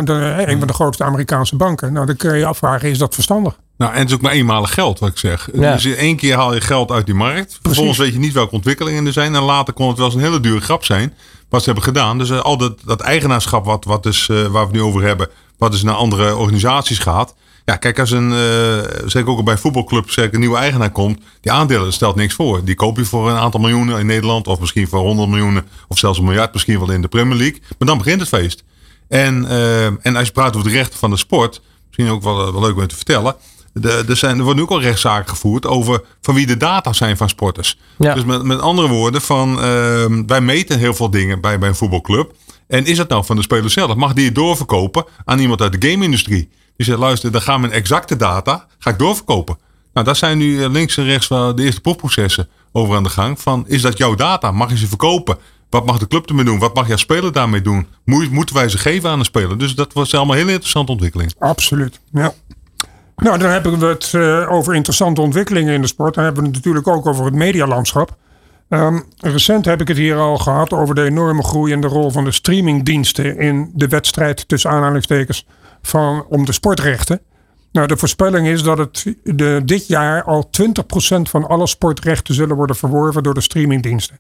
een 0.48 0.60
van 0.60 0.68
de 0.68 0.74
grootste 0.74 1.04
Amerikaanse 1.04 1.56
banken. 1.56 1.94
Nou, 1.94 2.06
dan 2.06 2.16
kun 2.16 2.32
je 2.32 2.38
je 2.38 2.46
afvragen, 2.46 2.90
is 2.90 2.98
dat 2.98 3.14
verstandig? 3.14 3.60
Nou, 3.80 3.94
en 3.94 4.00
het 4.00 4.08
is 4.08 4.16
ook 4.16 4.22
maar 4.22 4.32
eenmalig 4.32 4.74
geld, 4.74 5.00
wat 5.00 5.10
ik 5.10 5.18
zeg. 5.18 5.50
Ja. 5.54 5.74
Dus 5.74 5.86
één 5.86 6.16
keer 6.16 6.36
haal 6.36 6.54
je 6.54 6.62
geld 6.62 6.92
uit 6.92 7.06
die 7.06 7.16
markt. 7.16 7.60
Vervolgens 7.62 7.98
weet 7.98 8.14
je 8.14 8.20
niet 8.20 8.34
welke 8.34 8.56
ontwikkelingen 8.56 9.06
er 9.06 9.14
zijn. 9.14 9.36
En 9.36 9.42
later 9.42 9.74
kon 9.74 9.88
het 9.88 9.98
wel 9.98 10.06
eens 10.06 10.16
een 10.16 10.22
hele 10.22 10.40
dure 10.40 10.62
grap 10.62 10.86
zijn. 10.86 11.14
Wat 11.50 11.60
ze 11.60 11.66
hebben 11.66 11.84
gedaan. 11.84 12.18
Dus 12.18 12.30
uh, 12.30 12.40
al 12.40 12.58
dat, 12.58 12.80
dat 12.86 13.02
eigenaarschap 13.02 13.66
wat, 13.66 13.86
wat 13.86 14.06
is, 14.06 14.28
uh, 14.32 14.42
waar 14.42 14.52
we 14.52 14.58
het 14.60 14.72
nu 14.72 14.82
over 14.82 15.02
hebben. 15.02 15.30
Wat 15.58 15.72
dus 15.72 15.84
naar 15.84 15.96
andere 15.96 16.36
organisaties 16.36 17.00
gaat. 17.00 17.36
Ja, 17.66 17.76
kijk, 17.76 18.00
als 18.00 18.12
een, 18.12 18.32
uh, 18.32 18.78
zeg 19.06 19.22
ik 19.22 19.28
ook 19.28 19.44
bij 19.44 19.58
voetbalclub, 19.58 20.10
zeg 20.10 20.26
ik, 20.26 20.34
een 20.34 20.40
nieuwe 20.40 20.58
eigenaar 20.58 20.92
komt. 20.92 21.20
Die 21.42 21.52
aandelen 21.52 21.94
stelt 21.94 22.16
niks 22.16 22.34
voor. 22.34 22.64
Die 22.64 22.76
koop 22.76 22.98
je 22.98 23.06
voor 23.06 23.30
een 23.30 23.38
aantal 23.38 23.60
miljoenen 23.60 24.00
in 24.00 24.06
Nederland. 24.06 24.48
Of 24.48 24.60
misschien 24.60 24.88
voor 24.88 25.00
100 25.00 25.30
miljoen. 25.30 25.64
Of 25.88 25.98
zelfs 25.98 26.18
een 26.18 26.26
miljard 26.26 26.54
misschien 26.54 26.80
wel 26.80 26.92
in 26.92 27.02
de 27.02 27.08
Premier 27.08 27.38
League. 27.38 27.60
Maar 27.78 27.88
dan 27.88 27.98
begint 27.98 28.20
het 28.20 28.30
feest. 28.30 28.64
En, 29.08 29.48
en 30.02 30.16
als 30.16 30.28
je 30.28 30.34
praat 30.34 30.56
over 30.56 30.70
de 30.70 30.76
rechten 30.76 31.00
van 31.00 31.10
de 31.10 31.18
sport. 31.18 31.62
Misschien 31.88 32.10
ook 32.10 32.24
wel, 32.24 32.52
wel 32.52 32.62
leuk 32.62 32.76
om 32.76 32.88
te 32.88 32.96
vertellen 32.96 33.36
de, 33.74 34.04
er, 34.08 34.16
zijn, 34.16 34.38
er 34.38 34.44
worden 34.44 34.64
ook 34.64 34.70
al 34.70 34.82
rechtszaken 34.82 35.30
gevoerd 35.30 35.66
over 35.66 36.02
van 36.22 36.36
wie 36.36 36.48
de 36.48 36.58
data 36.58 36.94
zijn 36.94 37.18
van 37.18 37.30
sporters. 37.30 37.80
Dus 37.98 38.26
met, 38.26 38.44
met 38.44 38.60
andere 38.60 38.88
woorden, 38.88 39.22
van, 39.22 39.52
uh, 39.52 40.06
wij 40.28 40.42
meten 40.42 40.80
heel 40.80 40.94
veel 40.94 41.10
dingen 41.10 41.42
bij, 41.42 41.60
bij 41.60 41.70
een 41.70 41.76
voetbalclub. 41.76 42.34
En 42.68 42.86
is 42.86 42.98
dat 42.98 43.10
nou 43.10 43.26
van 43.26 43.36
de 43.36 43.42
speler 43.42 43.70
zelf? 43.70 43.96
Mag 43.96 44.14
die 44.14 44.26
het 44.26 44.36
doorverkopen 44.36 45.06
aan 45.26 45.40
iemand 45.40 45.62
uit 45.62 45.82
de 45.82 45.90
game-industrie? 45.90 46.50
Die 46.78 46.86
zegt, 46.86 47.00
luister, 47.00 47.32
dan 47.32 47.42
gaan 47.42 47.62
mijn 47.62 47.74
exacte 47.74 48.16
data 48.16 48.68
ga 48.80 48.90
ik 48.90 49.00
doorverkopen. 49.00 49.58
Nou, 49.94 50.06
daar 50.06 50.16
zijn 50.16 50.38
nu 50.38 50.64
eh, 50.64 50.70
links 50.70 50.98
en 50.98 51.04
rechts 51.04 51.28
de 51.28 51.54
eerste 51.56 51.82
proefprocessen 51.82 52.50
over 52.72 52.96
aan 52.96 53.04
de 53.04 53.10
gang. 53.10 53.40
Van, 53.40 53.64
is 53.68 53.82
dat 53.82 53.98
jouw 53.98 54.16
data? 54.16 54.52
Mag 54.52 54.70
je 54.70 54.78
ze 54.78 54.88
verkopen? 54.88 55.38
Wat 55.70 55.86
mag 55.86 55.98
de 55.98 56.08
club 56.08 56.30
ermee 56.30 56.46
doen? 56.46 56.60
Wat 56.60 56.76
mag 56.76 56.88
jouw 56.88 56.98
speler 56.98 57.32
daarmee 57.32 57.62
doen? 57.62 57.88
Moeten 58.06 58.56
wij 58.56 58.70
ze 58.70 58.78
geven 58.78 59.10
aan 59.10 59.20
een 59.20 59.26
speler? 59.26 59.58
Dus 59.58 59.76
dat 59.76 59.94
was 59.94 60.14
allemaal 60.14 60.34
een 60.34 60.42
hele 60.42 60.52
interessante 60.52 60.92
ontwikkeling. 60.92 61.34
Absoluut, 61.40 62.00
ja. 62.12 62.34
Nou, 63.20 63.38
dan 63.38 63.50
hebben 63.50 63.80
we 63.80 63.86
het 63.86 64.14
uh, 64.16 64.52
over 64.52 64.76
interessante 64.76 65.22
ontwikkelingen 65.22 65.74
in 65.74 65.82
de 65.82 65.88
sport. 65.88 66.14
Dan 66.14 66.24
hebben 66.24 66.42
we 66.44 66.48
het 66.48 66.58
natuurlijk 66.58 66.88
ook 66.88 67.06
over 67.06 67.26
het 67.26 67.34
medialandschap. 67.34 68.18
Um, 68.70 69.04
recent 69.18 69.66
heb 69.66 69.82
ik 69.82 69.88
het 69.88 69.98
hier 69.98 70.16
al 70.16 70.38
gehad 70.38 70.74
over 70.74 70.96
de 70.96 71.04
enorme 71.04 71.44
groei 71.44 71.74
en 71.74 71.82
de 71.82 71.88
rol 71.88 72.12
van 72.12 72.24
de 72.24 72.32
streamingdiensten 72.32 73.38
in 73.38 73.72
de 73.74 73.88
wedstrijd 73.88 74.48
tussen 74.48 74.72
aanhalingstekens 74.72 75.46
van, 75.82 76.26
om 76.28 76.46
de 76.46 76.52
sportrechten. 76.52 77.22
Nou, 77.72 77.88
de 77.88 77.98
voorspelling 77.98 78.48
is 78.48 78.64
dat 78.64 78.78
het 78.78 79.16
de, 79.24 79.62
dit 79.66 79.88
jaar 79.88 80.24
al 80.24 80.50
20% 80.62 80.72
van 81.22 81.48
alle 81.48 81.68
sportrechten 81.68 82.34
zullen 82.34 82.56
worden 82.56 82.76
verworven 82.76 83.24
door 83.24 83.34
de 83.34 83.42
streamingdiensten. 83.42 84.20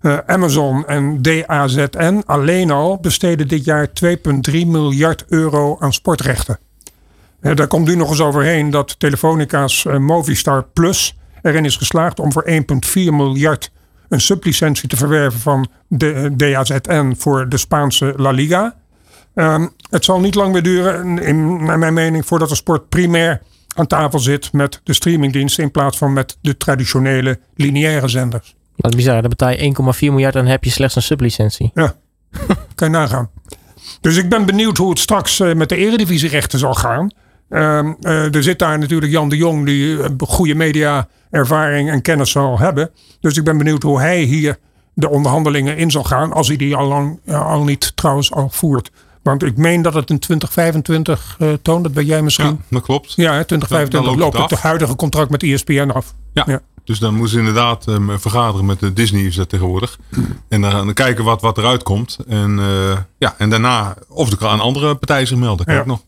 Uh, 0.00 0.18
Amazon 0.26 0.86
en 0.86 1.22
DAZN 1.22 2.22
alleen 2.26 2.70
al 2.70 2.98
besteden 3.00 3.48
dit 3.48 3.64
jaar 3.64 3.88
2,3 3.88 4.52
miljard 4.66 5.24
euro 5.28 5.76
aan 5.80 5.92
sportrechten. 5.92 6.58
Daar 7.54 7.66
komt 7.66 7.86
nu 7.86 7.96
nog 7.96 8.10
eens 8.10 8.20
overheen 8.20 8.70
dat 8.70 8.98
Telefonica's 8.98 9.84
uh, 9.84 9.96
Movistar 9.96 10.66
Plus 10.72 11.16
erin 11.42 11.64
is 11.64 11.76
geslaagd 11.76 12.20
om 12.20 12.32
voor 12.32 12.46
1,4 12.48 12.54
miljard 12.94 13.70
een 14.08 14.20
sublicentie 14.20 14.88
te 14.88 14.96
verwerven 14.96 15.40
van 15.40 15.68
de 15.88 16.32
DAZN 16.36 17.14
voor 17.18 17.48
de 17.48 17.56
Spaanse 17.56 18.12
La 18.16 18.30
Liga. 18.30 18.74
Um, 19.34 19.72
het 19.90 20.04
zal 20.04 20.20
niet 20.20 20.34
lang 20.34 20.52
meer 20.52 20.62
duren, 20.62 21.18
in, 21.18 21.64
naar 21.64 21.78
mijn 21.78 21.94
mening, 21.94 22.26
voordat 22.26 22.48
de 22.48 22.54
sport 22.54 22.88
primair 22.88 23.42
aan 23.74 23.86
tafel 23.86 24.18
zit 24.18 24.52
met 24.52 24.80
de 24.84 24.92
streamingdiensten 24.92 25.64
in 25.64 25.70
plaats 25.70 25.98
van 25.98 26.12
met 26.12 26.38
de 26.40 26.56
traditionele 26.56 27.38
lineaire 27.54 28.08
zenders. 28.08 28.56
Wat 28.76 28.96
bizar, 28.96 29.20
dan 29.20 29.30
betaal 29.30 29.50
je 29.50 29.74
1,4 29.94 30.00
miljard 30.00 30.34
en 30.34 30.46
heb 30.46 30.64
je 30.64 30.70
slechts 30.70 30.96
een 30.96 31.02
sublicentie. 31.02 31.70
Ja, 31.74 31.94
kan 32.74 32.90
je 32.90 32.96
nagaan. 32.96 33.30
Dus 34.00 34.16
ik 34.16 34.28
ben 34.28 34.46
benieuwd 34.46 34.76
hoe 34.76 34.90
het 34.90 34.98
straks 34.98 35.40
uh, 35.40 35.54
met 35.54 35.68
de 35.68 35.76
eredivisierechten 35.76 36.58
zal 36.58 36.74
gaan. 36.74 37.10
Uh, 37.50 37.58
uh, 38.00 38.34
er 38.34 38.42
zit 38.42 38.58
daar 38.58 38.78
natuurlijk 38.78 39.12
Jan 39.12 39.28
de 39.28 39.36
Jong 39.36 39.64
die 39.64 39.98
goede 40.18 40.54
media-ervaring 40.54 41.90
en 41.90 42.02
kennis 42.02 42.30
zal 42.30 42.58
hebben. 42.58 42.90
Dus 43.20 43.36
ik 43.36 43.44
ben 43.44 43.58
benieuwd 43.58 43.82
hoe 43.82 44.00
hij 44.00 44.20
hier 44.20 44.58
de 44.94 45.08
onderhandelingen 45.08 45.76
in 45.76 45.90
zal 45.90 46.04
gaan. 46.04 46.32
Als 46.32 46.48
hij 46.48 46.56
die 46.56 46.76
al, 46.76 46.86
lang, 46.86 47.18
al 47.32 47.64
niet 47.64 47.96
trouwens 47.96 48.32
al 48.32 48.48
voert. 48.50 48.90
Want 49.22 49.42
ik 49.42 49.56
meen 49.56 49.82
dat 49.82 49.94
het 49.94 50.10
in 50.10 50.18
2025 50.18 51.36
uh, 51.38 51.52
toont. 51.62 51.84
Dat 51.84 51.92
weet 51.92 52.06
jij 52.06 52.22
misschien. 52.22 52.46
Ja, 52.46 52.56
dat 52.70 52.82
klopt. 52.82 53.12
Ja, 53.16 53.44
2025 53.44 53.90
dan, 53.90 54.04
dan 54.04 54.18
loopt 54.18 54.38
het, 54.38 54.50
het 54.50 54.60
huidige 54.60 54.96
contract 54.96 55.30
met 55.30 55.42
ESPN 55.42 55.90
af. 55.94 56.14
Ja. 56.32 56.44
ja. 56.46 56.60
Dus 56.84 56.98
dan 56.98 57.14
moeten 57.14 57.32
ze 57.32 57.38
inderdaad 57.38 57.86
um, 57.86 58.20
vergaderen 58.20 58.66
met 58.66 58.80
de 58.80 58.92
Disney 58.92 59.22
is 59.22 59.34
dat 59.34 59.48
tegenwoordig. 59.48 59.98
En 60.48 60.60
dan, 60.60 60.70
dan 60.70 60.92
kijken 60.92 61.24
wat, 61.24 61.40
wat 61.40 61.58
eruit 61.58 61.82
komt. 61.82 62.18
En, 62.28 62.58
uh, 62.58 62.96
ja, 63.18 63.34
en 63.38 63.50
daarna 63.50 63.96
of 64.08 64.32
er 64.32 64.48
aan 64.48 64.60
andere 64.60 64.94
partijen 64.94 65.26
zich 65.26 65.38
melden. 65.38 65.66
Kijk 65.66 65.78
ja. 65.78 65.84
nog. 65.86 66.00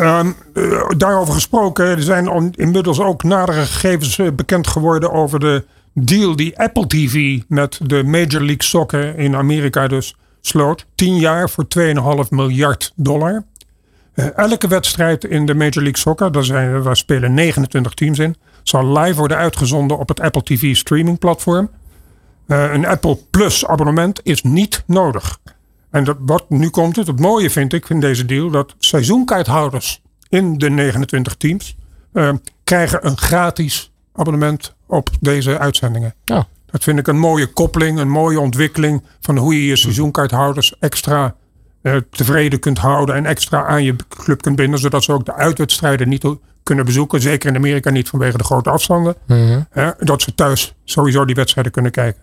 Um, 0.00 0.34
uh, 0.54 0.88
daarover 0.96 1.34
gesproken, 1.34 1.86
er 1.86 2.02
zijn 2.02 2.52
inmiddels 2.54 3.00
ook 3.00 3.22
nadere 3.22 3.60
gegevens 3.60 4.18
uh, 4.18 4.30
bekend 4.32 4.66
geworden 4.66 5.12
over 5.12 5.40
de 5.40 5.64
deal 5.92 6.36
die 6.36 6.58
Apple 6.58 6.86
TV 6.86 7.40
met 7.48 7.80
de 7.82 8.04
Major 8.04 8.40
League 8.40 8.62
Soccer 8.62 9.18
in 9.18 9.36
Amerika 9.36 9.88
dus 9.88 10.16
sloot. 10.40 10.86
10 10.94 11.16
jaar 11.16 11.50
voor 11.50 11.64
2,5 12.24 12.28
miljard 12.28 12.92
dollar. 12.96 13.44
Uh, 14.14 14.38
elke 14.38 14.68
wedstrijd 14.68 15.24
in 15.24 15.46
de 15.46 15.54
Major 15.54 15.82
League 15.82 15.98
Soccer, 15.98 16.32
daar, 16.32 16.44
zijn, 16.44 16.96
spelen 16.96 17.34
29 17.34 17.94
teams 17.94 18.18
in, 18.18 18.36
zal 18.62 18.98
live 18.98 19.18
worden 19.18 19.36
uitgezonden 19.36 19.98
op 19.98 20.08
het 20.08 20.20
Apple 20.20 20.42
TV 20.42 20.76
streaming 20.76 21.18
platform. 21.18 21.70
Een 22.46 22.86
Apple 22.86 23.18
Plus 23.30 23.66
abonnement 23.66 24.20
is 24.22 24.42
niet 24.42 24.82
nodig. 24.86 25.38
En 25.90 26.04
dat, 26.04 26.16
wat 26.20 26.50
nu 26.50 26.68
komt 26.68 26.96
het, 26.96 27.06
het 27.06 27.20
mooie 27.20 27.50
vind 27.50 27.72
ik 27.72 27.88
in 27.88 28.00
deze 28.00 28.24
deal, 28.24 28.50
dat 28.50 28.74
seizoenkaarthouders 28.78 30.02
in 30.28 30.58
de 30.58 30.70
29 30.70 31.36
teams 31.36 31.76
uh, 32.12 32.32
krijgen 32.64 33.06
een 33.06 33.18
gratis 33.18 33.92
abonnement 34.12 34.74
op 34.86 35.10
deze 35.20 35.58
uitzendingen. 35.58 36.14
Oh. 36.26 36.42
Dat 36.66 36.82
vind 36.84 36.98
ik 36.98 37.06
een 37.06 37.18
mooie 37.18 37.46
koppeling, 37.46 37.98
een 37.98 38.10
mooie 38.10 38.40
ontwikkeling 38.40 39.02
van 39.20 39.36
hoe 39.36 39.54
je 39.54 39.66
je 39.66 39.76
seizoenkaarthouders 39.76 40.78
extra 40.78 41.34
uh, 41.82 41.96
tevreden 42.10 42.58
kunt 42.58 42.78
houden 42.78 43.14
en 43.14 43.26
extra 43.26 43.64
aan 43.64 43.84
je 43.84 43.96
club 44.08 44.42
kunt 44.42 44.56
binden, 44.56 44.78
zodat 44.78 45.04
ze 45.04 45.12
ook 45.12 45.24
de 45.24 45.34
uitwedstrijden 45.34 46.08
niet 46.08 46.24
kunnen 46.62 46.84
bezoeken. 46.84 47.20
Zeker 47.20 47.48
in 47.48 47.56
Amerika 47.56 47.90
niet 47.90 48.08
vanwege 48.08 48.38
de 48.38 48.44
grote 48.44 48.70
afstanden. 48.70 49.14
Mhm. 49.26 49.62
Dat 49.98 50.22
ze 50.22 50.34
thuis 50.34 50.74
sowieso 50.84 51.24
die 51.24 51.34
wedstrijden 51.34 51.72
kunnen 51.72 51.90
kijken. 51.90 52.22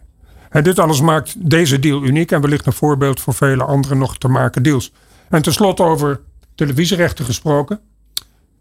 En 0.50 0.64
dit 0.64 0.80
alles 0.80 1.02
maakt 1.02 1.50
deze 1.50 1.80
deal 1.80 2.04
uniek 2.04 2.32
en 2.32 2.42
wellicht 2.42 2.66
een 2.66 2.74
voorbeeld 2.74 3.20
voor 3.20 3.34
vele 3.34 3.64
andere 3.64 3.96
nog 3.96 4.18
te 4.18 4.28
maken 4.28 4.64
deals. 4.64 4.92
En 5.30 5.42
tenslotte 5.42 5.84
over 5.84 6.20
televisierechten 6.56 7.26
gesproken. 7.26 7.80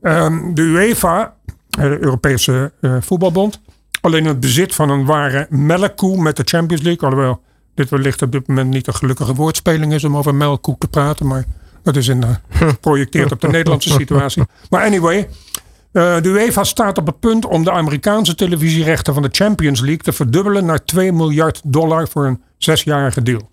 Um, 0.03 0.55
de 0.55 0.62
UEFA, 0.62 1.35
de 1.66 1.99
Europese 2.01 2.72
uh, 2.81 2.96
voetbalbond, 3.01 3.61
alleen 4.01 4.25
het 4.25 4.40
bezit 4.40 4.75
van 4.75 4.90
een 4.90 5.05
ware 5.05 5.46
melkkoe 5.51 6.22
met 6.22 6.37
de 6.37 6.42
Champions 6.44 6.83
League. 6.83 7.09
Alhoewel 7.09 7.42
dit 7.75 7.90
wellicht 7.90 8.22
op 8.22 8.33
dit 8.33 8.46
moment 8.46 8.70
niet 8.70 8.87
een 8.87 8.94
gelukkige 8.94 9.35
woordspeling 9.35 9.92
is 9.92 10.05
om 10.05 10.16
over 10.16 10.35
melkkoe 10.35 10.77
te 10.79 10.88
praten. 10.88 11.27
Maar 11.27 11.44
dat 11.83 11.96
is 11.96 12.09
in, 12.09 12.22
uh, 12.22 12.31
geprojecteerd 12.49 13.33
op 13.33 13.40
de 13.40 13.49
Nederlandse 13.49 13.90
situatie. 13.90 14.42
Maar 14.70 14.85
anyway, 14.85 15.29
uh, 15.96 16.20
de 16.20 16.28
UEFA 16.28 16.64
staat 16.64 16.98
op 16.98 17.06
het 17.06 17.20
punt 17.20 17.46
om 17.46 17.64
de 17.64 17.70
Amerikaanse 17.70 18.35
televisierechten 18.35 19.14
van 19.14 19.22
de 19.22 19.28
Champions 19.32 19.80
League 19.80 20.02
te 20.02 20.12
verdubbelen 20.12 20.64
naar 20.64 20.85
2 20.85 21.12
miljard 21.12 21.61
dollar 21.64 22.09
voor 22.09 22.26
een 22.26 22.42
zesjarige 22.59 23.22
deal. 23.22 23.50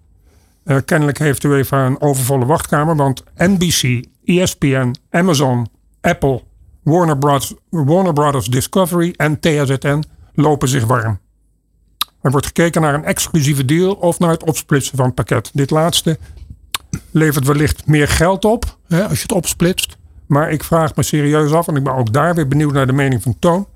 Uh, 0.65 0.77
kennelijk 0.86 1.17
heeft 1.17 1.41
de 1.41 1.47
UEFA 1.47 1.86
een 1.86 2.01
overvolle 2.01 2.45
wachtkamer, 2.45 2.95
want 2.95 3.23
NBC, 3.36 4.06
ESPN, 4.23 4.95
Amazon, 5.10 5.67
Apple, 6.01 6.41
Warner 6.84 7.17
Brothers, 7.17 7.53
Warner 7.69 8.13
Brothers 8.13 8.45
Discovery 8.45 9.13
en 9.15 9.39
THZN 9.39 10.03
lopen 10.34 10.67
zich 10.67 10.86
warm. 10.86 11.19
Er 12.21 12.32
wordt 12.32 12.45
gekeken 12.45 12.82
naar 12.82 12.93
een 12.93 13.06
exclusieve 13.06 13.65
deal 13.65 13.93
of 13.93 14.19
naar 14.19 14.32
het 14.32 14.43
opsplitsen 14.43 14.97
van 14.97 15.06
het 15.06 15.15
pakket. 15.15 15.49
Dit 15.53 15.69
laatste 15.69 16.17
levert 17.12 17.45
wellicht 17.45 17.88
meer 17.88 18.08
geld 18.08 18.45
op 18.45 18.77
hè, 18.88 19.03
als 19.03 19.15
je 19.17 19.21
het 19.21 19.32
opsplitst. 19.32 19.97
Maar 20.34 20.52
ik 20.52 20.63
vraag 20.63 20.96
me 20.96 21.04
serieus 21.04 21.52
af, 21.52 21.67
en 21.67 21.76
ik 21.76 21.84
ben 21.84 21.96
ook 21.96 22.13
daar 22.13 22.36
weer 22.36 22.48
benieuwd 22.48 22.74
naar 22.74 22.88
de 22.88 22.93
mening 22.93 23.22
van 23.22 23.36
Toon. 23.39 23.67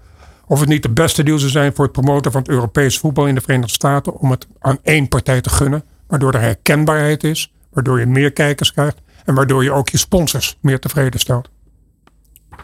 Of 0.48 0.60
het 0.60 0.70
niet 0.70 0.84
de 0.84 0.89
beste 0.89 1.24
deal 1.24 1.39
zou 1.39 1.52
zijn 1.52 1.74
voor 1.76 1.84
het 1.84 1.93
promoten 1.93 2.32
van 2.32 2.41
het 2.41 2.50
Europees 2.50 2.98
voetbal 2.98 3.28
in 3.28 3.36
de 3.36 3.41
Verenigde 3.41 3.74
Staten. 3.74 4.13
Om 4.13 4.32
het 4.32 4.48
aan 4.60 4.78
één 4.84 5.08
partij 5.08 5.41
te 5.41 5.50
gunnen. 5.50 5.84
Waardoor 6.08 6.34
er 6.34 6.41
herkenbaarheid 6.41 7.24
is. 7.24 7.54
Waardoor 7.74 8.00
je 8.00 8.06
meer 8.06 8.32
kijkers 8.32 8.74
krijgt. 8.74 8.98
En 9.26 9.36
waardoor 9.36 9.63
je 9.63 9.72
ook 9.72 9.89
je 9.89 9.98
sponsors 9.98 10.58
meer 10.62 10.80
tevreden 10.80 11.20
stelt. 11.20 11.50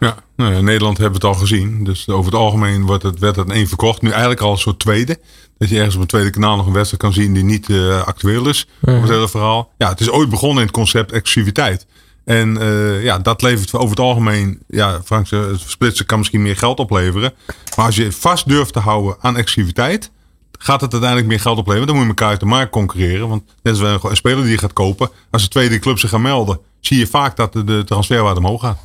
Ja, 0.00 0.16
nou 0.36 0.52
ja, 0.52 0.58
in 0.58 0.64
Nederland 0.64 0.98
hebben 0.98 1.20
we 1.20 1.26
het 1.26 1.36
al 1.36 1.40
gezien. 1.40 1.84
Dus 1.84 2.08
over 2.08 2.32
het 2.32 2.40
algemeen 2.40 2.86
wordt 2.86 3.02
het, 3.02 3.18
werd 3.18 3.36
het 3.36 3.50
één 3.50 3.68
verkocht. 3.68 4.02
Nu 4.02 4.10
eigenlijk 4.10 4.40
al 4.40 4.52
een 4.52 4.58
soort 4.58 4.78
tweede. 4.78 5.18
Dat 5.58 5.68
je 5.68 5.76
ergens 5.76 5.94
op 5.94 6.00
een 6.00 6.06
tweede 6.06 6.30
kanaal 6.30 6.56
nog 6.56 6.66
een 6.66 6.72
wedstrijd 6.72 7.02
kan 7.02 7.12
zien 7.12 7.34
die 7.34 7.44
niet 7.44 7.68
uh, 7.68 8.02
actueel 8.06 8.48
is. 8.48 8.68
Over 8.82 9.00
het 9.00 9.10
hele 9.10 9.28
verhaal. 9.28 9.72
Ja, 9.78 9.88
het 9.88 10.00
is 10.00 10.10
ooit 10.10 10.28
begonnen 10.28 10.58
in 10.58 10.66
het 10.66 10.76
concept 10.76 11.12
exclusiviteit. 11.12 11.86
En 12.24 12.56
uh, 12.62 13.02
ja, 13.02 13.18
dat 13.18 13.42
levert 13.42 13.74
over 13.74 13.90
het 13.90 13.98
algemeen, 14.00 14.62
ja, 14.68 15.00
Frank, 15.04 15.26
splitsen 15.56 16.06
kan 16.06 16.18
misschien 16.18 16.42
meer 16.42 16.56
geld 16.56 16.78
opleveren. 16.78 17.32
Maar 17.76 17.86
als 17.86 17.96
je 17.96 18.12
vast 18.12 18.48
durft 18.48 18.72
te 18.72 18.78
houden 18.78 19.16
aan 19.20 19.36
exclusiviteit, 19.36 20.10
gaat 20.58 20.80
het 20.80 20.92
uiteindelijk 20.92 21.30
meer 21.30 21.40
geld 21.40 21.58
opleveren. 21.58 21.86
Dan 21.86 21.96
moet 21.96 22.04
je 22.04 22.10
elkaar 22.10 22.28
uit 22.28 22.40
de 22.40 22.46
markt 22.46 22.72
concurreren. 22.72 23.28
Want 23.28 23.42
net 23.62 23.80
als 23.80 24.02
een 24.02 24.16
speler 24.16 24.42
die 24.42 24.52
je 24.52 24.58
gaat 24.58 24.72
kopen, 24.72 25.10
als 25.30 25.42
de 25.42 25.48
tweede 25.48 25.78
club 25.78 25.98
zich 25.98 26.10
gaan 26.10 26.22
melden, 26.22 26.60
zie 26.80 26.98
je 26.98 27.06
vaak 27.06 27.36
dat 27.36 27.52
de, 27.52 27.64
de 27.64 27.82
transferwaarde 27.84 28.40
omhoog 28.40 28.60
gaat. 28.60 28.78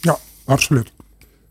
Ja, 0.00 0.18
absoluut. 0.44 0.92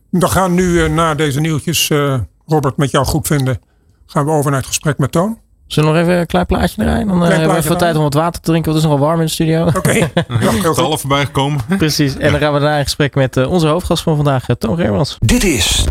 We 0.09 0.27
gaan 0.27 0.53
nu 0.53 0.63
uh, 0.63 0.89
na 0.89 1.15
deze 1.15 1.39
nieuwtjes, 1.39 1.89
uh, 1.89 2.19
Robert, 2.45 2.77
met 2.77 2.91
jou 2.91 3.05
goed 3.05 3.27
vinden, 3.27 3.61
gaan 4.05 4.25
we 4.25 4.31
over 4.31 4.51
naar 4.51 4.59
het 4.59 4.69
gesprek 4.69 4.97
met 4.97 5.11
Toon. 5.11 5.39
Zullen 5.67 5.91
we 5.91 5.95
nog 5.95 6.07
even 6.07 6.19
een 6.19 6.25
klein 6.25 6.45
plaatje 6.45 6.81
draaien? 6.81 7.07
Dan 7.07 7.23
uh, 7.23 7.29
hebben 7.29 7.49
we 7.49 7.57
even 7.57 7.77
tijd 7.77 7.95
om 7.95 8.01
wat 8.01 8.13
water 8.13 8.41
te 8.41 8.49
drinken. 8.49 8.71
Want 8.71 8.83
het 8.83 8.85
is 8.85 8.91
nogal 8.91 9.07
warm 9.07 9.19
in 9.19 9.25
de 9.25 9.31
studio. 9.31 9.65
Oké. 9.65 9.77
Okay. 9.77 9.99
ja, 10.63 10.73
half 10.73 10.99
voorbij 11.01 11.25
gekomen. 11.25 11.59
Precies. 11.77 12.17
En 12.17 12.31
dan 12.31 12.39
gaan 12.39 12.53
we 12.53 12.59
daarna 12.59 12.77
in 12.77 12.83
gesprek 12.83 13.15
met 13.15 13.37
uh, 13.37 13.51
onze 13.51 13.67
hoofdgast 13.67 14.03
van 14.03 14.15
vandaag, 14.15 14.45
Toon 14.57 14.77
Germans. 14.77 15.17
Dit 15.19 15.43
is 15.43 15.85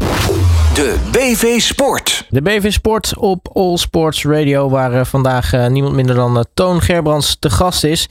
de 0.75 0.97
BV 1.13 1.61
Sport. 1.61 2.27
De 2.29 2.43
BV 2.43 2.73
Sport 2.73 3.17
op 3.17 3.49
All 3.53 3.77
Sports 3.77 4.25
Radio. 4.25 4.69
Waar 4.69 4.93
uh, 4.93 5.05
vandaag 5.05 5.69
niemand 5.69 5.95
minder 5.95 6.15
dan 6.15 6.47
Toon 6.55 6.83
Gerbrands 6.83 7.37
te 7.39 7.51
gast 7.51 7.85
is. 7.85 8.09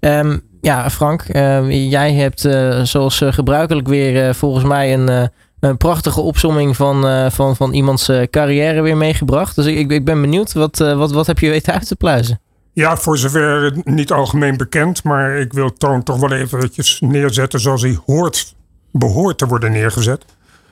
Um, 0.00 0.42
ja, 0.60 0.90
Frank. 0.90 1.24
jij 1.68 2.12
hebt 2.12 2.40
zoals 2.82 3.22
gebruikelijk 3.24 3.88
weer 3.88 4.34
volgens 4.34 4.64
mij 4.64 4.92
een 4.92 5.30
een 5.68 5.76
prachtige 5.76 6.20
opsomming 6.20 6.76
van, 6.76 7.06
uh, 7.06 7.30
van, 7.30 7.56
van 7.56 7.72
iemands 7.72 8.08
uh, 8.08 8.22
carrière 8.22 8.80
weer 8.80 8.96
meegebracht. 8.96 9.56
Dus 9.56 9.66
ik, 9.66 9.90
ik 9.90 10.04
ben 10.04 10.20
benieuwd, 10.20 10.52
wat, 10.52 10.80
uh, 10.80 10.96
wat, 10.96 11.12
wat 11.12 11.26
heb 11.26 11.38
je 11.38 11.50
weten 11.50 11.72
uit 11.72 11.86
te 11.86 11.96
pluizen? 11.96 12.40
Ja, 12.72 12.96
voor 12.96 13.18
zover 13.18 13.80
niet 13.84 14.12
algemeen 14.12 14.56
bekend, 14.56 15.04
maar 15.04 15.36
ik 15.36 15.52
wil 15.52 15.72
Toon 15.72 16.02
toch 16.02 16.16
wel 16.20 16.32
eventjes 16.32 17.00
neerzetten 17.00 17.60
zoals 17.60 17.82
hij 17.82 17.98
hoort, 18.06 18.54
behoort 18.90 19.38
te 19.38 19.46
worden 19.46 19.72
neergezet. 19.72 20.24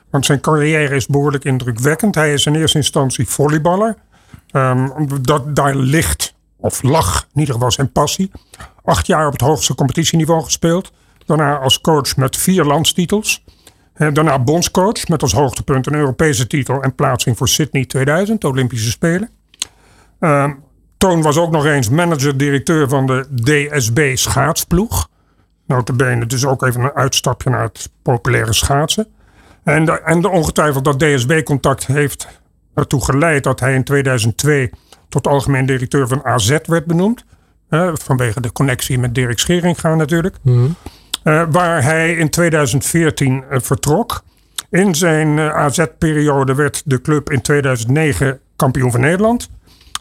Want 0.09 0.25
zijn 0.25 0.41
carrière 0.41 0.95
is 0.95 1.07
behoorlijk 1.07 1.43
indrukwekkend. 1.43 2.15
Hij 2.15 2.33
is 2.33 2.45
in 2.45 2.55
eerste 2.55 2.77
instantie 2.77 3.27
volleyballer. 3.27 3.95
Um, 4.51 4.91
dat, 5.21 5.55
daar 5.55 5.75
ligt, 5.75 6.33
of 6.57 6.83
lag 6.83 7.27
in 7.33 7.39
ieder 7.39 7.53
geval 7.53 7.71
zijn 7.71 7.91
passie. 7.91 8.31
Acht 8.83 9.07
jaar 9.07 9.25
op 9.25 9.31
het 9.31 9.41
hoogste 9.41 9.75
competitieniveau 9.75 10.43
gespeeld. 10.43 10.91
Daarna 11.25 11.57
als 11.57 11.81
coach 11.81 12.15
met 12.15 12.37
vier 12.37 12.63
landstitels. 12.63 13.43
Daarna 14.09 14.39
bondscoach 14.39 15.07
met 15.07 15.21
als 15.21 15.33
hoogtepunt 15.33 15.87
een 15.87 15.93
Europese 15.93 16.47
titel 16.47 16.81
en 16.81 16.95
plaatsing 16.95 17.37
voor 17.37 17.47
Sydney 17.47 17.85
2000, 17.85 18.41
de 18.41 18.47
Olympische 18.47 18.89
Spelen. 18.89 19.29
Uh, 20.19 20.51
Toon 20.97 21.21
was 21.21 21.37
ook 21.37 21.51
nog 21.51 21.65
eens 21.65 21.89
manager-directeur 21.89 22.89
van 22.89 23.05
de 23.05 23.27
DSB 23.43 24.11
schaatsploeg. 24.13 25.07
Notabene 25.67 26.25
dus 26.25 26.45
ook 26.45 26.63
even 26.63 26.81
een 26.81 26.93
uitstapje 26.93 27.49
naar 27.49 27.63
het 27.63 27.91
populaire 28.01 28.53
schaatsen. 28.53 29.07
En, 29.63 29.85
de, 29.85 29.91
en 29.91 30.21
de 30.21 30.29
ongetwijfeld 30.29 30.85
dat 30.85 30.99
DSB-contact 30.99 31.87
heeft 31.87 32.27
ertoe 32.73 33.03
geleid 33.03 33.43
dat 33.43 33.59
hij 33.59 33.73
in 33.73 33.83
2002 33.83 34.71
tot 35.09 35.27
algemeen 35.27 35.65
directeur 35.65 36.07
van 36.07 36.25
AZ 36.25 36.57
werd 36.65 36.85
benoemd. 36.85 37.25
Uh, 37.69 37.91
vanwege 37.93 38.41
de 38.41 38.51
connectie 38.51 38.99
met 38.99 39.15
Dirk 39.15 39.39
Scheringa 39.39 39.95
natuurlijk. 39.95 40.37
Mm. 40.41 40.75
Uh, 41.23 41.43
waar 41.49 41.83
hij 41.83 42.15
in 42.15 42.29
2014 42.29 43.43
uh, 43.51 43.59
vertrok. 43.59 44.23
In 44.69 44.95
zijn 44.95 45.39
AZ-periode 45.39 46.55
werd 46.55 46.81
de 46.85 47.01
club 47.01 47.31
in 47.31 47.41
2009 47.41 48.39
kampioen 48.55 48.91
van 48.91 49.01
Nederland. 49.01 49.49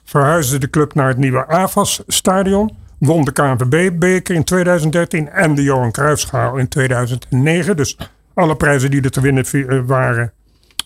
Verhuisde 0.05 0.59
de 0.59 0.71
club 0.71 0.95
naar 0.95 1.09
het 1.09 1.17
nieuwe 1.17 1.47
AFAS-stadion. 1.47 2.77
Won 2.99 3.25
de 3.25 3.33
KNVB-beker 3.33 4.35
in 4.35 4.45
2013 4.45 5.29
en 5.29 5.55
de 5.55 5.63
Johan 5.63 5.91
Cruijffschaal 5.91 6.57
in 6.57 6.69
2009. 6.69 7.77
Dus 7.77 7.99
alle 8.35 8.57
prijzen 8.57 8.91
die 8.91 9.03
er 9.03 9.11
te 9.11 9.21
winnen 9.21 9.87
waren, 9.87 10.33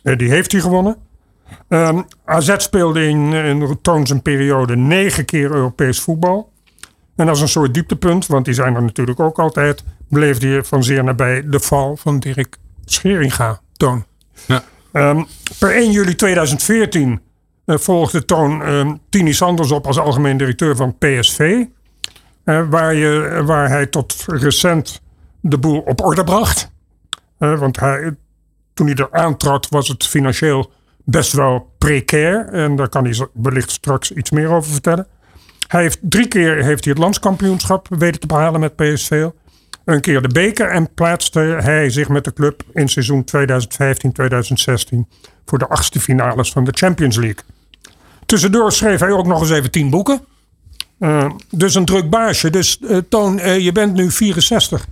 die 0.02 0.30
heeft 0.30 0.52
hij 0.52 0.60
gewonnen. 0.60 0.96
Ehm, 1.68 2.02
AZ 2.24 2.54
speelde 2.56 3.08
in, 3.08 3.32
in 3.32 3.78
Toon 3.82 4.06
zijn 4.06 4.22
periode 4.22 4.76
negen 4.76 5.24
keer 5.24 5.50
Europees 5.50 6.00
voetbal. 6.00 6.52
En 7.16 7.28
als 7.28 7.40
een 7.40 7.48
soort 7.48 7.74
dieptepunt, 7.74 8.26
want 8.26 8.44
die 8.44 8.54
zijn 8.54 8.74
er 8.74 8.82
natuurlijk 8.82 9.20
ook 9.20 9.38
altijd, 9.38 9.84
bleef 10.14 10.40
hij 10.40 10.64
van 10.64 10.84
zeer 10.84 11.04
nabij 11.04 11.48
de 11.48 11.60
val 11.60 11.96
van 11.96 12.18
Dirk 12.18 12.56
Scheringa, 12.84 13.60
Toon. 13.72 14.04
Ja. 14.46 14.64
Um, 14.92 15.26
per 15.58 15.74
1 15.74 15.90
juli 15.90 16.14
2014 16.14 17.20
uh, 17.66 17.78
volgde 17.78 18.24
Toon 18.24 18.68
um, 18.68 19.00
Tini 19.08 19.32
Sanders 19.32 19.70
op 19.70 19.86
als 19.86 19.98
algemeen 19.98 20.36
directeur 20.36 20.76
van 20.76 20.98
PSV. 20.98 21.64
Uh, 22.44 22.68
waar, 22.70 22.94
je, 22.94 23.42
waar 23.46 23.68
hij 23.68 23.86
tot 23.86 24.24
recent 24.26 25.02
de 25.40 25.58
boel 25.58 25.80
op 25.80 26.00
orde 26.00 26.24
bracht. 26.24 26.70
Uh, 27.38 27.58
want 27.58 27.80
hij, 27.80 28.16
toen 28.74 28.86
hij 28.86 28.96
er 28.96 29.12
aantrad 29.12 29.68
was 29.68 29.88
het 29.88 30.06
financieel 30.06 30.72
best 31.04 31.32
wel 31.32 31.72
precair. 31.78 32.48
En 32.48 32.76
daar 32.76 32.88
kan 32.88 33.04
hij 33.04 33.28
wellicht 33.32 33.70
straks 33.70 34.12
iets 34.12 34.30
meer 34.30 34.48
over 34.48 34.72
vertellen. 34.72 35.06
Hij 35.68 35.82
heeft 35.82 35.98
drie 36.02 36.28
keer 36.28 36.64
heeft 36.64 36.84
hij 36.84 36.92
het 36.92 37.02
landskampioenschap 37.02 37.86
weten 37.88 38.20
te 38.20 38.26
behalen 38.26 38.60
met 38.60 38.76
PSV. 38.76 39.28
Een 39.84 40.00
keer 40.00 40.22
de 40.22 40.28
beker 40.28 40.70
en 40.70 40.94
plaatste 40.94 41.40
hij 41.40 41.90
zich 41.90 42.08
met 42.08 42.24
de 42.24 42.32
club 42.32 42.62
in 42.72 42.88
seizoen 42.88 43.24
2015-2016 43.24 43.34
voor 45.44 45.58
de 45.58 45.68
achtste 45.68 46.00
finales 46.00 46.52
van 46.52 46.64
de 46.64 46.72
Champions 46.74 47.16
League. 47.16 47.42
Tussendoor 48.26 48.72
schreef 48.72 49.00
hij 49.00 49.10
ook 49.10 49.26
nog 49.26 49.40
eens 49.40 49.50
even 49.50 49.70
tien 49.70 49.90
boeken. 49.90 50.20
Uh, 50.98 51.30
dus 51.50 51.74
een 51.74 51.84
druk 51.84 52.10
baasje. 52.10 52.50
Dus 52.50 52.78
uh, 52.80 52.98
Toon, 53.08 53.38
uh, 53.38 53.58
je 53.58 53.72
bent 53.72 53.94
nu 53.94 54.10
64. 54.10 54.86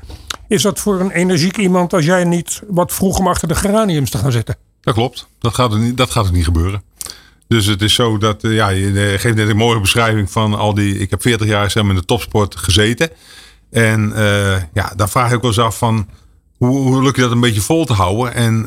Is 0.48 0.62
dat 0.62 0.81
voor 0.81 1.00
een 1.00 1.11
energiek 1.11 1.57
iemand 1.57 1.92
als 1.92 2.05
jij 2.05 2.24
niet 2.24 2.62
wat 2.68 2.92
vroeg 2.92 3.18
om 3.18 3.26
achter 3.26 3.48
de 3.48 3.55
geraniums 3.55 4.11
te 4.11 4.18
gaan 4.18 4.33
zitten? 4.33 4.57
Dat 4.81 4.94
klopt. 4.94 5.26
Dat 5.38 5.55
gaat, 5.55 5.78
niet, 5.78 5.96
dat 5.96 6.11
gaat 6.11 6.33
niet 6.33 6.44
gebeuren. 6.44 6.83
Dus 7.48 7.66
het 7.66 7.83
is 7.83 7.94
zo 7.94 8.18
dat, 8.18 8.42
ja, 8.42 8.68
je 8.68 9.14
geeft 9.18 9.37
net 9.37 9.48
een 9.48 9.57
mooie 9.57 9.81
beschrijving 9.81 10.31
van 10.31 10.55
al 10.55 10.74
die. 10.74 10.98
Ik 10.98 11.11
heb 11.11 11.22
40 11.22 11.46
jaar 11.46 11.70
zeg 11.70 11.83
in 11.83 11.94
de 11.94 12.05
topsport 12.05 12.57
gezeten. 12.57 13.11
En 13.73 14.13
ja, 14.73 14.93
daar 14.97 15.09
vraag 15.09 15.33
ik 15.33 15.41
wel 15.41 15.51
eens 15.51 15.59
af 15.59 15.79
van 15.79 16.09
hoe, 16.57 16.81
hoe 16.81 17.03
lukt 17.03 17.17
je 17.17 17.23
dat 17.23 17.31
een 17.31 17.41
beetje 17.41 17.61
vol 17.61 17.85
te 17.85 17.93
houden? 17.93 18.35
En 18.35 18.67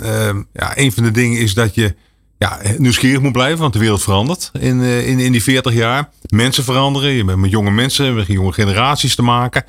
ja, 0.53 0.77
een 0.77 0.91
van 0.91 1.03
de 1.03 1.11
dingen 1.11 1.39
is 1.39 1.53
dat 1.53 1.75
je 1.75 1.95
ja, 2.37 2.59
nieuwsgierig 2.77 3.21
moet 3.21 3.31
blijven, 3.31 3.59
want 3.59 3.73
de 3.73 3.79
wereld 3.79 4.03
verandert 4.03 4.51
in, 4.59 4.79
uh, 4.79 5.07
in, 5.07 5.19
in 5.19 5.31
die 5.31 5.43
40 5.43 5.73
jaar. 5.73 6.09
Mensen 6.29 6.63
veranderen, 6.63 7.11
je 7.11 7.23
bent 7.23 7.39
met 7.39 7.51
jonge 7.51 7.71
mensen, 7.71 8.15
met 8.15 8.27
jonge 8.27 8.53
generaties 8.53 9.15
te 9.15 9.21
maken. 9.21 9.63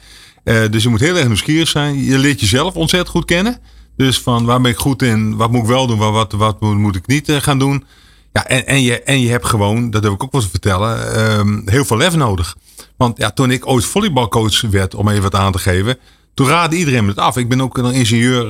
Uh, 0.44 0.60
dus 0.70 0.82
je 0.82 0.88
moet 0.88 1.00
heel 1.00 1.16
erg 1.16 1.26
nieuwsgierig 1.26 1.68
zijn. 1.68 2.04
Je 2.04 2.18
leert 2.18 2.40
jezelf 2.40 2.74
ontzettend 2.74 3.10
goed 3.10 3.24
kennen. 3.24 3.58
Dus 3.96 4.20
van 4.20 4.44
waar 4.44 4.60
ben 4.60 4.70
ik 4.70 4.76
goed 4.76 5.02
in, 5.02 5.36
wat 5.36 5.50
moet 5.50 5.62
ik 5.62 5.68
wel 5.68 5.86
doen, 5.86 5.98
wat, 5.98 6.32
wat, 6.32 6.60
moet 6.60 6.96
ik 6.96 7.06
niet 7.06 7.28
uh, 7.28 7.36
gaan 7.36 7.58
doen. 7.58 7.84
Ja, 8.32 8.46
en, 8.46 8.66
en, 8.66 8.82
je, 8.82 9.02
en 9.02 9.20
je 9.20 9.28
hebt 9.28 9.46
gewoon, 9.46 9.90
dat 9.90 10.02
heb 10.02 10.12
ik 10.12 10.22
ook 10.22 10.32
wel 10.32 10.40
te 10.40 10.50
vertellen, 10.50 11.20
um, 11.38 11.62
heel 11.64 11.84
veel 11.84 11.96
lef 11.96 12.16
nodig. 12.16 12.56
Want 12.96 13.18
ja, 13.18 13.30
toen 13.30 13.50
ik 13.50 13.66
ooit 13.66 13.84
volleybalcoach 13.84 14.60
werd, 14.60 14.94
om 14.94 15.08
even 15.08 15.22
wat 15.22 15.34
aan 15.34 15.52
te 15.52 15.58
geven, 15.58 15.98
toen 16.34 16.48
raadde 16.48 16.76
iedereen 16.76 17.04
me 17.04 17.10
het 17.10 17.18
af. 17.18 17.36
Ik 17.36 17.48
ben 17.48 17.60
ook 17.60 17.78
een 17.78 17.92
ingenieur 17.92 18.46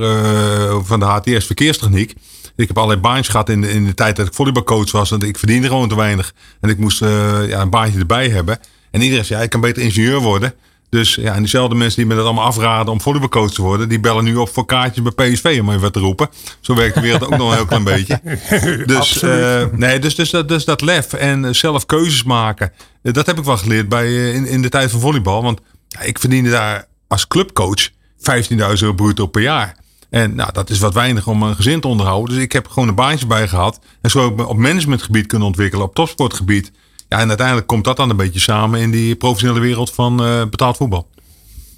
van 0.85 0.99
de 0.99 1.05
HTS 1.05 1.45
Verkeerstechniek. 1.45 2.13
Ik 2.57 2.67
heb 2.67 2.77
allerlei 2.77 3.01
baantjes 3.01 3.27
gehad 3.27 3.49
in 3.49 3.61
de, 3.61 3.71
in 3.71 3.85
de 3.85 3.93
tijd 3.93 4.15
dat 4.15 4.27
ik 4.27 4.33
volleybalcoach 4.33 4.91
was. 4.91 5.11
En 5.11 5.19
ik 5.19 5.37
verdiende 5.37 5.67
gewoon 5.67 5.89
te 5.89 5.95
weinig. 5.95 6.33
En 6.61 6.69
ik 6.69 6.77
moest 6.77 7.01
uh, 7.01 7.49
ja, 7.49 7.61
een 7.61 7.69
baantje 7.69 7.99
erbij 7.99 8.29
hebben. 8.29 8.59
En 8.91 9.01
iedereen 9.01 9.25
zei, 9.25 9.43
ik 9.43 9.49
kan 9.49 9.61
beter 9.61 9.83
ingenieur 9.83 10.19
worden. 10.19 10.53
Dus 10.89 11.15
ja, 11.15 11.33
en 11.33 11.39
diezelfde 11.39 11.75
mensen 11.75 11.97
die 11.97 12.05
me 12.05 12.15
dat 12.15 12.25
allemaal 12.25 12.45
afraden 12.45 12.91
om 12.91 13.01
volleybalcoach 13.01 13.51
te 13.51 13.61
worden, 13.61 13.89
die 13.89 13.99
bellen 13.99 14.23
nu 14.23 14.35
op 14.35 14.49
voor 14.49 14.65
kaartjes 14.65 15.13
bij 15.13 15.31
PSV 15.31 15.57
om 15.61 15.69
even 15.69 15.81
wat 15.81 15.93
te 15.93 15.99
roepen. 15.99 16.29
Zo 16.59 16.75
werkt 16.75 16.95
de 16.95 17.01
wereld 17.01 17.23
ook 17.23 17.37
nog 17.37 17.49
een 17.49 17.55
heel 17.55 17.65
klein 17.65 17.83
beetje. 17.83 18.21
Dus, 18.85 19.23
uh, 19.23 19.63
nee, 19.71 19.99
dus, 19.99 20.15
dus, 20.15 20.29
dat, 20.29 20.47
dus 20.49 20.65
dat 20.65 20.81
lef 20.81 21.13
en 21.13 21.55
zelf 21.55 21.85
keuzes 21.85 22.23
maken, 22.23 22.71
dat 23.01 23.25
heb 23.25 23.37
ik 23.37 23.43
wel 23.43 23.57
geleerd 23.57 23.89
bij, 23.89 24.33
in, 24.33 24.45
in 24.45 24.61
de 24.61 24.69
tijd 24.69 24.91
van 24.91 24.99
volleybal. 24.99 25.43
Want 25.43 25.59
ja, 25.87 25.99
ik 25.99 26.19
verdiende 26.19 26.49
daar 26.49 26.87
als 27.07 27.27
clubcoach 27.27 27.89
15.000 27.89 28.55
euro 28.57 28.93
bruto 28.93 29.27
per 29.27 29.41
jaar. 29.41 29.75
En 30.09 30.35
nou, 30.35 30.51
dat 30.53 30.69
is 30.69 30.79
wat 30.79 30.93
weinig 30.93 31.27
om 31.27 31.43
een 31.43 31.55
gezin 31.55 31.81
te 31.81 31.87
onderhouden. 31.87 32.35
Dus 32.35 32.43
ik 32.43 32.51
heb 32.51 32.67
gewoon 32.67 32.87
een 32.87 32.95
baantje 32.95 33.27
bij 33.27 33.47
gehad. 33.47 33.79
En 34.01 34.09
zo 34.09 34.23
heb 34.23 34.39
ik 34.39 34.47
op 34.47 34.57
managementgebied 34.57 35.25
kunnen 35.25 35.47
ontwikkelen, 35.47 35.85
op 35.85 35.95
topsportgebied. 35.95 36.71
Ja, 37.09 37.19
en 37.19 37.27
uiteindelijk 37.27 37.67
komt 37.67 37.83
dat 37.83 37.97
dan 37.97 38.09
een 38.09 38.15
beetje 38.15 38.39
samen 38.39 38.79
in 38.79 38.91
die 38.91 39.15
professionele 39.15 39.59
wereld 39.59 39.93
van 39.93 40.25
uh, 40.25 40.41
betaald 40.49 40.77
voetbal. 40.77 41.07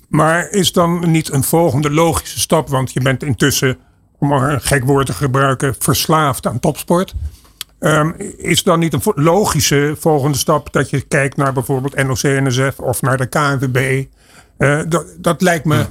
Maar 0.08 0.50
is 0.50 0.72
dan 0.72 1.12
niet 1.12 1.32
een 1.32 1.44
volgende 1.44 1.92
logische 1.92 2.40
stap? 2.40 2.70
Want 2.70 2.94
je 2.94 3.02
bent 3.02 3.24
intussen, 3.24 3.78
om 4.20 4.28
maar 4.28 4.54
een 4.54 4.62
gek 4.62 4.84
woord 4.84 5.06
te 5.06 5.14
gebruiken, 5.14 5.76
verslaafd 5.80 6.48
aan 6.48 6.60
topsport. 6.60 7.14
Um, 7.80 8.16
is 8.38 8.64
dan 8.64 8.80
niet 8.80 8.94
een 8.94 9.02
logische 9.16 9.96
volgende 10.00 10.38
stap 10.38 10.74
dat 10.74 10.90
je 10.90 11.02
kijkt 11.02 11.38
naar 11.38 11.54
bijvoorbeeld 11.54 11.96
NOC-NSF 11.96 12.80
of 12.80 13.02
naar 13.02 13.18
de 13.18 13.26
KNVB? 13.26 14.06
Uh, 14.58 14.82
dat, 14.88 15.06
dat 15.18 15.42
lijkt 15.42 15.66
me 15.66 15.86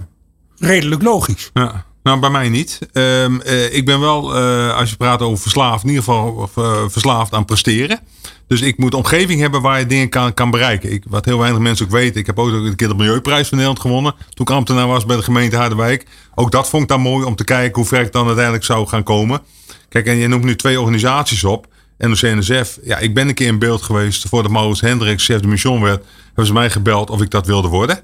redelijk 0.59 1.03
logisch. 1.03 1.51
Ja. 1.55 1.85
Nou, 2.03 2.21
bij 2.21 2.31
mij 2.31 2.49
niet. 2.49 2.79
Um, 2.93 3.41
uh, 3.47 3.75
ik 3.75 3.85
ben 3.85 4.01
wel, 4.01 4.37
uh, 4.37 4.77
als 4.77 4.91
je 4.91 4.97
praat 4.97 5.23
over 5.23 5.39
verslaafd, 5.39 5.83
in 5.83 5.89
ieder 5.89 6.05
geval 6.05 6.51
verslaafd 6.89 7.33
aan 7.33 7.45
presteren. 7.45 8.01
Dus 8.49 8.61
ik 8.61 8.79
moet 8.79 8.95
omgeving 8.95 9.41
hebben 9.41 9.63
waar 9.63 9.79
je 9.79 9.87
dingen 9.87 10.09
kan, 10.09 10.35
kan 10.35 10.51
bereiken. 10.51 10.93
Ik, 10.93 11.05
wat 11.09 11.25
heel 11.25 11.39
weinig 11.39 11.61
mensen 11.61 11.87
ook 11.87 11.93
weten. 11.93 12.21
Ik 12.21 12.27
heb 12.27 12.39
ook 12.39 12.53
een 12.53 12.77
keer 12.77 12.89
de 12.89 12.95
Milieuprijs 12.95 13.49
van 13.49 13.59
Nederland 13.59 13.83
gewonnen. 13.83 14.15
Toen 14.31 14.47
ik 14.47 14.53
ambtenaar 14.53 14.87
was 14.87 15.07
bij 15.07 15.17
de 15.17 15.23
gemeente 15.23 15.57
Harderwijk. 15.57 16.07
Ook 16.35 16.51
dat 16.51 16.69
vond 16.69 16.83
ik 16.83 16.89
dan 16.89 17.01
mooi 17.01 17.25
om 17.25 17.37
te 17.37 17.45
kijken 17.45 17.75
hoe 17.75 17.85
ver 17.85 18.01
ik 18.01 18.13
dan 18.13 18.27
uiteindelijk 18.27 18.65
zou 18.65 18.87
gaan 18.87 19.03
komen. 19.03 19.41
Kijk, 19.89 20.07
en 20.07 20.17
je 20.17 20.29
noemt 20.29 20.45
nu 20.45 20.57
twee 20.57 20.81
organisaties 20.81 21.45
op. 21.45 21.67
NOC-NSF. 21.99 22.79
Ja, 22.83 22.99
ik 22.99 23.15
ben 23.15 23.29
een 23.29 23.35
keer 23.35 23.47
in 23.47 23.59
beeld 23.59 23.83
geweest 23.83 24.29
voordat 24.29 24.53
Maurits 24.53 24.81
Hendricks 24.81 25.25
chef 25.25 25.41
de 25.41 25.49
mission 25.49 25.83
werd. 25.83 26.05
Hebben 26.27 26.47
ze 26.47 26.53
mij 26.53 26.71
gebeld 26.71 27.11
of 27.11 27.23
ik 27.23 27.31
dat 27.31 27.47
wilde 27.47 27.69
worden. 27.69 28.01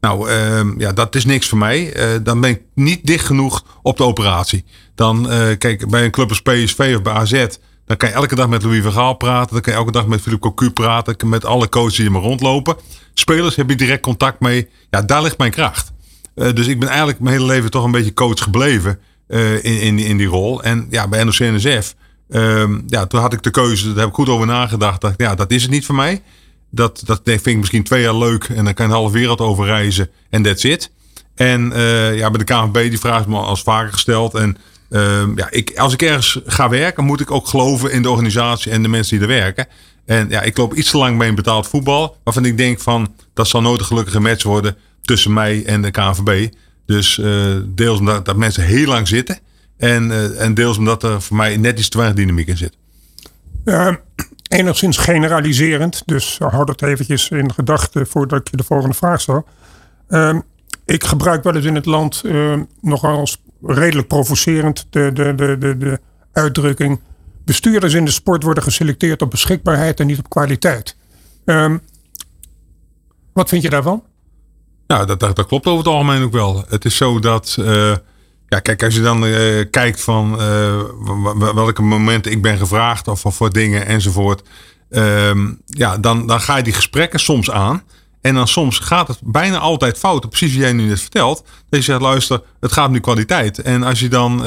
Nou, 0.00 0.30
uh, 0.30 0.78
ja, 0.78 0.92
dat 0.92 1.14
is 1.14 1.24
niks 1.24 1.48
voor 1.48 1.58
mij. 1.58 1.96
Uh, 1.96 2.18
dan 2.22 2.40
ben 2.40 2.50
ik 2.50 2.62
niet 2.74 3.06
dicht 3.06 3.26
genoeg 3.26 3.64
op 3.82 3.96
de 3.96 4.04
operatie. 4.04 4.64
Dan, 4.94 5.32
uh, 5.32 5.46
kijk, 5.58 5.90
bij 5.90 6.04
een 6.04 6.10
club 6.10 6.28
als 6.28 6.42
PSV 6.42 6.92
of 6.96 7.02
bij 7.02 7.12
AZ, 7.12 7.46
dan 7.86 7.96
kan 7.96 8.08
je 8.08 8.14
elke 8.14 8.34
dag 8.34 8.48
met 8.48 8.62
Louis 8.62 8.82
van 8.82 8.92
Gaal 8.92 9.14
praten. 9.14 9.52
Dan 9.52 9.60
kan 9.60 9.72
je 9.72 9.78
elke 9.78 9.92
dag 9.92 10.06
met 10.06 10.20
Philippe 10.20 10.48
Cocu 10.48 10.70
praten. 10.70 11.28
Met 11.28 11.44
alle 11.44 11.68
coaches 11.68 11.96
die 11.96 12.10
maar 12.10 12.22
rondlopen. 12.22 12.76
Spelers 13.14 13.56
heb 13.56 13.70
je 13.70 13.76
direct 13.76 14.02
contact 14.02 14.40
mee. 14.40 14.68
Ja, 14.90 15.02
daar 15.02 15.22
ligt 15.22 15.38
mijn 15.38 15.50
kracht. 15.50 15.92
Uh, 16.34 16.52
dus 16.52 16.66
ik 16.66 16.78
ben 16.78 16.88
eigenlijk 16.88 17.20
mijn 17.20 17.34
hele 17.34 17.46
leven 17.46 17.70
toch 17.70 17.84
een 17.84 17.90
beetje 17.90 18.14
coach 18.14 18.42
gebleven 18.42 18.98
in, 19.28 19.80
in, 19.80 19.98
in 19.98 20.16
die 20.16 20.26
rol. 20.26 20.62
En 20.62 20.86
ja, 20.90 21.08
bij 21.08 21.24
NOC-NSF, 21.24 21.94
ehm, 22.28 22.80
ja, 22.86 23.06
toen 23.06 23.20
had 23.20 23.32
ik 23.32 23.42
de 23.42 23.50
keuze, 23.50 23.86
daar 23.88 23.96
heb 23.96 24.08
ik 24.08 24.14
goed 24.14 24.28
over 24.28 24.46
nagedacht. 24.46 25.00
Dacht, 25.00 25.14
ja, 25.16 25.34
dat 25.34 25.50
is 25.50 25.62
het 25.62 25.70
niet 25.70 25.86
voor 25.86 25.94
mij. 25.94 26.22
Dat, 26.70 27.02
dat 27.04 27.20
vind 27.24 27.46
ik 27.46 27.56
misschien 27.56 27.82
twee 27.82 28.02
jaar 28.02 28.16
leuk. 28.16 28.44
En 28.44 28.64
dan 28.64 28.74
kan 28.74 28.86
je 28.86 28.92
een 28.92 28.98
halve 28.98 29.18
wereld 29.18 29.40
over 29.40 29.64
reizen. 29.64 30.10
En 30.30 30.42
that's 30.42 30.64
it. 30.64 30.90
En 31.34 31.72
uh, 31.72 32.16
ja, 32.16 32.30
bij 32.30 32.44
de 32.44 32.44
KNVB 32.44 32.88
die 32.90 32.98
vraag 32.98 33.20
is 33.20 33.26
me 33.26 33.38
als 33.38 33.62
vaker 33.62 33.92
gesteld. 33.92 34.34
En 34.34 34.56
uh, 34.90 35.22
ja, 35.34 35.50
ik, 35.50 35.78
als 35.78 35.92
ik 35.92 36.02
ergens 36.02 36.40
ga 36.46 36.68
werken, 36.68 37.04
moet 37.04 37.20
ik 37.20 37.30
ook 37.30 37.46
geloven 37.46 37.92
in 37.92 38.02
de 38.02 38.10
organisatie 38.10 38.72
en 38.72 38.82
de 38.82 38.88
mensen 38.88 39.18
die 39.18 39.28
er 39.28 39.34
werken. 39.34 39.66
En 40.04 40.28
ja, 40.28 40.42
ik 40.42 40.56
loop 40.56 40.74
iets 40.74 40.90
te 40.90 40.96
lang 40.96 41.18
bij 41.18 41.28
een 41.28 41.34
betaald 41.34 41.66
voetbal. 41.66 42.16
Waarvan 42.24 42.44
ik 42.44 42.56
denk 42.56 42.80
van, 42.80 43.14
dat 43.34 43.48
zal 43.48 43.60
nooit 43.60 43.80
een 43.80 43.86
gelukkige 43.86 44.20
match 44.20 44.42
worden 44.42 44.76
tussen 45.02 45.32
mij 45.32 45.64
en 45.64 45.82
de 45.82 45.90
KNVB. 45.90 46.52
Dus 46.86 47.16
uh, 47.16 47.56
deels 47.66 47.98
omdat 47.98 48.24
dat 48.24 48.36
mensen 48.36 48.62
heel 48.62 48.86
lang 48.86 49.08
zitten. 49.08 49.38
En, 49.76 50.08
uh, 50.08 50.40
en 50.40 50.54
deels 50.54 50.78
omdat 50.78 51.02
er 51.02 51.22
voor 51.22 51.36
mij 51.36 51.56
net 51.56 51.78
iets 51.78 51.88
te 51.88 51.98
weinig 51.98 52.18
dynamiek 52.18 52.48
in 52.48 52.56
zit. 52.56 52.76
Ja, 53.64 54.00
enigszins 54.48 54.96
generaliserend, 54.96 56.02
dus 56.06 56.38
houd 56.38 56.66
dat 56.66 56.82
eventjes 56.82 57.28
in 57.28 57.52
gedachten 57.52 58.06
voordat 58.06 58.40
ik 58.40 58.50
je 58.50 58.56
de 58.56 58.62
volgende 58.62 58.94
vraag 58.94 59.20
stel. 59.20 59.46
Uh, 60.08 60.38
ik 60.84 61.04
gebruik 61.04 61.42
wel 61.42 61.54
eens 61.54 61.64
in 61.64 61.74
het 61.74 61.86
land 61.86 62.22
nogal 62.80 63.18
eens 63.18 63.38
redelijk 63.62 64.08
provocerend 64.08 64.86
de, 64.90 65.10
de, 65.12 65.34
de, 65.34 65.58
de, 65.58 65.76
de 65.76 66.00
uitdrukking. 66.32 67.00
Bestuurders 67.44 67.94
in 67.94 68.04
de 68.04 68.10
sport 68.10 68.42
worden 68.42 68.62
geselecteerd 68.62 69.22
op 69.22 69.30
beschikbaarheid 69.30 70.00
en 70.00 70.06
niet 70.06 70.18
op 70.18 70.28
kwaliteit. 70.28 70.96
Um, 71.44 71.80
wat 73.32 73.48
vind 73.48 73.62
je 73.62 73.70
daarvan? 73.70 74.02
Nou, 74.86 75.06
dat, 75.06 75.20
dat, 75.20 75.46
klopt 75.46 75.66
over 75.66 75.78
het 75.78 75.94
algemeen 75.94 76.22
ook 76.22 76.32
wel. 76.32 76.64
Het 76.68 76.84
is 76.84 76.96
zo 76.96 77.18
dat 77.18 77.56
uh, 77.60 77.94
Ja, 78.48 78.60
kijk, 78.60 78.82
als 78.82 78.94
je 78.94 79.02
dan 79.02 79.20
kijkt 79.70 80.00
van 80.00 80.36
welke 81.54 81.82
momenten 81.82 82.32
ik 82.32 82.42
ben 82.42 82.58
gevraagd 82.58 83.08
of, 83.08 83.24
of 83.24 83.34
voor 83.36 83.52
dingen 83.52 83.86
enzovoort. 83.86 84.42
Ehm, 84.90 85.52
ja, 85.66 85.98
dan, 85.98 86.26
dan 86.26 86.40
ga 86.40 86.56
je 86.56 86.62
die 86.62 86.72
gesprekken 86.72 87.20
soms 87.20 87.50
aan. 87.50 87.82
En 88.26 88.34
dan 88.34 88.48
soms 88.48 88.78
gaat 88.78 89.08
het 89.08 89.18
bijna 89.22 89.58
altijd 89.58 89.98
fout. 89.98 90.28
Precies 90.28 90.52
wat 90.52 90.62
jij 90.62 90.72
nu 90.72 90.82
net 90.82 91.00
vertelt. 91.00 91.44
Dat 91.68 91.78
je 91.78 91.84
zegt, 91.84 92.00
luister, 92.00 92.42
het 92.60 92.72
gaat 92.72 92.92
die 92.92 93.00
kwaliteit. 93.00 93.58
En 93.58 93.82
als 93.82 94.00
je 94.00 94.08
dan... 94.08 94.42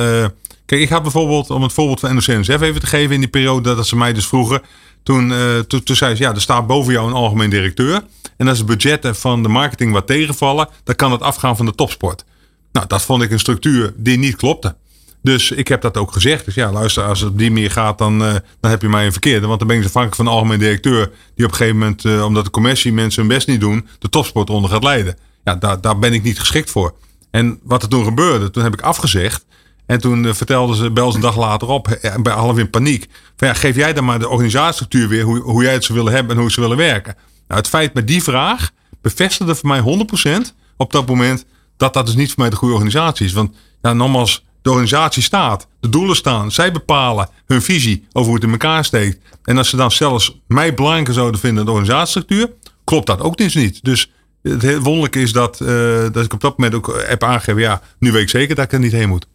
kijk, 0.65 0.81
ik 0.81 0.89
had 0.89 1.01
bijvoorbeeld, 1.01 1.49
om 1.49 1.63
het 1.63 1.73
voorbeeld 1.73 1.99
van 1.99 2.15
NOC-NSF 2.15 2.61
even 2.61 2.79
te 2.79 2.87
geven... 2.87 3.13
in 3.13 3.19
die 3.19 3.29
periode 3.29 3.75
dat 3.75 3.87
ze 3.87 3.95
mij 3.95 4.13
dus 4.13 4.27
vroegen... 4.27 4.61
Toen, 5.03 5.29
uh, 5.31 5.59
toen, 5.59 5.83
toen, 5.83 5.95
zei 5.95 6.15
ze, 6.15 6.23
ja, 6.23 6.33
er 6.33 6.41
staat 6.41 6.67
boven 6.67 6.93
jou 6.93 7.07
een 7.07 7.13
algemeen 7.13 7.49
directeur. 7.49 8.01
En 8.37 8.47
als 8.47 8.57
de 8.57 8.63
budgetten 8.63 9.15
van 9.15 9.43
de 9.43 9.49
marketing 9.49 9.91
wat 9.91 10.07
tegenvallen, 10.07 10.67
dan 10.83 10.95
kan 10.95 11.11
het 11.11 11.21
afgaan 11.21 11.57
van 11.57 11.65
de 11.65 11.75
topsport. 11.75 12.25
Nou, 12.71 12.87
dat 12.87 13.01
vond 13.01 13.23
ik 13.23 13.31
een 13.31 13.39
structuur 13.39 13.93
die 13.95 14.17
niet 14.17 14.35
klopte. 14.35 14.75
Dus 15.21 15.51
ik 15.51 15.67
heb 15.67 15.81
dat 15.81 15.97
ook 15.97 16.11
gezegd. 16.11 16.45
Dus 16.45 16.53
ja, 16.53 16.71
luister, 16.71 17.03
als 17.03 17.19
het 17.19 17.29
op 17.29 17.37
die 17.37 17.51
manier 17.51 17.71
gaat, 17.71 17.97
dan, 17.97 18.21
uh, 18.21 18.35
dan 18.59 18.71
heb 18.71 18.81
je 18.81 18.89
mij 18.89 19.05
een 19.05 19.11
verkeerde. 19.11 19.47
Want 19.47 19.59
dan 19.59 19.67
ben 19.67 19.77
ik 19.77 19.85
afhankelijk 19.85 20.15
van 20.15 20.25
de 20.25 20.31
algemeen 20.31 20.59
directeur. 20.59 21.11
Die 21.35 21.45
op 21.45 21.51
een 21.51 21.57
gegeven 21.57 21.77
moment, 21.77 22.03
uh, 22.03 22.25
omdat 22.25 22.45
de 22.45 22.51
commercie 22.51 22.93
mensen 22.93 23.21
hun 23.21 23.31
best 23.31 23.47
niet 23.47 23.59
doen, 23.59 23.87
de 23.99 24.09
topsport 24.09 24.49
onder 24.49 24.69
gaat 24.69 24.83
leiden. 24.83 25.17
Ja, 25.43 25.55
daar, 25.55 25.81
daar 25.81 25.99
ben 25.99 26.13
ik 26.13 26.23
niet 26.23 26.39
geschikt 26.39 26.69
voor. 26.69 26.93
En 27.31 27.59
wat 27.63 27.83
er 27.83 27.89
toen 27.89 28.03
gebeurde, 28.03 28.49
toen 28.49 28.63
heb 28.63 28.73
ik 28.73 28.81
afgezegd. 28.81 29.45
En 29.85 30.01
toen 30.01 30.23
uh, 30.23 30.33
vertelden 30.33 30.75
ze, 30.75 30.91
bel 30.91 31.09
ze 31.09 31.15
een 31.15 31.21
dag 31.21 31.37
later 31.37 31.67
op, 31.67 31.99
bij 32.21 32.33
half 32.33 32.57
in 32.57 32.69
paniek. 32.69 33.07
Van 33.35 33.47
ja, 33.47 33.53
geef 33.53 33.75
jij 33.75 33.93
dan 33.93 34.05
maar 34.05 34.19
de 34.19 34.29
organisatiestructuur 34.29 35.07
weer, 35.07 35.23
hoe, 35.23 35.39
hoe 35.39 35.63
jij 35.63 35.73
het 35.73 35.83
zou 35.83 35.97
willen 35.97 36.13
hebben 36.13 36.35
en 36.35 36.41
hoe 36.41 36.51
ze 36.51 36.61
willen 36.61 36.77
werken. 36.77 37.15
Nou, 37.47 37.59
het 37.59 37.69
feit 37.69 37.93
met 37.93 38.07
die 38.07 38.23
vraag 38.23 38.71
bevestigde 39.01 39.55
voor 39.55 39.69
mij 39.69 40.07
100% 40.41 40.53
op 40.77 40.91
dat 40.91 41.07
moment 41.07 41.45
dat 41.77 41.93
dat 41.93 42.05
dus 42.05 42.15
niet 42.15 42.27
voor 42.27 42.41
mij 42.41 42.49
de 42.49 42.55
goede 42.55 42.73
organisatie 42.73 43.25
is. 43.25 43.33
Want 43.33 43.55
ja, 43.81 43.93
nogmaals, 43.93 44.45
organisatie 44.69 45.23
staat, 45.23 45.67
de 45.79 45.89
doelen 45.89 46.15
staan, 46.15 46.51
zij 46.51 46.71
bepalen 46.71 47.29
hun 47.45 47.61
visie 47.61 48.07
over 48.11 48.25
hoe 48.25 48.35
het 48.35 48.43
in 48.43 48.51
elkaar 48.51 48.85
steekt. 48.85 49.19
En 49.43 49.57
als 49.57 49.69
ze 49.69 49.75
dan 49.75 49.91
zelfs 49.91 50.41
mij 50.47 50.73
belangrijker 50.73 51.13
zouden 51.13 51.39
vinden 51.39 51.65
de 51.65 51.71
organisatiestructuur, 51.71 52.51
klopt 52.83 53.07
dat 53.07 53.21
ook 53.21 53.37
dus 53.37 53.55
niet. 53.55 53.83
Dus 53.83 54.11
het 54.41 54.79
wonderlijke 54.79 55.21
is 55.21 55.31
dat, 55.31 55.59
uh, 55.59 55.67
dat 56.11 56.25
ik 56.25 56.33
op 56.33 56.41
dat 56.41 56.57
moment 56.57 56.75
ook 56.75 57.03
heb 57.07 57.23
aangegeven, 57.23 57.61
ja, 57.61 57.81
nu 57.99 58.11
weet 58.11 58.21
ik 58.21 58.29
zeker 58.29 58.55
dat 58.55 58.65
ik 58.65 58.71
er 58.71 58.79
niet 58.79 58.91
heen 58.91 59.09
moet. 59.09 59.27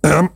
Um, 0.00 0.30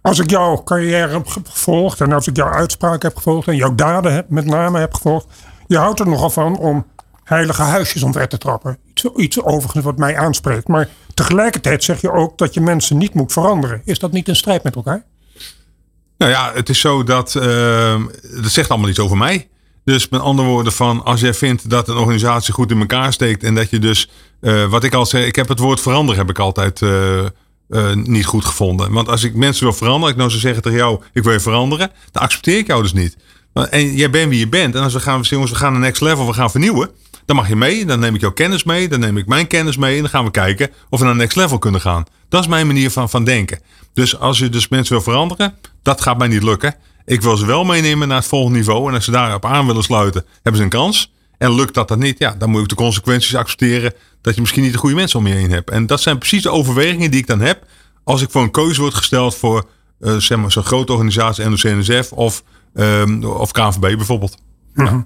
als 0.00 0.18
ik 0.18 0.30
jouw 0.30 0.62
carrière 0.62 1.12
heb 1.12 1.26
gevolgd 1.26 2.00
en 2.00 2.12
als 2.12 2.26
ik 2.26 2.36
jouw 2.36 2.52
uitspraak 2.52 3.02
heb 3.02 3.16
gevolgd 3.16 3.48
en 3.48 3.56
jouw 3.56 3.74
daden 3.74 4.14
heb, 4.14 4.30
met 4.30 4.44
name 4.44 4.78
heb 4.78 4.94
gevolgd, 4.94 5.26
je 5.66 5.76
houdt 5.76 6.00
er 6.00 6.08
nogal 6.08 6.30
van 6.30 6.58
om 6.58 6.86
heilige 7.26 7.62
huisjes 7.62 8.02
omver 8.02 8.28
te 8.28 8.38
trappen. 8.38 8.78
Iets, 9.16 9.42
overigens 9.42 9.84
wat 9.84 9.96
mij 9.96 10.16
aanspreekt. 10.16 10.68
Maar 10.68 10.88
tegelijkertijd 11.14 11.84
zeg 11.84 12.00
je 12.00 12.12
ook 12.12 12.38
dat 12.38 12.54
je 12.54 12.60
mensen 12.60 12.98
niet 12.98 13.14
moet 13.14 13.32
veranderen. 13.32 13.82
Is 13.84 13.98
dat 13.98 14.12
niet 14.12 14.28
een 14.28 14.36
strijd 14.36 14.62
met 14.62 14.74
elkaar? 14.74 15.04
Nou 16.18 16.32
ja, 16.32 16.52
het 16.54 16.68
is 16.68 16.80
zo 16.80 17.04
dat. 17.04 17.34
Uh, 17.34 18.04
dat 18.42 18.50
zegt 18.50 18.70
allemaal 18.70 18.88
iets 18.88 18.98
over 18.98 19.16
mij. 19.16 19.48
Dus 19.84 20.08
met 20.08 20.20
andere 20.20 20.48
woorden, 20.48 20.72
van 20.72 21.04
als 21.04 21.20
jij 21.20 21.34
vindt 21.34 21.70
dat 21.70 21.88
een 21.88 21.96
organisatie 21.96 22.54
goed 22.54 22.70
in 22.70 22.80
elkaar 22.80 23.12
steekt. 23.12 23.42
en 23.42 23.54
dat 23.54 23.70
je 23.70 23.78
dus. 23.78 24.10
Uh, 24.40 24.64
wat 24.64 24.84
ik 24.84 24.94
al 24.94 25.06
zei, 25.06 25.24
ik 25.24 25.36
heb 25.36 25.48
het 25.48 25.58
woord 25.58 25.80
veranderen 25.80 26.20
heb 26.20 26.30
ik 26.30 26.38
altijd. 26.38 26.80
Uh, 26.80 27.24
niet 27.94 28.26
goed 28.26 28.44
gevonden. 28.44 28.92
Want 28.92 29.08
als 29.08 29.24
ik 29.24 29.34
mensen 29.34 29.64
wil 29.64 29.72
veranderen, 29.72 30.10
ik 30.10 30.16
nou 30.16 30.30
zou 30.30 30.40
zeggen 30.40 30.62
tegen 30.62 30.78
jou, 30.78 31.00
ik 31.12 31.22
wil 31.22 31.32
je 31.32 31.40
veranderen, 31.40 31.90
dan 32.12 32.22
accepteer 32.22 32.58
ik 32.58 32.66
jou 32.66 32.82
dus 32.82 32.92
niet. 32.92 33.16
En 33.64 33.94
jij 33.94 34.10
bent 34.10 34.28
wie 34.28 34.38
je 34.38 34.48
bent. 34.48 34.74
En 34.74 34.82
als 34.82 34.92
we 34.92 35.00
gaan, 35.00 35.20
jongens, 35.20 35.50
we 35.50 35.56
gaan 35.56 35.72
naar 35.72 35.80
next 35.80 36.00
level, 36.00 36.26
we 36.26 36.32
gaan 36.32 36.50
vernieuwen. 36.50 36.90
Dan 37.26 37.36
mag 37.36 37.48
je 37.48 37.56
mee, 37.56 37.84
dan 37.84 37.98
neem 37.98 38.14
ik 38.14 38.20
jouw 38.20 38.32
kennis 38.32 38.64
mee, 38.64 38.88
dan 38.88 39.00
neem 39.00 39.16
ik 39.16 39.26
mijn 39.26 39.46
kennis 39.46 39.76
mee 39.76 39.94
en 39.94 40.00
dan 40.00 40.10
gaan 40.10 40.24
we 40.24 40.30
kijken 40.30 40.70
of 40.90 40.98
we 40.98 41.04
naar 41.04 41.16
next 41.16 41.36
level 41.36 41.58
kunnen 41.58 41.80
gaan. 41.80 42.04
Dat 42.28 42.40
is 42.40 42.46
mijn 42.46 42.66
manier 42.66 42.90
van, 42.90 43.10
van 43.10 43.24
denken. 43.24 43.60
Dus 43.92 44.18
als 44.18 44.38
je 44.38 44.48
dus 44.48 44.68
mensen 44.68 44.94
wil 44.94 45.02
veranderen, 45.02 45.54
dat 45.82 46.00
gaat 46.00 46.18
mij 46.18 46.28
niet 46.28 46.42
lukken. 46.42 46.74
Ik 47.04 47.22
wil 47.22 47.36
ze 47.36 47.46
wel 47.46 47.64
meenemen 47.64 48.08
naar 48.08 48.16
het 48.16 48.26
volgende 48.26 48.58
niveau. 48.58 48.88
En 48.88 48.94
als 48.94 49.04
ze 49.04 49.10
daarop 49.10 49.44
aan 49.44 49.66
willen 49.66 49.82
sluiten, 49.82 50.24
hebben 50.34 50.56
ze 50.56 50.62
een 50.62 50.68
kans. 50.68 51.14
En 51.38 51.54
lukt 51.54 51.74
dat 51.74 51.88
dan 51.88 51.98
niet, 51.98 52.18
ja, 52.18 52.34
dan 52.38 52.50
moet 52.50 52.62
ik 52.62 52.68
de 52.68 52.74
consequenties 52.74 53.34
accepteren 53.34 53.92
dat 54.20 54.34
je 54.34 54.40
misschien 54.40 54.62
niet 54.62 54.72
de 54.72 54.78
goede 54.78 54.94
mensen 54.94 55.18
om 55.18 55.26
je 55.26 55.34
heen 55.34 55.50
hebt. 55.50 55.70
En 55.70 55.86
dat 55.86 56.00
zijn 56.00 56.18
precies 56.18 56.42
de 56.42 56.50
overwegingen 56.50 57.10
die 57.10 57.20
ik 57.20 57.26
dan 57.26 57.40
heb 57.40 57.64
als 58.04 58.22
ik 58.22 58.30
voor 58.30 58.42
een 58.42 58.50
keuze 58.50 58.80
word 58.80 58.94
gesteld 58.94 59.36
voor 59.36 59.68
uh, 60.00 60.16
zeg 60.16 60.38
maar, 60.38 60.52
zo'n 60.52 60.64
grote 60.64 60.92
organisatie, 60.92 61.48
NOC-NSF 61.48 62.12
of, 62.12 62.42
um, 62.74 63.24
of 63.24 63.52
KNVB 63.52 63.80
bijvoorbeeld. 63.80 64.36
Mhm. 64.74 65.00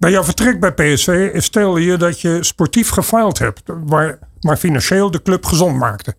Bij 0.00 0.10
jouw 0.10 0.24
vertrek 0.24 0.60
bij 0.60 0.72
PSV 0.72 1.42
stelde 1.42 1.84
je 1.84 1.96
dat 1.96 2.20
je 2.20 2.44
sportief 2.44 2.88
gefaald 2.88 3.38
hebt, 3.38 3.62
waar, 3.86 4.18
maar 4.40 4.56
financieel 4.56 5.10
de 5.10 5.22
club 5.22 5.44
gezond 5.44 5.76
maakte. 5.78 6.14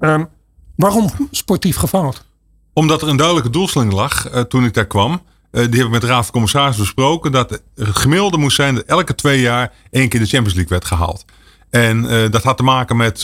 Um, 0.00 0.28
waarom 0.76 1.10
sportief 1.30 1.76
gefaald? 1.76 2.24
Omdat 2.72 3.02
er 3.02 3.08
een 3.08 3.16
duidelijke 3.16 3.50
doelstelling 3.50 3.92
lag 3.92 4.32
uh, 4.32 4.40
toen 4.40 4.64
ik 4.64 4.74
daar 4.74 4.86
kwam. 4.86 5.12
Uh, 5.12 5.20
die 5.50 5.76
heb 5.76 5.86
ik 5.86 5.90
met 5.90 6.00
de 6.00 6.06
Raad 6.06 6.22
van 6.22 6.32
Commissaris 6.32 6.76
besproken. 6.76 7.32
Dat 7.32 7.50
het 7.50 7.62
gemiddelde 7.76 8.38
moest 8.38 8.56
zijn 8.56 8.74
dat 8.74 8.84
elke 8.84 9.14
twee 9.14 9.40
jaar 9.40 9.72
één 9.90 10.08
keer 10.08 10.20
de 10.20 10.26
Champions 10.26 10.54
League 10.54 10.78
werd 10.78 10.84
gehaald. 10.84 11.24
En 11.70 12.04
uh, 12.04 12.30
dat 12.30 12.42
had 12.42 12.56
te 12.56 12.62
maken 12.62 12.96
met 12.96 13.20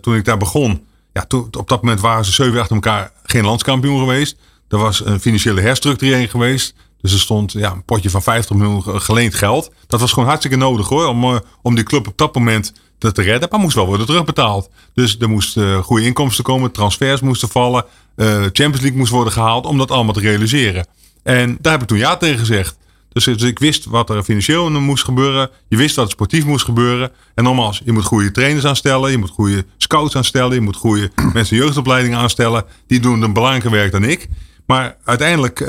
toen 0.00 0.14
ik 0.14 0.24
daar 0.24 0.38
begon. 0.38 0.86
Ja, 1.12 1.24
op 1.58 1.68
dat 1.68 1.82
moment 1.82 2.00
waren 2.00 2.24
ze 2.24 2.32
zeven 2.32 2.60
achter 2.60 2.74
elkaar 2.74 3.12
geen 3.22 3.44
landskampioen 3.44 3.98
geweest. 3.98 4.36
Er 4.68 4.78
was 4.78 5.04
een 5.04 5.20
financiële 5.20 5.60
herstructurering 5.60 6.30
geweest. 6.30 6.74
Dus 7.00 7.12
er 7.12 7.18
stond 7.18 7.52
ja, 7.52 7.72
een 7.72 7.84
potje 7.84 8.10
van 8.10 8.22
50 8.22 8.56
miljoen 8.56 9.00
geleend 9.00 9.34
geld. 9.34 9.72
Dat 9.86 10.00
was 10.00 10.12
gewoon 10.12 10.28
hartstikke 10.28 10.56
nodig 10.56 10.88
hoor. 10.88 11.06
Om, 11.06 11.40
om 11.62 11.74
die 11.74 11.84
club 11.84 12.06
op 12.06 12.18
dat 12.18 12.34
moment 12.34 12.72
te, 12.98 13.12
te 13.12 13.22
redden. 13.22 13.48
Maar 13.50 13.60
moest 13.60 13.74
wel 13.74 13.86
worden 13.86 14.06
terugbetaald. 14.06 14.70
Dus 14.94 15.18
er 15.18 15.28
moesten 15.28 15.82
goede 15.82 16.04
inkomsten 16.04 16.44
komen. 16.44 16.72
Transfers 16.72 17.20
moesten 17.20 17.48
vallen. 17.48 17.84
Champions 18.16 18.80
League 18.80 18.98
moest 18.98 19.12
worden 19.12 19.32
gehaald. 19.32 19.66
Om 19.66 19.78
dat 19.78 19.90
allemaal 19.90 20.14
te 20.14 20.20
realiseren. 20.20 20.86
En 21.22 21.58
daar 21.60 21.72
heb 21.72 21.82
ik 21.82 21.88
toen 21.88 21.98
ja 21.98 22.16
tegen 22.16 22.38
gezegd. 22.38 22.76
Dus, 23.12 23.24
dus, 23.24 23.42
ik 23.42 23.58
wist 23.58 23.84
wat 23.84 24.10
er 24.10 24.22
financieel 24.22 24.70
moest 24.70 25.04
gebeuren. 25.04 25.50
Je 25.68 25.76
wist 25.76 25.96
wat 25.96 26.10
sportief 26.10 26.44
moest 26.44 26.64
gebeuren. 26.64 27.10
En 27.34 27.44
nogmaals, 27.44 27.80
je 27.84 27.92
moet 27.92 28.04
goede 28.04 28.30
trainers 28.30 28.64
aanstellen. 28.64 29.10
Je 29.10 29.18
moet 29.18 29.30
goede 29.30 29.64
scouts 29.76 30.16
aanstellen. 30.16 30.54
Je 30.54 30.60
moet 30.60 30.76
goede 30.76 31.10
mensen 31.32 31.56
jeugdopleiding 31.56 32.14
aanstellen. 32.14 32.64
Die 32.86 33.00
doen 33.00 33.22
een 33.22 33.32
belangrijker 33.32 33.70
werk 33.70 33.92
dan 33.92 34.04
ik. 34.04 34.28
Maar 34.68 34.96
uiteindelijk 35.04 35.60
uh, 35.60 35.68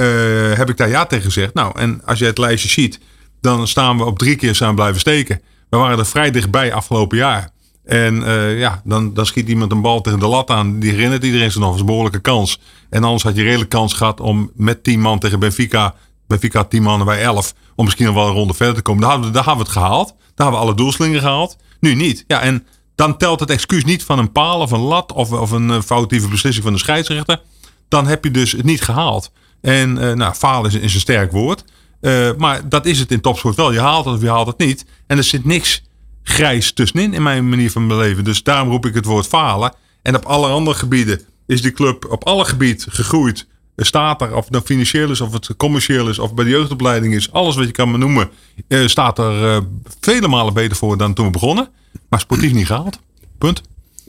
heb 0.53 0.69
ik 0.69 0.77
daar 0.77 0.89
ja 0.89 1.05
tegen 1.05 1.25
gezegd. 1.25 1.53
Nou, 1.53 1.79
en 1.79 2.01
als 2.05 2.19
je 2.19 2.25
het 2.25 2.37
lijstje 2.37 2.69
ziet, 2.69 2.99
dan 3.41 3.67
staan 3.67 3.97
we 3.97 4.05
op 4.05 4.19
drie 4.19 4.35
keer 4.35 4.55
samen 4.55 4.75
blijven 4.75 4.99
steken. 4.99 5.41
We 5.69 5.77
waren 5.77 5.99
er 5.99 6.05
vrij 6.05 6.31
dichtbij 6.31 6.73
afgelopen 6.73 7.17
jaar. 7.17 7.49
En 7.85 8.15
uh, 8.15 8.59
ja, 8.59 8.81
dan, 8.83 9.13
dan 9.13 9.25
schiet 9.25 9.47
iemand 9.47 9.71
een 9.71 9.81
bal 9.81 10.01
tegen 10.01 10.19
de 10.19 10.27
lat 10.27 10.49
aan. 10.49 10.79
Die 10.79 10.91
herinnert 10.91 11.23
iedereen 11.23 11.51
zich 11.51 11.61
nog. 11.61 11.71
eens 11.71 11.79
een 11.79 11.85
behoorlijke 11.85 12.19
kans. 12.19 12.59
En 12.89 13.03
anders 13.03 13.23
had 13.23 13.35
je 13.35 13.43
redelijk 13.43 13.69
kans 13.69 13.93
gehad 13.93 14.19
om 14.19 14.51
met 14.55 14.83
10 14.83 14.99
man 14.99 15.19
tegen 15.19 15.39
Benfica. 15.39 15.95
Benfica 16.27 16.63
10 16.63 16.83
mannen 16.83 17.07
bij 17.07 17.21
11. 17.21 17.53
Om 17.75 17.83
misschien 17.83 18.05
nog 18.05 18.15
wel 18.15 18.27
een 18.27 18.33
ronde 18.33 18.53
verder 18.53 18.75
te 18.75 18.81
komen. 18.81 19.01
Daar 19.01 19.11
hadden, 19.11 19.31
we, 19.31 19.43
daar 19.43 19.53
we 19.55 19.61
het 19.61 19.69
gehaald. 19.69 20.07
Daar 20.07 20.17
hebben 20.35 20.59
we 20.59 20.65
alle 20.65 20.75
doelstellingen 20.75 21.19
gehaald. 21.19 21.57
Nu 21.79 21.95
niet. 21.95 22.23
Ja, 22.27 22.41
en 22.41 22.67
dan 22.95 23.17
telt 23.17 23.39
het 23.39 23.49
excuus 23.49 23.83
niet 23.83 24.03
van 24.03 24.19
een 24.19 24.31
paal 24.31 24.59
of 24.59 24.71
een 24.71 24.79
lat. 24.79 25.11
Of, 25.11 25.31
of 25.31 25.51
een 25.51 25.71
eh, 25.71 25.81
foutieve 25.81 26.27
beslissing 26.27 26.63
van 26.63 26.73
de 26.73 26.79
scheidsrechter. 26.79 27.41
Dan 27.89 28.07
heb 28.07 28.23
je 28.23 28.31
dus 28.31 28.51
het 28.51 28.65
niet 28.65 28.81
gehaald. 28.81 29.31
En 29.61 29.97
uh, 29.97 30.13
nou, 30.13 30.33
falen 30.33 30.81
is, 30.81 30.93
een 30.93 30.99
sterk 30.99 31.31
woord. 31.31 31.63
Uh, 32.01 32.29
maar 32.37 32.69
dat 32.69 32.85
is 32.85 32.99
het 32.99 33.11
in 33.11 33.21
topsport 33.21 33.55
wel. 33.55 33.71
Je 33.71 33.79
haalt 33.79 34.05
het 34.05 34.15
of 34.15 34.21
je 34.21 34.29
haalt 34.29 34.47
het 34.47 34.57
niet. 34.57 34.85
En 35.07 35.17
er 35.17 35.23
zit 35.23 35.45
niks 35.45 35.83
grijs 36.23 36.73
tussenin 36.73 37.13
in 37.13 37.23
mijn 37.23 37.49
manier 37.49 37.71
van 37.71 37.87
beleven. 37.87 38.23
Dus 38.23 38.43
daarom 38.43 38.69
roep 38.69 38.85
ik 38.85 38.93
het 38.93 39.05
woord 39.05 39.27
falen. 39.27 39.73
En 40.01 40.15
op 40.15 40.25
alle 40.25 40.47
andere 40.47 40.77
gebieden 40.77 41.21
is 41.47 41.61
die 41.61 41.71
club 41.71 42.05
op 42.09 42.23
alle 42.23 42.45
gebieden 42.45 42.91
gegroeid. 42.91 43.47
Staat 43.75 44.21
er, 44.21 44.35
of 44.35 44.43
het 44.43 44.51
nou 44.51 44.63
financieel 44.63 45.11
is, 45.11 45.21
of 45.21 45.33
het 45.33 45.55
commercieel 45.57 46.09
is, 46.09 46.19
of 46.19 46.33
bij 46.33 46.43
de 46.45 46.49
jeugdopleiding 46.49 47.13
is, 47.13 47.31
alles 47.31 47.55
wat 47.55 47.65
je 47.65 47.71
kan 47.71 47.91
me 47.91 47.97
noemen, 47.97 48.29
uh, 48.67 48.87
staat 48.87 49.19
er 49.19 49.63
vele 49.99 50.27
malen 50.27 50.53
beter 50.53 50.77
voor 50.77 50.97
dan 50.97 51.13
toen 51.13 51.25
we 51.25 51.31
begonnen. 51.31 51.69
Maar 52.09 52.19
sportief 52.19 52.53
niet 52.53 52.65
gehaald. 52.65 52.99
Punt. 53.37 53.61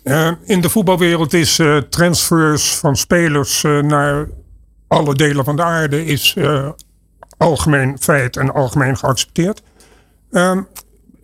Uh, 0.05 0.31
in 0.45 0.61
de 0.61 0.69
voetbalwereld 0.69 1.33
is 1.33 1.61
transfers 1.91 2.75
van 2.75 2.97
spelers 2.97 3.63
naar 3.63 4.29
alle 4.89 5.15
delen 5.15 5.45
van 5.45 5.57
de 5.57 5.63
aarde 5.63 6.05
is 6.05 6.37
algemeen 7.37 7.97
feit 8.01 8.37
en 8.37 8.55
algemeen 8.55 8.97
geaccepteerd. 8.97 9.63
Ehm, 10.31 10.63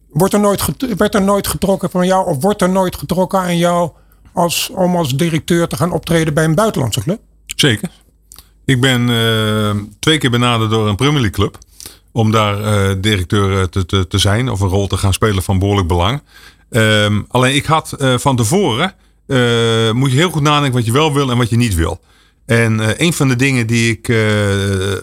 wordt 0.09 0.35
er 0.35 0.41
nooit, 0.41 0.65
werd 0.97 1.15
er 1.15 1.23
nooit 1.23 1.47
getrokken 1.47 1.91
van 1.91 2.07
jou, 2.07 2.27
of 2.27 2.43
wordt 2.43 2.63
er 2.63 2.69
nooit 2.69 2.97
getrokken 2.97 3.39
aan 3.39 3.57
jou 3.57 3.91
als, 4.33 4.71
om 4.71 4.97
als 4.97 5.17
directeur 5.17 5.69
te 5.69 5.77
gaan 5.77 5.93
optreden 5.93 6.35
bij 6.35 6.45
een 6.45 6.55
buitenlandse 6.55 7.01
club? 7.01 7.21
Zeker. 7.47 7.91
Ik 8.65 8.81
ben 8.81 9.07
twee 9.99 10.19
keer 10.19 10.31
benaderd 10.31 10.71
door 10.71 10.89
een 10.89 10.97
Premier 10.97 11.21
League 11.21 11.31
club. 11.31 11.59
Om 12.13 12.31
daar 12.31 13.01
directeur 13.01 13.69
te, 13.69 13.87
te, 13.87 14.07
te, 14.07 14.19
zijn 14.19 14.49
of 14.49 14.61
een 14.61 14.69
rol 14.69 14.87
te 14.87 14.97
gaan 14.97 15.13
spelen 15.13 15.43
van 15.43 15.59
behoorlijk 15.59 15.89
belang. 15.89 16.23
Um, 16.71 17.25
alleen 17.29 17.55
ik 17.55 17.65
had 17.65 17.95
uh, 17.99 18.19
van 18.19 18.37
tevoren, 18.37 18.95
moet 19.95 20.11
je 20.11 20.17
heel 20.17 20.31
goed 20.31 20.43
nadenken 20.43 20.73
wat 20.73 20.87
je 20.87 20.93
wel 20.93 21.15
wil 21.15 21.31
en 21.31 21.37
wat 21.37 21.51
je 21.51 21.57
niet 21.57 21.75
wil. 21.75 22.01
En 22.47 23.03
een 23.05 23.13
van 23.13 23.29
de 23.29 23.37
dingen 23.37 23.67
die 23.67 23.91
ik 23.91 24.03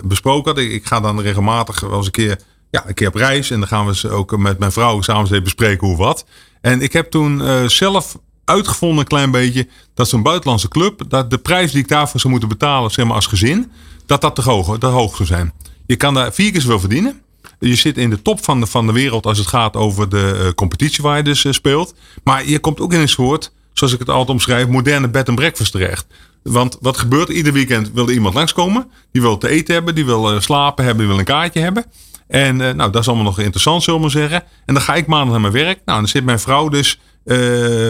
besproken 0.04 0.52
had, 0.52 0.64
ik, 0.64 0.86
ga 0.86 1.00
dan 1.00 1.22
regelmatig 1.22 1.80
wel 1.80 1.98
eens 1.98 2.06
een 2.06 2.12
keer, 2.12 2.40
ja, 2.72 2.84
een 2.88 2.94
keer 2.94 3.08
op 3.08 3.16
reis. 3.16 3.52
En 3.52 3.60
dan 3.60 3.68
gaan 3.68 3.86
we 3.86 4.10
ook 4.10 4.38
met 4.38 4.60
mijn 4.60 4.72
vrouw 4.72 5.02
samen 5.02 5.44
bespreken 5.44 5.88
hoe 5.88 5.98
wat. 5.98 6.26
En 6.62 6.82
ik 6.82 6.94
heb 6.94 7.12
toen 7.12 7.42
zelf 7.70 8.18
uitgevonden 8.46 9.00
een 9.00 9.08
klein 9.08 9.32
beetje 9.32 9.68
dat 9.94 10.10
zo'n 10.10 10.24
buitenlandse 10.24 10.68
club, 10.68 11.02
dat 11.08 11.30
de 11.30 11.38
prijs 11.38 11.72
die 11.72 11.82
ik 11.82 11.88
daarvoor 11.88 12.20
zou 12.20 12.32
moeten 12.32 12.50
betalen, 12.50 12.92
zeg 12.92 13.06
maar 13.06 13.16
als 13.16 13.28
gezin, 13.28 13.72
dat 14.06 14.22
dat 14.22 14.36
te 14.36 14.42
hoog, 14.42 14.78
te 14.78 14.86
hoog 14.86 15.16
zou 15.16 15.28
zijn. 15.28 15.54
Je 15.86 15.96
kan 15.96 16.14
daar 16.14 16.34
vier 16.34 16.52
keer 16.52 16.62
zoveel 16.62 16.80
verdienen. 16.80 17.22
Je 17.68 17.76
zit 17.76 17.98
in 17.98 18.10
de 18.10 18.22
top 18.22 18.44
van 18.44 18.60
de, 18.60 18.66
van 18.66 18.88
de 18.88 18.94
wereld 18.94 19.26
als 19.26 19.38
het 19.38 19.48
gaat 19.48 19.76
over 19.76 20.10
de 20.10 20.42
uh, 20.44 20.52
competitie 20.52 21.04
waar 21.04 21.18
je 21.18 21.24
dus 21.24 21.44
uh, 21.44 21.52
speelt. 21.52 21.96
Maar 22.24 22.48
je 22.48 22.60
komt 22.60 22.80
ook 22.80 22.94
in 22.94 23.00
een 23.00 23.10
soort, 23.10 23.52
zoals 23.74 23.94
ik 23.94 24.00
het 24.00 24.10
altijd 24.10 24.30
omschrijf, 24.30 24.68
moderne 24.68 25.10
bed 25.10 25.28
and 25.30 25.38
breakfast 25.38 25.72
terecht. 25.72 26.06
Want 26.44 26.78
wat 26.82 26.98
gebeurt 26.98 27.30
ieder 27.30 27.54
weekend? 27.54 27.92
Wil 27.92 28.08
er 28.08 28.14
iemand 28.14 28.34
langskomen? 28.34 28.92
Die 29.12 29.22
wil 29.22 29.38
te 29.38 29.50
eten 29.50 29.74
hebben, 29.74 29.96
die 29.96 30.06
wil 30.06 30.34
uh, 30.34 30.40
slapen 30.40 30.86
hebben, 30.86 31.02
die 31.04 31.12
wil 31.12 31.20
een 31.20 31.26
kaartje 31.26 31.60
hebben. 31.60 31.86
En 32.28 32.56
nou, 32.56 32.92
dat 32.92 32.96
is 32.96 33.08
allemaal 33.08 33.26
nog 33.26 33.40
interessant, 33.40 33.84
zullen 33.84 34.00
we 34.00 34.06
maar 34.06 34.16
zeggen. 34.16 34.44
En 34.66 34.74
dan 34.74 34.84
ga 34.84 34.96
ik 34.96 35.08
maandag 35.08 35.32
naar 35.32 35.42
mijn 35.42 35.66
werk. 35.66 35.80
Nou, 35.86 36.00
dan 36.00 36.08
zit 36.08 36.24
mijn 36.24 36.40
vrouw 36.40 36.70
dus 36.70 37.00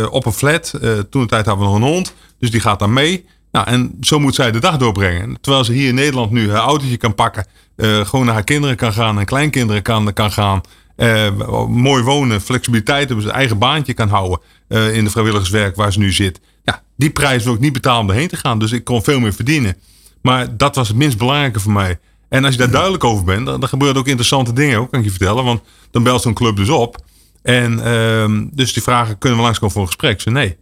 op 0.09 0.25
een 0.25 0.33
flat. 0.33 0.69
toen 1.09 1.21
de 1.21 1.27
tijd 1.27 1.45
hadden 1.45 1.65
we 1.65 1.71
nog 1.71 1.75
een 1.75 1.93
hond. 1.93 2.13
Dus 2.39 2.51
die 2.51 2.61
gaat 2.61 2.79
dan 2.79 2.93
mee. 2.93 3.25
Nou, 3.53 3.67
en 3.67 3.97
zo 4.01 4.19
moet 4.19 4.35
zij 4.35 4.51
de 4.51 4.59
dag 4.59 4.77
doorbrengen. 4.77 5.37
Terwijl 5.41 5.63
ze 5.63 5.73
hier 5.73 5.87
in 5.87 5.95
Nederland 5.95 6.31
nu 6.31 6.51
haar 6.51 6.61
autootje 6.61 6.97
kan 6.97 7.15
pakken. 7.15 7.45
Uh, 7.75 8.05
gewoon 8.05 8.25
naar 8.25 8.33
haar 8.33 8.43
kinderen 8.43 8.75
kan 8.75 8.93
gaan 8.93 9.19
en 9.19 9.25
kleinkinderen 9.25 9.81
kan, 9.81 10.13
kan 10.13 10.31
gaan. 10.31 10.61
Uh, 10.97 11.67
mooi 11.67 12.03
wonen, 12.03 12.41
flexibiliteit 12.41 13.07
hebben, 13.07 13.25
zijn 13.25 13.37
eigen 13.37 13.57
baantje 13.57 13.93
kan 13.93 14.09
houden 14.09 14.39
uh, 14.67 14.95
in 14.95 15.03
de 15.03 15.09
vrijwilligerswerk 15.09 15.75
waar 15.75 15.93
ze 15.93 15.99
nu 15.99 16.11
zit. 16.11 16.39
Ja, 16.63 16.83
die 16.97 17.09
prijs 17.09 17.43
wil 17.43 17.53
ik 17.53 17.59
niet 17.59 17.73
betalen 17.73 18.01
om 18.01 18.09
erheen 18.09 18.27
te 18.27 18.37
gaan. 18.37 18.59
Dus 18.59 18.71
ik 18.71 18.83
kon 18.83 19.03
veel 19.03 19.19
meer 19.19 19.33
verdienen. 19.33 19.77
Maar 20.21 20.57
dat 20.57 20.75
was 20.75 20.87
het 20.87 20.97
minst 20.97 21.17
belangrijke 21.17 21.59
voor 21.59 21.71
mij. 21.71 21.99
En 22.29 22.43
als 22.43 22.53
je 22.53 22.59
daar 22.59 22.71
duidelijk 22.71 23.03
over 23.03 23.23
bent, 23.23 23.45
dan, 23.45 23.59
dan 23.59 23.69
gebeuren 23.69 23.97
ook 23.97 24.07
interessante 24.07 24.53
dingen, 24.53 24.79
ook, 24.79 24.91
kan 24.91 24.99
ik 24.99 25.05
je 25.05 25.11
vertellen. 25.11 25.43
Want 25.43 25.61
dan 25.91 26.03
belt 26.03 26.21
zo'n 26.21 26.33
club 26.33 26.55
dus 26.55 26.69
op. 26.69 26.97
En 27.41 27.73
uh, 27.73 28.47
dus 28.51 28.73
die 28.73 28.83
vragen, 28.83 29.17
kunnen 29.17 29.37
we 29.37 29.45
langskomen 29.45 29.73
voor 29.73 29.81
een 29.81 29.87
gesprek? 29.87 30.21
Zeg 30.21 30.33
nee. 30.33 30.57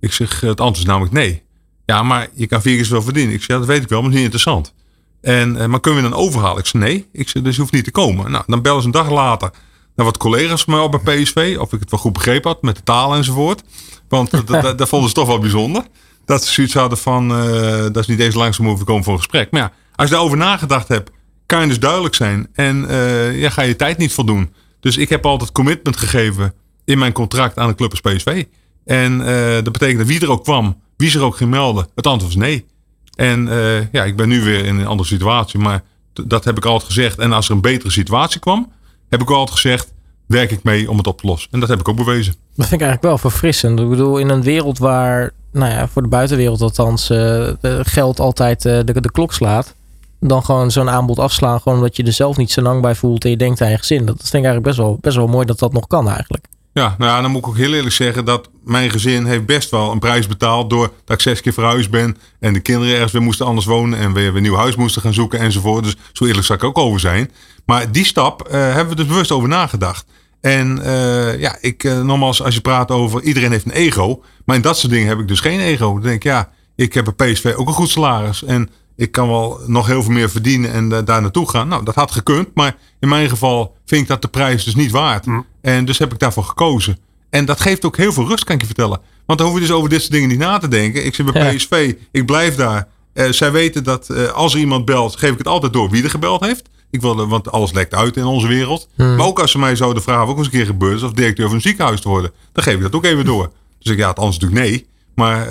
Ik 0.00 0.12
zeg, 0.12 0.40
het 0.40 0.60
antwoord 0.60 0.76
is 0.76 0.84
namelijk 0.84 1.12
nee. 1.12 1.44
Ja, 1.86 2.02
maar 2.02 2.28
je 2.34 2.46
kan 2.46 2.62
vier 2.62 2.76
keer 2.76 2.84
zoveel 2.84 3.02
verdienen. 3.02 3.34
Ik 3.34 3.40
zeg, 3.40 3.48
ja, 3.48 3.58
dat 3.58 3.66
weet 3.66 3.82
ik 3.82 3.88
wel, 3.88 4.02
maar 4.02 4.10
niet 4.10 4.20
interessant. 4.20 4.74
En, 5.20 5.60
eh, 5.60 5.66
maar 5.66 5.80
kunnen 5.80 6.02
we 6.02 6.08
dan 6.08 6.18
overhalen? 6.18 6.58
Ik 6.58 6.66
zei, 6.66 6.82
nee. 6.82 7.08
Ik 7.12 7.28
zei, 7.28 7.44
dus 7.44 7.54
je 7.54 7.60
hoeft 7.60 7.72
niet 7.72 7.84
te 7.84 7.90
komen. 7.90 8.30
Nou, 8.30 8.44
dan 8.46 8.62
bellen 8.62 8.80
ze 8.80 8.86
een 8.86 8.92
dag 8.92 9.10
later 9.10 9.50
naar 9.96 10.06
wat 10.06 10.16
collega's 10.16 10.62
van 10.62 10.74
mij 10.74 10.82
op 10.82 11.00
bij 11.04 11.22
PSV. 11.22 11.56
Of 11.60 11.72
ik 11.72 11.80
het 11.80 11.90
wel 11.90 12.00
goed 12.00 12.12
begrepen 12.12 12.50
had 12.50 12.62
met 12.62 12.76
de 12.76 12.82
taal 12.82 13.14
enzovoort. 13.14 13.62
Want 14.08 14.30
dat, 14.76 14.88
vonden 14.88 15.08
ze 15.08 15.14
toch 15.14 15.26
wel 15.26 15.38
bijzonder. 15.38 15.84
Dat 16.24 16.44
ze 16.44 16.52
zoiets 16.52 16.74
hadden 16.74 16.98
van, 16.98 17.30
uh, 17.30 17.82
dat 17.82 17.96
is 17.96 18.06
niet 18.06 18.20
eens 18.20 18.34
langzaam 18.34 18.66
hoeven 18.66 18.86
komen 18.86 19.04
voor 19.04 19.12
een 19.12 19.18
gesprek. 19.18 19.50
Maar 19.50 19.60
ja, 19.60 19.72
als 19.94 20.08
je 20.08 20.14
daarover 20.14 20.38
nagedacht 20.38 20.88
hebt, 20.88 21.10
kan 21.46 21.60
je 21.60 21.66
dus 21.66 21.78
duidelijk 21.78 22.14
zijn. 22.14 22.48
En 22.52 22.84
uh, 22.90 23.40
ja, 23.40 23.50
ga 23.50 23.62
je 23.62 23.76
tijd 23.76 23.98
niet 23.98 24.12
voldoen. 24.12 24.52
Dus 24.80 24.96
ik 24.96 25.08
heb 25.08 25.26
altijd 25.26 25.52
commitment 25.52 25.96
gegeven 25.96 26.54
in 26.84 26.98
mijn 26.98 27.12
contract 27.12 27.58
aan 27.58 27.68
de 27.68 27.74
club 27.74 27.92
PSV. 28.02 28.44
En 28.84 29.18
dat 29.64 29.72
betekent 29.72 29.98
dat 29.98 30.06
wie 30.06 30.20
er 30.20 30.30
ook 30.30 30.44
kwam, 30.44 30.80
wie 30.96 31.10
zich 31.10 31.20
ook 31.20 31.36
ging 31.36 31.50
melden, 31.50 31.88
het 31.94 32.06
antwoord 32.06 32.34
was 32.34 32.42
nee. 32.42 32.66
En 33.14 33.46
uh, 33.46 33.92
ja, 33.92 34.04
ik 34.04 34.16
ben 34.16 34.28
nu 34.28 34.42
weer 34.42 34.64
in 34.64 34.78
een 34.78 34.86
andere 34.86 35.08
situatie, 35.08 35.58
maar 35.58 35.82
dat 36.12 36.44
heb 36.44 36.56
ik 36.56 36.64
altijd 36.64 36.92
gezegd. 36.92 37.18
En 37.18 37.32
als 37.32 37.48
er 37.48 37.54
een 37.54 37.60
betere 37.60 37.90
situatie 37.90 38.40
kwam, 38.40 38.72
heb 39.08 39.20
ik 39.20 39.30
altijd 39.30 39.60
gezegd, 39.60 39.92
werk 40.26 40.50
ik 40.50 40.62
mee 40.62 40.90
om 40.90 40.96
het 40.96 41.06
op 41.06 41.20
te 41.20 41.26
lossen. 41.26 41.50
En 41.52 41.60
dat 41.60 41.68
heb 41.68 41.80
ik 41.80 41.88
ook 41.88 41.96
bewezen. 41.96 42.34
Dat 42.54 42.66
vind 42.66 42.80
ik 42.80 42.86
eigenlijk 42.86 43.02
wel 43.02 43.30
verfrissend. 43.30 43.80
Ik 43.80 43.88
bedoel, 43.88 44.18
in 44.18 44.28
een 44.28 44.42
wereld 44.42 44.78
waar, 44.78 45.30
nou 45.52 45.72
ja, 45.72 45.88
voor 45.88 46.02
de 46.02 46.08
buitenwereld 46.08 46.60
althans, 46.60 47.10
uh, 47.10 47.48
geld 47.82 48.20
altijd 48.20 48.64
uh, 48.64 48.80
de, 48.84 49.10
klok 49.12 49.32
slaat. 49.32 49.74
Dan 50.20 50.44
gewoon 50.44 50.70
zo'n 50.70 50.90
aanbod 50.90 51.18
afslaan, 51.18 51.60
gewoon 51.60 51.78
omdat 51.78 51.96
je 51.96 52.02
er 52.02 52.12
zelf 52.12 52.36
niet 52.36 52.52
zo 52.52 52.62
lang 52.62 52.82
bij 52.82 52.94
voelt 52.94 53.24
en 53.24 53.30
je 53.30 53.36
denkt 53.36 53.60
aan 53.60 53.70
je 53.70 53.78
gezin. 53.78 54.06
Dat 54.06 54.22
is 54.22 54.26
ik 54.26 54.32
eigenlijk 54.32 54.64
best 54.64 54.76
wel, 54.76 54.98
best 55.00 55.16
wel 55.16 55.26
mooi 55.26 55.46
dat 55.46 55.58
dat 55.58 55.72
nog 55.72 55.86
kan 55.86 56.08
eigenlijk. 56.08 56.46
Ja, 56.76 56.94
nou 56.98 57.10
ja, 57.10 57.20
dan 57.20 57.30
moet 57.30 57.40
ik 57.40 57.48
ook 57.48 57.56
heel 57.56 57.72
eerlijk 57.72 57.94
zeggen 57.94 58.24
dat 58.24 58.50
mijn 58.64 58.90
gezin 58.90 59.24
heeft 59.24 59.46
best 59.46 59.70
wel 59.70 59.92
een 59.92 59.98
prijs 59.98 60.26
betaald 60.26 60.70
door 60.70 60.92
dat 61.04 61.16
ik 61.16 61.22
zes 61.22 61.40
keer 61.40 61.52
verhuisd 61.52 61.90
ben 61.90 62.16
en 62.40 62.52
de 62.52 62.60
kinderen 62.60 62.94
ergens 62.94 63.12
weer 63.12 63.22
moesten 63.22 63.46
anders 63.46 63.66
wonen 63.66 63.98
en 63.98 64.12
weer 64.12 64.36
een 64.36 64.42
nieuw 64.42 64.56
huis 64.56 64.76
moesten 64.76 65.02
gaan 65.02 65.14
zoeken 65.14 65.38
enzovoort. 65.38 65.84
Dus 65.84 65.96
zo 66.12 66.24
eerlijk 66.24 66.46
zou 66.46 66.58
ik 66.58 66.64
ook 66.64 66.78
over 66.78 67.00
zijn. 67.00 67.30
Maar 67.66 67.92
die 67.92 68.04
stap 68.04 68.48
uh, 68.48 68.52
hebben 68.52 68.88
we 68.88 68.94
dus 68.94 69.06
bewust 69.06 69.30
over 69.30 69.48
nagedacht. 69.48 70.06
En 70.40 70.78
uh, 70.78 71.40
ja, 71.40 71.58
ik, 71.60 71.84
uh, 71.84 72.00
nogmaals, 72.00 72.42
als 72.42 72.54
je 72.54 72.60
praat 72.60 72.90
over 72.90 73.22
iedereen 73.22 73.50
heeft 73.50 73.64
een 73.64 73.70
ego, 73.70 74.22
maar 74.44 74.56
in 74.56 74.62
dat 74.62 74.78
soort 74.78 74.92
dingen 74.92 75.08
heb 75.08 75.18
ik 75.18 75.28
dus 75.28 75.40
geen 75.40 75.60
ego. 75.60 75.92
Dan 75.92 76.02
denk 76.02 76.14
ik, 76.14 76.22
ja, 76.22 76.50
ik 76.74 76.94
heb 76.94 77.06
een 77.06 77.32
PSV 77.32 77.54
ook 77.56 77.68
een 77.68 77.74
goed 77.74 77.88
salaris 77.88 78.44
en 78.44 78.70
ik 78.96 79.12
kan 79.12 79.28
wel 79.28 79.60
nog 79.66 79.86
heel 79.86 80.02
veel 80.02 80.12
meer 80.12 80.30
verdienen 80.30 80.72
en 80.72 80.90
uh, 80.90 80.98
daar 81.04 81.22
naartoe 81.22 81.50
gaan. 81.50 81.68
Nou, 81.68 81.84
dat 81.84 81.94
had 81.94 82.10
gekund, 82.10 82.48
maar 82.54 82.76
in 83.00 83.08
mijn 83.08 83.28
geval 83.28 83.76
vind 83.86 84.02
ik 84.02 84.08
dat 84.08 84.22
de 84.22 84.28
prijs 84.28 84.64
dus 84.64 84.74
niet 84.74 84.90
waard. 84.90 85.26
Mm. 85.26 85.46
En 85.60 85.84
dus 85.84 85.98
heb 85.98 86.12
ik 86.12 86.18
daarvoor 86.18 86.44
gekozen. 86.44 86.98
En 87.30 87.44
dat 87.44 87.60
geeft 87.60 87.84
ook 87.84 87.96
heel 87.96 88.12
veel 88.12 88.28
rust, 88.28 88.44
kan 88.44 88.54
ik 88.54 88.60
je 88.60 88.66
vertellen. 88.66 89.00
Want 89.26 89.38
dan 89.38 89.48
hoef 89.48 89.56
je 89.56 89.66
dus 89.66 89.72
over 89.74 89.88
dit 89.88 90.00
soort 90.00 90.12
dingen 90.12 90.28
niet 90.28 90.38
na 90.38 90.58
te 90.58 90.68
denken. 90.68 91.04
Ik 91.04 91.14
zit 91.14 91.32
bij 91.32 91.54
PSV, 91.54 91.94
ik 92.12 92.26
blijf 92.26 92.54
daar. 92.54 92.88
Uh, 93.14 93.30
zij 93.30 93.52
weten 93.52 93.84
dat 93.84 94.08
uh, 94.10 94.32
als 94.32 94.54
er 94.54 94.60
iemand 94.60 94.84
belt, 94.84 95.16
geef 95.16 95.30
ik 95.30 95.38
het 95.38 95.48
altijd 95.48 95.72
door 95.72 95.90
wie 95.90 96.02
er 96.02 96.10
gebeld 96.10 96.44
heeft. 96.44 96.68
Ik 96.90 97.00
wil, 97.00 97.26
want 97.26 97.50
alles 97.50 97.72
lekt 97.72 97.94
uit 97.94 98.16
in 98.16 98.24
onze 98.24 98.46
wereld. 98.46 98.88
Hmm. 98.94 99.16
Maar 99.16 99.26
ook 99.26 99.40
als 99.40 99.50
ze 99.50 99.58
mij 99.58 99.76
zouden 99.76 100.02
vragen, 100.02 100.26
ook 100.28 100.36
eens 100.36 100.46
een 100.46 100.52
keer 100.52 100.66
gebeurt, 100.66 101.02
of 101.02 101.12
directeur 101.12 101.46
van 101.46 101.54
een 101.54 101.60
ziekenhuis 101.60 102.00
te 102.00 102.08
worden, 102.08 102.30
dan 102.52 102.62
geef 102.62 102.74
ik 102.74 102.82
dat 102.82 102.94
ook 102.94 103.04
even 103.04 103.24
door. 103.24 103.50
Dus 103.78 103.92
ik 103.92 103.98
ja, 103.98 104.08
het 104.08 104.18
anders 104.18 104.38
natuurlijk 104.38 104.68
nee. 104.68 104.86
Maar 105.14 105.48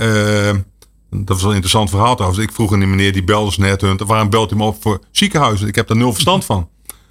dat 1.24 1.36
was 1.36 1.44
een 1.44 1.50
interessant 1.50 1.90
verhaal 1.90 2.16
trouwens. 2.16 2.42
Ik 2.42 2.52
vroeg 2.52 2.74
aan 2.74 2.80
die 2.80 2.88
meneer 2.88 3.14
die 3.14 3.24
belde 3.24 3.56
net 3.58 3.82
hun, 3.82 4.00
waarom 4.06 4.30
belt 4.30 4.50
hij 4.50 4.60
me 4.60 4.66
op 4.66 4.82
voor 4.82 5.00
ziekenhuizen? 5.12 5.68
Ik 5.68 5.76
heb 5.76 5.88
daar 5.88 5.98
nul 5.98 6.12
verstand 6.14 6.46
van. 6.46 6.70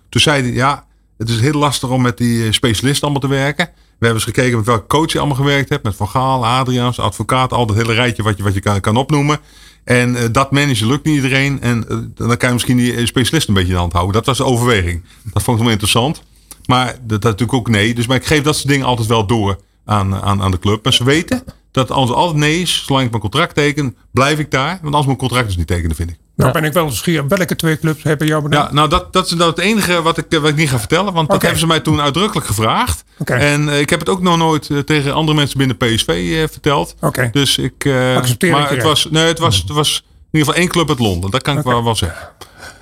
Toen 0.09 0.21
zei 0.21 0.43
hij, 0.43 0.53
ja, 0.53 0.87
het 1.19 1.29
is 1.29 1.41
heel 1.41 1.53
lastig 1.53 1.89
om 1.89 2.03
met 2.03 2.19
die 2.19 2.53
specialisten 2.53 3.03
allemaal 3.03 3.29
te 3.29 3.37
werken. 3.37 3.71
We 3.75 4.07
hebben 4.07 4.15
eens 4.15 4.25
gekeken 4.25 4.57
met 4.57 4.67
welke 4.67 4.87
coach 4.87 5.13
je 5.13 5.19
allemaal 5.19 5.37
gewerkt 5.37 5.69
hebt. 5.69 5.85
Met 5.85 5.97
Van 5.97 6.09
Gaal, 6.09 6.47
Adriaans, 6.47 6.99
advocaat, 6.99 7.53
al 7.53 7.67
dat 7.67 7.77
hele 7.77 7.93
rijtje 7.93 8.23
wat 8.23 8.37
je, 8.37 8.43
wat 8.43 8.55
je 8.55 8.61
kan, 8.61 8.81
kan 8.81 8.97
opnoemen. 8.97 9.39
En 9.85 10.15
uh, 10.15 10.21
dat 10.33 10.51
managen 10.51 10.87
lukt 10.87 11.05
niet 11.05 11.15
iedereen. 11.15 11.61
En 11.61 11.85
uh, 11.89 11.99
dan 12.15 12.37
kan 12.37 12.49
je 12.49 12.55
misschien 12.55 12.77
die 12.77 13.07
specialist 13.07 13.49
een 13.49 13.55
beetje 13.55 13.69
in 13.69 13.75
de 13.75 13.81
hand 13.81 13.93
houden. 13.93 14.15
Dat 14.15 14.27
was 14.27 14.37
de 14.37 14.45
overweging. 14.45 15.05
Dat 15.33 15.43
vond 15.43 15.57
ik 15.57 15.63
wel 15.63 15.73
interessant. 15.73 16.23
Maar 16.67 16.87
dat, 16.87 16.99
dat 17.09 17.23
natuurlijk 17.23 17.53
ook 17.53 17.69
nee. 17.69 17.95
Dus 17.95 18.07
maar 18.07 18.17
ik 18.17 18.27
geef 18.27 18.43
dat 18.43 18.57
soort 18.57 18.69
dingen 18.69 18.87
altijd 18.87 19.09
wel 19.09 19.27
door 19.27 19.59
aan, 19.85 20.15
aan, 20.15 20.43
aan 20.43 20.51
de 20.51 20.59
club. 20.59 20.85
Maar 20.85 20.93
ze 20.93 21.05
weten 21.05 21.45
dat 21.75 21.91
als 21.91 22.11
altijd 22.11 22.37
nee 22.37 22.61
is, 22.61 22.83
zolang 22.87 23.05
ik 23.05 23.11
mijn 23.11 23.23
contract 23.23 23.55
teken, 23.55 23.97
blijf 24.11 24.39
ik 24.39 24.51
daar. 24.51 24.79
Want 24.83 24.95
als 24.95 25.07
mijn 25.07 25.19
contract 25.19 25.47
dus 25.47 25.57
niet 25.57 25.67
tekenen, 25.67 25.97
vind 25.97 26.11
ik. 26.11 26.17
Nou 26.37 26.53
ben 26.53 26.65
ik 26.65 26.73
wel 26.73 26.85
nieuwsgierig. 26.85 27.25
Welke 27.29 27.57
twee 27.57 27.79
clubs 27.79 28.03
hebben 28.03 28.27
jou 28.27 28.43
bedacht? 28.43 28.69
Ja, 28.69 28.75
nou 28.75 28.89
dat, 28.89 29.13
dat 29.13 29.27
is 29.27 29.33
nou 29.33 29.51
het 29.51 29.59
enige 29.59 30.03
wat 30.03 30.19
ik, 30.19 30.25
wat 30.29 30.49
ik 30.49 30.57
niet 30.57 30.69
ga 30.69 30.79
vertellen. 30.79 31.13
Want 31.13 31.31
dat 31.31 31.43
hebben 31.43 31.61
ze 31.61 31.67
mij 31.67 31.81
toen 31.81 32.01
uitdrukkelijk 32.01 32.47
gevraagd. 32.47 33.05
Okay. 33.19 33.39
En 33.39 33.67
uh, 33.67 33.81
ik 33.81 33.91
heb 33.91 34.01
het 34.01 34.09
ook 34.09 34.21
nog 34.21 34.37
nooit 34.37 34.69
uh, 34.69 34.79
tegen 34.79 35.15
andere 35.15 35.37
mensen 35.37 35.59
binnen 35.59 35.77
PSV 35.77 36.09
uh, 36.09 36.49
verteld. 36.51 36.95
Okay. 37.01 37.31
Dus 37.31 37.59
ik... 37.59 37.89
Accepteer 38.17 38.51
maar 38.51 38.71
het 38.71 38.83
was, 38.83 39.09
nee, 39.11 39.27
het, 39.27 39.39
was, 39.39 39.57
het 39.57 39.71
was 39.71 40.05
in 40.07 40.39
ieder 40.39 40.47
geval 40.47 40.63
één 40.63 40.69
club 40.69 40.89
uit 40.89 40.99
Londen. 40.99 41.31
Dat 41.31 41.43
kan 41.43 41.59
ik 41.59 41.65
wel, 41.65 41.85
wel 41.85 41.95
zeggen. 41.95 42.29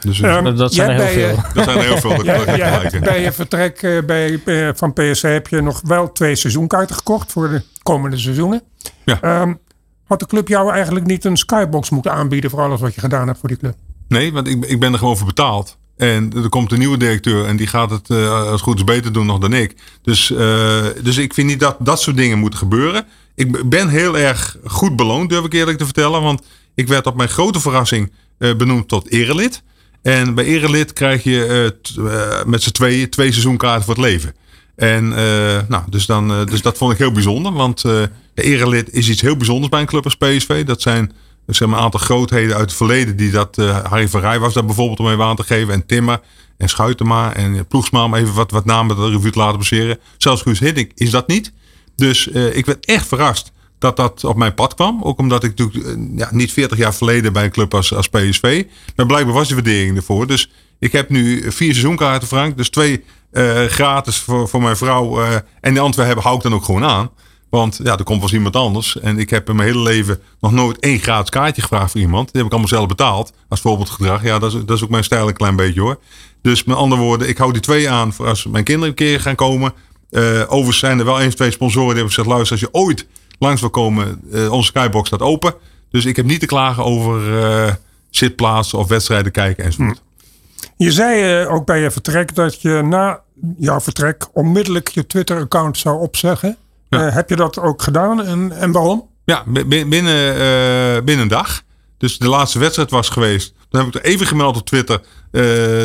Dus, 0.00 0.20
um, 0.20 0.56
dat 0.56 0.74
zijn 0.74 0.90
er 0.90 1.06
heel 1.06 1.28
veel. 1.28 1.44
Dat 1.54 1.64
zijn 1.64 1.78
er 1.78 1.84
heel 1.84 1.96
veel. 1.96 2.16
Dat 2.16 2.24
jij, 2.24 2.56
jij 2.56 2.68
hebt 2.68 3.00
bij 3.00 3.22
je 3.22 3.32
vertrek 3.32 4.02
bij, 4.06 4.40
van 4.74 4.92
PSV 4.92 5.22
heb 5.22 5.48
je 5.48 5.60
nog 5.60 5.80
wel 5.84 6.12
twee 6.12 6.36
seizoenkaarten 6.36 6.96
gekocht 6.96 7.32
voor 7.32 7.48
de 7.48 7.62
komende 7.82 8.18
seizoenen. 8.18 8.62
Ja. 9.04 9.42
Um, 9.42 9.58
had 10.04 10.20
de 10.20 10.26
club 10.26 10.48
jou 10.48 10.72
eigenlijk 10.72 11.06
niet 11.06 11.24
een 11.24 11.36
skybox 11.36 11.90
moeten 11.90 12.12
aanbieden 12.12 12.50
voor 12.50 12.60
alles 12.60 12.80
wat 12.80 12.94
je 12.94 13.00
gedaan 13.00 13.26
hebt 13.26 13.38
voor 13.38 13.48
die 13.48 13.58
club? 13.58 13.74
Nee, 14.08 14.32
want 14.32 14.48
ik, 14.48 14.64
ik 14.64 14.80
ben 14.80 14.92
er 14.92 14.98
gewoon 14.98 15.16
voor 15.16 15.26
betaald. 15.26 15.78
En 15.96 16.32
er 16.42 16.48
komt 16.48 16.72
een 16.72 16.78
nieuwe 16.78 16.96
directeur 16.96 17.46
en 17.46 17.56
die 17.56 17.66
gaat 17.66 17.90
het 17.90 18.08
uh, 18.08 18.50
als 18.50 18.60
goed 18.60 18.76
is 18.76 18.84
beter 18.84 19.12
doen 19.12 19.26
nog 19.26 19.38
dan 19.38 19.52
ik. 19.52 19.74
Dus, 20.02 20.30
uh, 20.30 20.84
dus 21.02 21.16
ik 21.16 21.34
vind 21.34 21.48
niet 21.48 21.60
dat 21.60 21.76
dat 21.78 22.00
soort 22.00 22.16
dingen 22.16 22.38
moeten 22.38 22.58
gebeuren. 22.58 23.04
Ik 23.34 23.68
ben 23.68 23.88
heel 23.88 24.18
erg 24.18 24.56
goed 24.64 24.96
beloond, 24.96 25.28
durf 25.28 25.44
ik 25.44 25.52
eerlijk 25.52 25.78
te 25.78 25.84
vertellen. 25.84 26.22
Want 26.22 26.42
ik 26.74 26.88
werd 26.88 27.06
op 27.06 27.16
mijn 27.16 27.28
grote 27.28 27.60
verrassing 27.60 28.12
uh, 28.38 28.56
benoemd 28.56 28.88
tot 28.88 29.10
erelid. 29.10 29.62
En 30.02 30.34
bij 30.34 30.44
erelid 30.44 30.92
krijg 30.92 31.22
je 31.22 31.76
met 32.46 32.62
z'n 32.62 32.70
tweeën 32.70 33.10
twee 33.10 33.30
seizoenkaarten 33.30 33.84
voor 33.84 33.94
het 33.94 34.04
leven. 34.04 34.34
En 34.76 35.08
nou, 35.68 35.82
dus, 35.88 36.06
dan, 36.06 36.46
dus 36.46 36.62
dat 36.62 36.76
vond 36.76 36.92
ik 36.92 36.98
heel 36.98 37.12
bijzonder. 37.12 37.52
Want 37.52 37.84
erelid 38.34 38.92
is 38.92 39.08
iets 39.08 39.20
heel 39.20 39.36
bijzonders 39.36 39.68
bij 39.68 39.80
een 39.80 39.86
club 39.86 40.04
als 40.04 40.16
PSV. 40.16 40.64
Dat 40.64 40.82
zijn 40.82 41.12
zeg 41.46 41.68
een 41.68 41.74
aantal 41.74 42.00
grootheden 42.00 42.56
uit 42.56 42.64
het 42.64 42.76
verleden 42.76 43.16
die 43.16 43.30
dat. 43.30 43.56
Harry 43.56 44.08
van 44.08 44.20
Rij 44.20 44.38
was 44.38 44.54
daar 44.54 44.64
bijvoorbeeld 44.64 45.00
om 45.00 45.08
even 45.08 45.24
aan 45.24 45.36
te 45.36 45.42
geven. 45.42 45.74
En 45.74 45.86
Timmer 45.86 46.20
en 46.56 46.68
Schuitema 46.68 47.34
en 47.34 47.66
Ploegsma 47.66 48.04
om 48.04 48.14
even 48.14 48.34
wat, 48.34 48.50
wat 48.50 48.64
namen 48.64 48.96
de 48.96 49.08
revue 49.08 49.30
te 49.30 49.38
laten 49.38 49.58
passeren. 49.58 49.98
Zelfs 50.16 50.42
Guus 50.42 50.58
Hiddink 50.58 50.90
is 50.94 51.10
dat 51.10 51.28
niet. 51.28 51.52
Dus 51.96 52.26
ik 52.28 52.66
werd 52.66 52.86
echt 52.86 53.06
verrast 53.06 53.52
dat 53.78 53.96
dat 53.96 54.24
op 54.24 54.36
mijn 54.36 54.54
pad 54.54 54.74
kwam. 54.74 55.02
Ook 55.02 55.18
omdat 55.18 55.44
ik 55.44 55.58
natuurlijk 55.58 55.98
ja, 56.16 56.28
niet 56.32 56.52
40 56.52 56.78
jaar 56.78 56.94
verleden 56.94 57.32
bij 57.32 57.44
een 57.44 57.50
club 57.50 57.74
als, 57.74 57.94
als 57.94 58.08
PSV. 58.08 58.64
Maar 58.96 59.06
blijkbaar 59.06 59.34
was 59.34 59.46
die 59.46 59.56
waardering 59.56 59.96
ervoor. 59.96 60.26
Dus 60.26 60.50
ik 60.82 60.92
heb 60.92 61.08
nu 61.08 61.40
vier 61.42 61.72
seizoenkaarten, 61.72 62.28
Frank. 62.28 62.56
Dus 62.56 62.70
twee 62.70 63.04
gratis 63.66 64.16
voor, 64.18 64.48
voor 64.48 64.62
mijn 64.62 64.76
vrouw. 64.76 65.22
en 65.60 65.72
die 65.72 65.80
andere 65.80 66.02
hebben 66.02 66.24
hou 66.24 66.36
ik 66.36 66.42
dan 66.42 66.54
ook 66.54 66.64
gewoon 66.64 66.84
aan. 66.84 67.10
Want 67.52 67.80
ja, 67.82 67.96
er 67.96 68.04
komt 68.04 68.20
wel 68.20 68.30
iemand 68.30 68.56
anders. 68.56 69.00
En 69.00 69.18
ik 69.18 69.30
heb 69.30 69.48
in 69.48 69.56
mijn 69.56 69.68
hele 69.68 69.82
leven 69.82 70.20
nog 70.40 70.52
nooit 70.52 70.78
één 70.78 70.98
gratis 70.98 71.30
kaartje 71.30 71.62
gevraagd 71.62 71.90
voor 71.90 72.00
iemand. 72.00 72.24
Die 72.24 72.36
heb 72.36 72.44
ik 72.44 72.50
allemaal 72.50 72.68
zelf 72.68 72.86
betaald. 72.86 73.32
Als 73.48 73.60
voorbeeldgedrag. 73.60 74.22
Ja, 74.22 74.38
dat 74.38 74.54
is, 74.54 74.60
dat 74.64 74.76
is 74.76 74.84
ook 74.84 74.90
mijn 74.90 75.04
stijl 75.04 75.28
een 75.28 75.34
klein 75.34 75.56
beetje 75.56 75.80
hoor. 75.80 75.98
Dus 76.42 76.64
met 76.64 76.76
andere 76.76 77.00
woorden, 77.00 77.28
ik 77.28 77.38
hou 77.38 77.52
die 77.52 77.60
twee 77.60 77.90
aan 77.90 78.12
voor 78.12 78.26
als 78.26 78.46
mijn 78.46 78.64
kinderen 78.64 78.88
een 78.88 78.94
keer 78.94 79.20
gaan 79.20 79.34
komen. 79.34 79.72
Uh, 80.10 80.42
overigens 80.46 80.78
zijn 80.78 80.98
er 80.98 81.04
wel 81.04 81.20
eens 81.20 81.34
twee 81.34 81.50
sponsoren 81.50 81.88
die 81.88 81.96
hebben 81.96 82.14
gezegd: 82.14 82.28
luister, 82.28 82.52
als 82.52 82.60
je 82.60 82.74
ooit 82.80 83.06
langs 83.38 83.60
wil 83.60 83.70
komen, 83.70 84.20
onze 84.50 84.66
skybox 84.66 85.06
staat 85.06 85.22
open. 85.22 85.54
Dus 85.90 86.04
ik 86.04 86.16
heb 86.16 86.26
niet 86.26 86.40
te 86.40 86.46
klagen 86.46 86.84
over 86.84 87.78
zitplaatsen 88.10 88.78
of 88.78 88.88
wedstrijden 88.88 89.32
kijken 89.32 89.64
enzovoort. 89.64 89.98
Hm. 89.98 90.11
Je 90.76 90.92
zei 90.92 91.46
ook 91.46 91.66
bij 91.66 91.80
je 91.80 91.90
vertrek 91.90 92.34
dat 92.34 92.60
je 92.60 92.82
na 92.82 93.20
jouw 93.58 93.80
vertrek 93.80 94.26
onmiddellijk 94.32 94.88
je 94.88 95.06
Twitter-account 95.06 95.78
zou 95.78 96.00
opzeggen. 96.00 96.56
heb 96.88 97.28
je 97.28 97.36
dat 97.36 97.58
ook 97.58 97.82
gedaan 97.82 98.24
en, 98.24 98.52
en 98.52 98.72
waarom? 98.72 99.08
Ja, 99.24 99.44
binnen, 99.46 99.84
binnen 101.04 101.18
een 101.18 101.28
dag. 101.28 101.62
Dus 101.98 102.18
de 102.18 102.28
laatste 102.28 102.58
wedstrijd 102.58 102.90
was 102.90 103.08
geweest. 103.08 103.54
Dan 103.70 103.84
heb 103.84 103.94
ik 103.94 104.00
er 104.00 104.10
even 104.10 104.26
gemeld 104.26 104.56
op 104.56 104.66
Twitter 104.66 105.00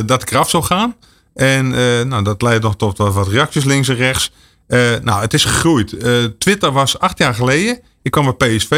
dat 0.06 0.22
ik 0.22 0.32
eraf 0.32 0.50
zou 0.50 0.64
gaan. 0.64 0.96
En 1.38 1.66
uh, 1.66 2.02
nou, 2.02 2.24
dat 2.24 2.42
leidt 2.42 2.64
nog 2.64 2.76
tot 2.76 2.98
wat 2.98 3.28
reacties 3.28 3.64
links 3.64 3.88
en 3.88 3.96
rechts. 3.96 4.32
Uh, 4.68 4.80
nou, 5.02 5.22
het 5.22 5.34
is 5.34 5.46
gegroeid. 5.46 5.96
Twitter 6.40 6.72
was 6.72 7.00
acht 7.00 7.18
jaar 7.18 7.34
geleden. 7.34 7.80
Ik 8.08 8.14
kwam 8.14 8.36
bij 8.38 8.56
PSV. 8.56 8.72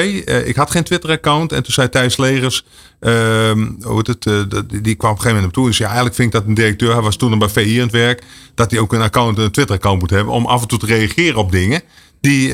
ik 0.45 0.55
had 0.55 0.71
geen 0.71 0.83
Twitter-account. 0.83 1.51
En 1.51 1.63
toen 1.63 1.73
zei 1.73 1.89
Thijs 1.89 2.17
Legers, 2.17 2.65
ehm, 2.99 3.67
hoe 3.81 4.03
het, 4.03 4.23
die 4.83 4.95
kwam 4.95 5.11
op 5.11 5.17
een 5.17 5.21
gegeven 5.21 5.25
moment 5.25 5.45
op 5.45 5.53
toe. 5.53 5.65
Dus 5.65 5.77
ja, 5.77 5.85
eigenlijk 5.85 6.15
vind 6.15 6.27
ik 6.27 6.39
dat 6.39 6.47
een 6.47 6.53
directeur, 6.53 6.91
hij 6.93 7.01
was 7.01 7.15
toen 7.15 7.29
nog 7.29 7.39
bij 7.39 7.63
VI 7.63 7.75
aan 7.75 7.83
het 7.83 7.91
werk, 7.91 8.23
dat 8.55 8.71
hij 8.71 8.79
ook 8.79 8.93
een 8.93 9.01
account, 9.01 9.37
een 9.37 9.51
Twitter-account 9.51 9.99
moet 9.99 10.09
hebben 10.09 10.33
om 10.33 10.45
af 10.45 10.61
en 10.61 10.67
toe 10.67 10.79
te 10.79 10.85
reageren 10.85 11.35
op 11.35 11.51
dingen. 11.51 11.81
Die, 12.21 12.53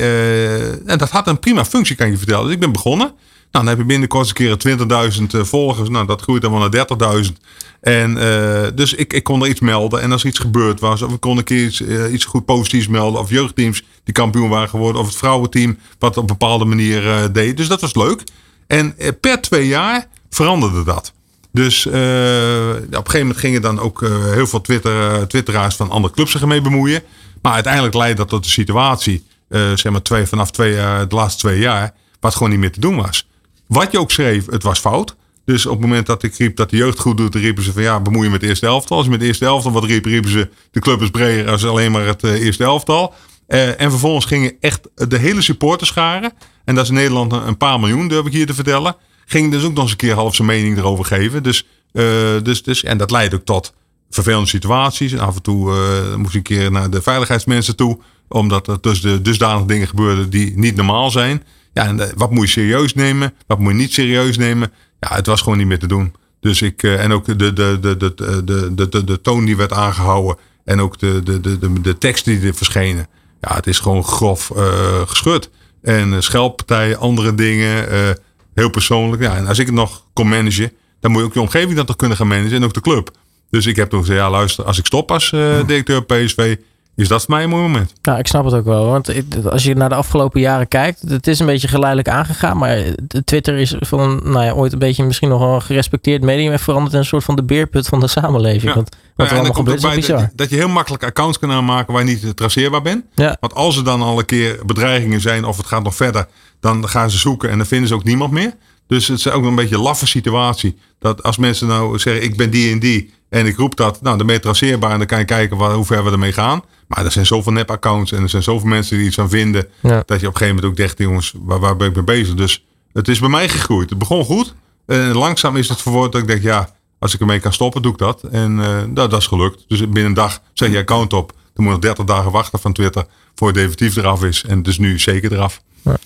en 0.86 0.98
dat 0.98 1.10
had 1.10 1.26
een 1.26 1.38
prima 1.38 1.64
functie, 1.64 1.96
kan 1.96 2.10
je 2.10 2.16
vertellen. 2.16 2.44
Dus 2.44 2.54
ik 2.54 2.60
ben 2.60 2.72
begonnen. 2.72 3.12
Nou, 3.56 3.68
dan 3.68 3.76
heb 3.76 3.86
je 3.86 3.92
binnenkort 3.92 4.28
een 4.28 4.58
keer 4.58 4.78
20.000 5.18 5.22
uh, 5.34 5.44
volgers. 5.44 5.88
Nou, 5.88 6.06
dat 6.06 6.22
groeit 6.22 6.42
dan 6.42 6.52
wel 6.52 6.68
naar 6.68 7.24
30.000. 7.24 7.32
En 7.80 8.16
uh, 8.16 8.66
dus 8.74 8.94
ik, 8.94 9.12
ik 9.12 9.24
kon 9.24 9.42
er 9.42 9.48
iets 9.48 9.60
melden. 9.60 10.00
En 10.00 10.12
als 10.12 10.24
iets 10.24 10.38
gebeurd 10.38 10.80
was, 10.80 11.02
of 11.02 11.12
ik 11.12 11.20
kon 11.20 11.38
een 11.38 11.44
keer 11.44 12.10
iets, 12.10 12.24
goed 12.24 12.44
positiefs 12.44 12.88
melden. 12.88 13.20
Of 13.20 13.30
jeugdteams 13.30 13.84
die 14.04 14.14
kampioen 14.14 14.48
waren 14.48 14.68
geworden. 14.68 15.00
Of 15.00 15.06
het 15.06 15.16
vrouwenteam 15.16 15.78
wat 15.98 16.16
op 16.16 16.22
een 16.22 16.26
bepaalde 16.26 16.64
manier 16.64 17.32
deed. 17.32 17.56
Dus 17.56 17.68
dat 17.68 17.80
was 17.80 17.94
leuk. 17.94 18.22
En 18.66 18.94
per 19.20 19.40
twee 19.40 19.66
jaar 19.66 20.06
veranderde 20.30 20.84
dat. 20.84 21.12
Dus 21.52 21.86
op 21.86 21.92
een 21.92 22.88
gegeven 22.90 23.18
moment 23.18 23.38
gingen 23.38 23.62
dan 23.62 23.80
ook 23.80 24.00
heel 24.32 24.46
veel 24.46 24.60
Twitter, 24.60 25.28
twitteraars 25.28 25.76
van 25.76 25.90
andere 25.90 26.14
clubs 26.14 26.30
zich 26.30 26.40
ermee 26.40 26.60
bemoeien. 26.60 27.02
Maar 27.42 27.52
uiteindelijk 27.52 27.94
leidde 27.94 28.16
dat 28.16 28.28
tot 28.28 28.44
de 28.44 28.50
situatie, 28.50 29.26
zeg 29.48 29.90
maar 29.90 30.02
twee, 30.02 30.26
vanaf 30.26 30.50
twee, 30.50 30.74
de 30.74 31.06
laatste 31.08 31.40
twee 31.40 31.58
jaar, 31.58 31.94
wat 32.20 32.34
gewoon 32.34 32.50
niet 32.50 32.60
meer 32.60 32.72
te 32.72 32.80
doen 32.80 32.96
was. 32.96 33.25
Wat 33.66 33.92
je 33.92 34.00
ook 34.00 34.10
schreef, 34.10 34.46
het 34.46 34.62
was 34.62 34.78
fout. 34.78 35.16
Dus 35.44 35.66
op 35.66 35.72
het 35.72 35.80
moment 35.80 36.06
dat 36.06 36.22
ik 36.22 36.34
riep 36.36 36.56
dat 36.56 36.70
de 36.70 36.76
jeugd 36.76 36.98
goed 36.98 37.16
doet, 37.16 37.34
riepen 37.34 37.62
ze 37.62 37.72
van 37.72 37.82
ja, 37.82 38.00
bemoei 38.00 38.24
je 38.24 38.30
met 38.30 38.40
de 38.40 38.46
eerste 38.46 38.66
elftal. 38.66 38.96
Als 38.96 39.04
je 39.04 39.10
met 39.10 39.20
de 39.20 39.26
eerste 39.26 39.44
elftal 39.44 39.72
wat 39.72 39.84
riep, 39.84 40.04
riepen 40.04 40.30
ze 40.30 40.48
de 40.70 40.80
club 40.80 41.02
is 41.02 41.10
breder 41.10 41.50
als 41.50 41.64
alleen 41.64 41.92
maar 41.92 42.06
het 42.06 42.24
uh, 42.24 42.44
eerste 42.44 42.64
elftal. 42.64 43.14
Uh, 43.48 43.80
en 43.80 43.90
vervolgens 43.90 44.24
gingen 44.24 44.52
echt 44.60 44.88
de 44.94 45.18
hele 45.18 45.42
supporters 45.42 45.90
scharen. 45.90 46.32
En 46.64 46.74
dat 46.74 46.84
is 46.84 46.90
in 46.90 46.96
Nederland 46.96 47.32
een 47.32 47.56
paar 47.56 47.80
miljoen, 47.80 48.08
durf 48.08 48.26
ik 48.26 48.32
hier 48.32 48.46
te 48.46 48.54
vertellen. 48.54 48.96
Ging 49.26 49.50
dus 49.50 49.64
ook 49.64 49.72
nog 49.72 49.82
eens 49.82 49.90
een 49.90 49.96
keer 49.96 50.14
half 50.14 50.34
zijn 50.34 50.48
mening 50.48 50.78
erover 50.78 51.04
geven. 51.04 51.42
Dus, 51.42 51.66
uh, 51.92 52.04
dus, 52.42 52.62
dus, 52.62 52.84
en 52.84 52.98
dat 52.98 53.10
leidt 53.10 53.34
ook 53.34 53.44
tot 53.44 53.74
vervelende 54.10 54.48
situaties. 54.48 55.18
Af 55.18 55.36
en 55.36 55.42
toe 55.42 55.72
moest 56.16 56.34
ik 56.34 56.48
een 56.48 56.56
keer 56.56 56.70
naar 56.70 56.90
de 56.90 57.02
veiligheidsmensen 57.02 57.76
toe. 57.76 57.98
Omdat 58.28 58.68
er 58.68 58.78
dus 58.80 59.00
de 59.00 59.22
dusdanige 59.22 59.66
dingen 59.66 59.88
gebeurden 59.88 60.30
die 60.30 60.58
niet 60.58 60.76
normaal 60.76 61.10
zijn. 61.10 61.42
Ja, 61.76 61.86
en 61.86 62.00
eh, 62.00 62.08
wat 62.14 62.30
moet 62.30 62.44
je 62.44 62.50
serieus 62.50 62.94
nemen? 62.94 63.34
Wat 63.46 63.58
moet 63.58 63.72
je 63.72 63.78
niet 63.78 63.92
serieus 63.92 64.36
nemen? 64.36 64.72
Ja, 65.00 65.14
het 65.14 65.26
was 65.26 65.40
gewoon 65.40 65.58
niet 65.58 65.66
meer 65.66 65.78
te 65.78 65.86
doen. 65.86 66.14
Dus 66.40 66.62
ik, 66.62 66.82
eh, 66.82 67.04
en 67.04 67.12
ook 67.12 67.24
de, 67.24 67.36
de, 67.36 67.52
de, 67.52 67.96
de, 67.96 68.14
de, 68.14 68.74
de, 68.74 68.88
de, 68.88 69.04
de 69.04 69.20
toon 69.20 69.44
die 69.44 69.56
werd 69.56 69.72
aangehouden. 69.72 70.36
En 70.64 70.80
ook 70.80 70.98
de, 70.98 71.22
de, 71.22 71.40
de, 71.40 71.58
de, 71.58 71.80
de 71.80 71.98
tekst 71.98 72.24
die 72.24 72.40
er 72.40 72.54
verschenen. 72.54 73.06
Ja, 73.40 73.54
het 73.54 73.66
is 73.66 73.78
gewoon 73.78 74.04
grof 74.04 74.52
uh, 74.56 75.00
geschud. 75.06 75.50
En 75.82 76.22
scheldpartijen, 76.22 76.98
andere 76.98 77.34
dingen. 77.34 77.92
Uh, 77.92 78.10
heel 78.54 78.70
persoonlijk. 78.70 79.22
Ja, 79.22 79.36
en 79.36 79.46
als 79.46 79.58
ik 79.58 79.66
het 79.66 79.74
nog 79.74 80.04
kon 80.12 80.28
managen, 80.28 80.72
dan 81.00 81.10
moet 81.10 81.20
je 81.20 81.26
ook 81.26 81.34
je 81.34 81.40
omgeving 81.40 81.76
dat 81.76 81.86
toch 81.86 81.96
kunnen 81.96 82.16
gaan 82.16 82.28
managen. 82.28 82.56
En 82.56 82.64
ook 82.64 82.74
de 82.74 82.80
club. 82.80 83.10
Dus 83.50 83.66
ik 83.66 83.76
heb 83.76 83.90
toen 83.90 84.00
gezegd, 84.00 84.18
ja 84.18 84.30
luister, 84.30 84.64
als 84.64 84.78
ik 84.78 84.86
stop 84.86 85.10
als 85.10 85.30
directeur 85.66 86.04
PSV, 86.04 86.56
is 86.96 87.08
dat 87.08 87.24
voor 87.24 87.34
mij 87.34 87.42
een 87.42 87.50
mooi 87.50 87.62
moment. 87.62 87.92
Nou, 88.02 88.18
ik 88.18 88.26
snap 88.26 88.44
het 88.44 88.54
ook 88.54 88.64
wel. 88.64 88.86
Want 88.86 89.12
als 89.50 89.62
je 89.62 89.74
naar 89.74 89.88
de 89.88 89.94
afgelopen 89.94 90.40
jaren 90.40 90.68
kijkt, 90.68 91.00
het 91.08 91.26
is 91.26 91.38
een 91.38 91.46
beetje 91.46 91.68
geleidelijk 91.68 92.08
aangegaan. 92.08 92.56
Maar 92.56 92.78
Twitter 93.24 93.56
is 93.56 93.74
van 93.78 94.20
nou 94.24 94.44
ja, 94.44 94.52
ooit 94.52 94.72
een 94.72 94.78
beetje 94.78 95.04
misschien 95.04 95.28
nog 95.28 95.40
een 95.40 95.62
gerespecteerd 95.62 96.22
medium 96.22 96.52
en 96.52 96.58
veranderd 96.58 96.92
in 96.92 96.98
een 96.98 97.04
soort 97.04 97.24
van 97.24 97.36
de 97.36 97.42
beerput 97.42 97.86
van 97.86 98.00
de 98.00 98.06
samenleving. 98.06 98.62
Ja. 98.62 98.74
Want 98.74 98.96
wat 99.16 99.26
er 99.26 99.34
allemaal 99.34 99.52
gebeurt 99.52 99.96
is. 99.96 100.06
Dat, 100.06 100.30
dat 100.34 100.50
je 100.50 100.56
heel 100.56 100.68
makkelijk 100.68 101.04
accounts 101.04 101.38
kan 101.38 101.50
aanmaken 101.50 101.92
waar 101.92 102.04
je 102.04 102.08
niet 102.08 102.36
traceerbaar 102.36 102.82
bent. 102.82 103.04
Ja. 103.14 103.36
Want 103.40 103.54
als 103.54 103.76
er 103.76 103.84
dan 103.84 104.02
al 104.02 104.18
een 104.18 104.24
keer 104.24 104.58
bedreigingen 104.66 105.20
zijn 105.20 105.44
of 105.44 105.56
het 105.56 105.66
gaat 105.66 105.82
nog 105.82 105.94
verder, 105.94 106.26
dan 106.60 106.88
gaan 106.88 107.10
ze 107.10 107.18
zoeken 107.18 107.50
en 107.50 107.56
dan 107.56 107.66
vinden 107.66 107.88
ze 107.88 107.94
ook 107.94 108.04
niemand 108.04 108.32
meer. 108.32 108.54
Dus 108.86 109.08
het 109.08 109.18
is 109.18 109.30
ook 109.30 109.44
een 109.44 109.54
beetje 109.54 109.74
een 109.74 109.82
laffe 109.82 110.06
situatie. 110.06 110.78
Dat 110.98 111.22
als 111.22 111.36
mensen 111.36 111.66
nou 111.66 111.98
zeggen, 111.98 112.24
ik 112.24 112.36
ben 112.36 112.50
die 112.50 112.72
en 112.72 112.78
die 112.78 113.14
en 113.28 113.46
ik 113.46 113.56
roep 113.56 113.76
dat, 113.76 114.02
nou 114.02 114.16
dan 114.16 114.26
ben 114.26 114.36
je 114.36 114.42
traceerbaar 114.42 114.90
en 114.90 114.98
dan 114.98 115.06
kan 115.06 115.18
je 115.18 115.24
kijken 115.24 115.56
waar, 115.56 115.72
hoe 115.72 115.84
ver 115.84 116.04
we 116.04 116.10
ermee 116.10 116.32
gaan. 116.32 116.62
Maar 116.86 117.04
er 117.04 117.12
zijn 117.12 117.26
zoveel 117.26 117.52
nep-accounts 117.52 118.12
en 118.12 118.22
er 118.22 118.28
zijn 118.28 118.42
zoveel 118.42 118.68
mensen 118.68 118.96
die 118.96 119.06
iets 119.06 119.18
aan 119.18 119.28
vinden. 119.28 119.68
Dat 119.82 119.90
je 119.90 119.96
op 119.98 120.12
een 120.12 120.20
gegeven 120.20 120.46
moment 120.46 120.64
ook 120.64 120.76
denkt, 120.76 120.98
jongens, 120.98 121.34
waar, 121.36 121.58
waar 121.58 121.76
ben 121.76 121.88
ik 121.88 121.94
mee 121.94 122.04
bezig? 122.04 122.34
Dus 122.34 122.64
het 122.92 123.08
is 123.08 123.18
bij 123.18 123.28
mij 123.28 123.48
gegroeid. 123.48 123.90
Het 123.90 123.98
begon 123.98 124.24
goed. 124.24 124.54
En 124.86 125.12
langzaam 125.12 125.56
is 125.56 125.68
het 125.68 125.82
verwoord 125.82 126.12
dat 126.12 126.20
ik 126.20 126.26
denk, 126.26 126.42
ja, 126.42 126.68
als 126.98 127.14
ik 127.14 127.20
ermee 127.20 127.40
kan 127.40 127.52
stoppen, 127.52 127.82
doe 127.82 127.92
ik 127.92 127.98
dat. 127.98 128.22
En 128.22 128.58
uh, 128.58 128.82
dat, 128.88 129.10
dat, 129.10 129.20
is 129.20 129.26
gelukt. 129.26 129.64
Dus 129.68 129.78
binnen 129.78 130.04
een 130.04 130.14
dag 130.14 130.40
zet 130.52 130.72
je 130.72 130.78
account 130.78 131.12
op. 131.12 131.32
Dan 131.54 131.64
moet 131.64 131.64
je 131.64 131.70
nog 131.70 131.78
30 131.78 132.04
dagen 132.04 132.30
wachten 132.30 132.58
van 132.58 132.72
Twitter 132.72 133.06
voor 133.34 133.46
het 133.46 133.56
definitief 133.56 133.96
eraf 133.96 134.24
is. 134.24 134.44
En 134.44 134.58
het 134.58 134.66
is 134.66 134.78
nu 134.78 134.98
zeker 134.98 135.32
eraf. 135.32 135.62
Ja. 135.82 135.96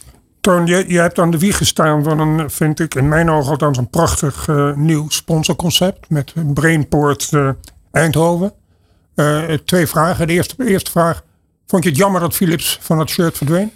Toon, 0.41 0.67
je, 0.67 0.85
je 0.89 0.99
hebt 0.99 1.19
aan 1.19 1.31
de 1.31 1.39
wieg 1.39 1.57
gestaan 1.57 2.03
van 2.03 2.19
een, 2.19 2.51
vind 2.51 2.81
ik, 2.81 2.95
in 2.95 3.09
mijn 3.09 3.31
ogen 3.31 3.51
althans 3.51 3.79
een 3.79 3.91
prachtig 3.91 4.47
uh, 4.49 4.75
nieuw 4.75 5.09
sponsorconcept 5.09 6.09
met 6.09 6.33
Brainport 6.55 7.29
uh, 7.33 7.51
Eindhoven. 7.93 8.53
Uh, 9.17 9.43
twee 9.65 9.87
vragen. 9.87 10.27
De 10.27 10.33
eerste, 10.33 10.55
eerste 10.67 10.91
vraag. 10.91 11.23
Vond 11.67 11.85
je 11.85 11.89
het 11.89 11.99
jammer 11.99 12.21
dat 12.21 12.35
Philips 12.35 12.79
van 12.81 12.99
het 12.99 13.11
shirt 13.11 13.37
verdween? 13.37 13.73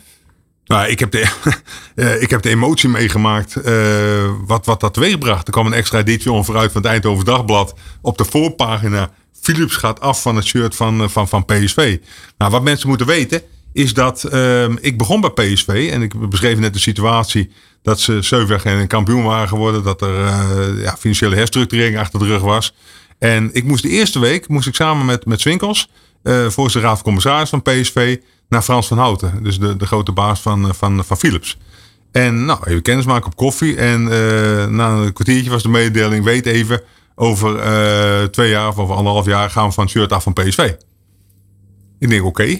Nou, 0.64 0.88
ik 0.88 0.98
heb 0.98 1.10
de, 1.10 1.28
ik 2.24 2.30
heb 2.30 2.42
de 2.42 2.48
emotie 2.48 2.88
meegemaakt 2.88 3.54
wat, 4.46 4.66
wat 4.66 4.80
dat 4.80 4.94
teweegbracht. 4.94 5.46
Er 5.46 5.52
kwam 5.52 5.66
een 5.66 5.72
extra 5.72 5.98
editie 5.98 6.32
onvooruit 6.32 6.72
van 6.72 6.82
het 6.82 6.90
Eindhoven 6.90 7.24
Dagblad 7.24 7.74
op 8.00 8.18
de 8.18 8.24
voorpagina. 8.24 9.10
Philips 9.40 9.76
gaat 9.76 10.00
af 10.00 10.22
van 10.22 10.36
het 10.36 10.44
shirt 10.44 10.76
van, 10.76 11.10
van, 11.10 11.28
van 11.28 11.44
PSV. 11.44 11.98
Nou, 12.38 12.50
wat 12.50 12.62
mensen 12.62 12.88
moeten 12.88 13.06
weten 13.06 13.42
is 13.74 13.94
dat 13.94 14.28
uh, 14.32 14.68
ik 14.80 14.98
begon 14.98 15.20
bij 15.20 15.30
PSV 15.30 15.88
en 15.92 16.02
ik 16.02 16.28
beschreef 16.28 16.58
net 16.58 16.72
de 16.72 16.78
situatie 16.78 17.50
dat 17.82 18.00
ze 18.00 18.22
zeven 18.22 18.60
geen 18.60 18.86
kampioen 18.86 19.24
waren 19.24 19.48
geworden, 19.48 19.82
dat 19.82 20.00
er 20.00 20.18
uh, 20.18 20.82
ja, 20.82 20.96
financiële 20.96 21.36
herstructurering 21.36 21.98
achter 21.98 22.18
de 22.18 22.24
rug 22.24 22.40
was. 22.42 22.74
En 23.18 23.50
ik 23.52 23.64
moest 23.64 23.82
de 23.82 23.88
eerste 23.88 24.18
week 24.18 24.48
moest 24.48 24.66
ik 24.66 24.74
samen 24.74 25.06
met, 25.06 25.26
met 25.26 25.40
Swinkels, 25.40 25.90
uh, 26.22 26.48
voor 26.48 26.72
de 26.72 26.80
raad 26.80 26.94
van 26.94 27.02
commissaris 27.02 27.48
van 27.48 27.62
PSV, 27.62 28.18
naar 28.48 28.62
Frans 28.62 28.86
van 28.86 28.98
Houten, 28.98 29.42
dus 29.42 29.58
de, 29.58 29.76
de 29.76 29.86
grote 29.86 30.12
baas 30.12 30.40
van, 30.40 30.74
van, 30.74 31.04
van 31.04 31.16
Philips. 31.16 31.58
En 32.12 32.44
nou, 32.44 32.58
even 32.64 32.82
kennis 32.82 33.04
maken 33.04 33.26
op 33.26 33.36
koffie. 33.36 33.76
En 33.76 34.04
na 34.74 34.88
een 34.88 35.12
kwartiertje 35.12 35.50
was 35.50 35.62
de 35.62 35.68
mededeling: 35.68 36.24
weet 36.24 36.46
even, 36.46 36.80
over 37.14 37.60
twee 38.30 38.50
jaar 38.50 38.68
of 38.68 38.78
over 38.78 38.94
anderhalf 38.94 39.26
jaar 39.26 39.50
gaan 39.50 39.66
we 39.66 39.72
van 39.72 39.84
het 39.84 39.92
shirt 39.92 40.12
af 40.12 40.22
van 40.22 40.32
PSV. 40.32 40.74
Ik 41.98 42.08
denk: 42.08 42.24
oké. 42.24 42.58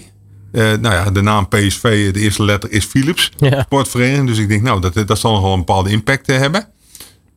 Uh, 0.55 0.63
nou 0.63 0.95
ja, 0.95 1.11
de 1.11 1.21
naam 1.21 1.47
PSV, 1.47 2.13
de 2.13 2.19
eerste 2.19 2.43
letter 2.43 2.71
is 2.71 2.85
Philips 2.85 3.31
ja. 3.37 3.61
sportvereniging. 3.61 4.27
Dus 4.27 4.37
ik 4.37 4.47
denk, 4.47 4.61
nou, 4.61 4.81
dat, 4.81 5.07
dat 5.07 5.19
zal 5.19 5.31
nog 5.31 5.41
wel 5.41 5.53
een 5.53 5.59
bepaalde 5.59 5.89
impact 5.89 6.27
hebben. 6.27 6.67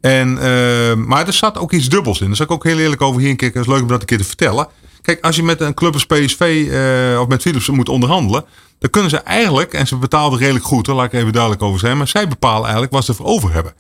En, 0.00 0.28
uh, 0.28 0.94
maar 0.94 1.26
er 1.26 1.32
zat 1.32 1.58
ook 1.58 1.72
iets 1.72 1.88
dubbels 1.88 2.20
in. 2.20 2.26
Daar 2.26 2.36
zal 2.36 2.46
ik 2.46 2.52
ook 2.52 2.64
heel 2.64 2.78
eerlijk 2.78 3.02
over 3.02 3.20
hier 3.20 3.30
een 3.30 3.36
keer. 3.36 3.48
Het 3.48 3.56
is 3.56 3.66
leuk 3.66 3.82
om 3.82 3.88
dat 3.88 4.00
een 4.00 4.06
keer 4.06 4.18
te 4.18 4.24
vertellen. 4.24 4.68
Kijk, 5.02 5.24
als 5.24 5.36
je 5.36 5.42
met 5.42 5.60
een 5.60 5.74
club 5.74 5.92
als 5.92 6.06
PSV 6.06 6.66
uh, 6.70 7.20
of 7.20 7.28
met 7.28 7.42
Philips 7.42 7.68
moet 7.68 7.88
onderhandelen. 7.88 8.44
Dan 8.78 8.90
kunnen 8.90 9.10
ze 9.10 9.16
eigenlijk, 9.16 9.72
en 9.72 9.86
ze 9.86 9.96
betaalden 9.96 10.38
redelijk 10.38 10.64
goed, 10.64 10.86
daar 10.86 10.94
laat 10.94 11.12
ik 11.12 11.12
even 11.12 11.32
duidelijk 11.32 11.62
over 11.62 11.78
zijn. 11.78 11.96
Maar 11.96 12.08
zij 12.08 12.28
bepalen 12.28 12.62
eigenlijk 12.62 12.92
wat 12.92 13.04
ze 13.04 13.14
voor 13.14 13.26
over 13.26 13.52
hebben. 13.52 13.72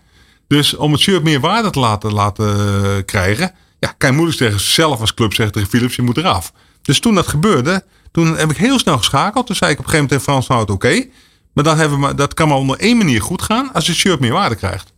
Dus 0.46 0.76
om 0.76 0.92
het 0.92 1.00
shirt 1.00 1.22
meer 1.22 1.40
waarde 1.40 1.70
te 1.70 1.78
laten, 1.78 2.12
laten 2.12 3.04
krijgen. 3.04 3.52
Ja, 3.78 3.94
kan 3.98 4.10
je 4.10 4.16
moeilijk 4.16 4.38
tegen 4.38 4.60
zelf 4.60 5.00
als 5.00 5.14
club 5.14 5.34
zeggen 5.34 5.54
tegen 5.54 5.70
Philips, 5.70 5.96
je 5.96 6.02
moet 6.02 6.16
eraf. 6.16 6.52
Dus 6.82 7.00
toen 7.00 7.14
dat 7.14 7.26
gebeurde, 7.26 7.84
toen 8.18 8.36
heb 8.36 8.50
ik 8.50 8.56
heel 8.56 8.78
snel 8.78 8.98
geschakeld. 8.98 9.46
Toen 9.46 9.56
zei 9.56 9.72
ik 9.72 9.78
op 9.78 9.84
een 9.84 9.90
gegeven 9.90 10.08
moment 10.08 10.26
tegen 10.26 10.44
Frans 10.44 10.48
Hout, 10.48 10.70
oké. 10.70 11.06
maar 11.52 11.64
dat, 11.64 11.76
hebben 11.76 12.00
we, 12.00 12.14
dat 12.14 12.34
kan 12.34 12.48
maar 12.48 12.56
onder 12.56 12.78
één 12.78 12.96
manier 12.96 13.22
goed 13.22 13.42
gaan 13.42 13.72
als 13.72 13.86
het 13.86 13.96
shirt 13.96 14.20
meer 14.20 14.32
waarde 14.32 14.54
krijgt. 14.54 14.92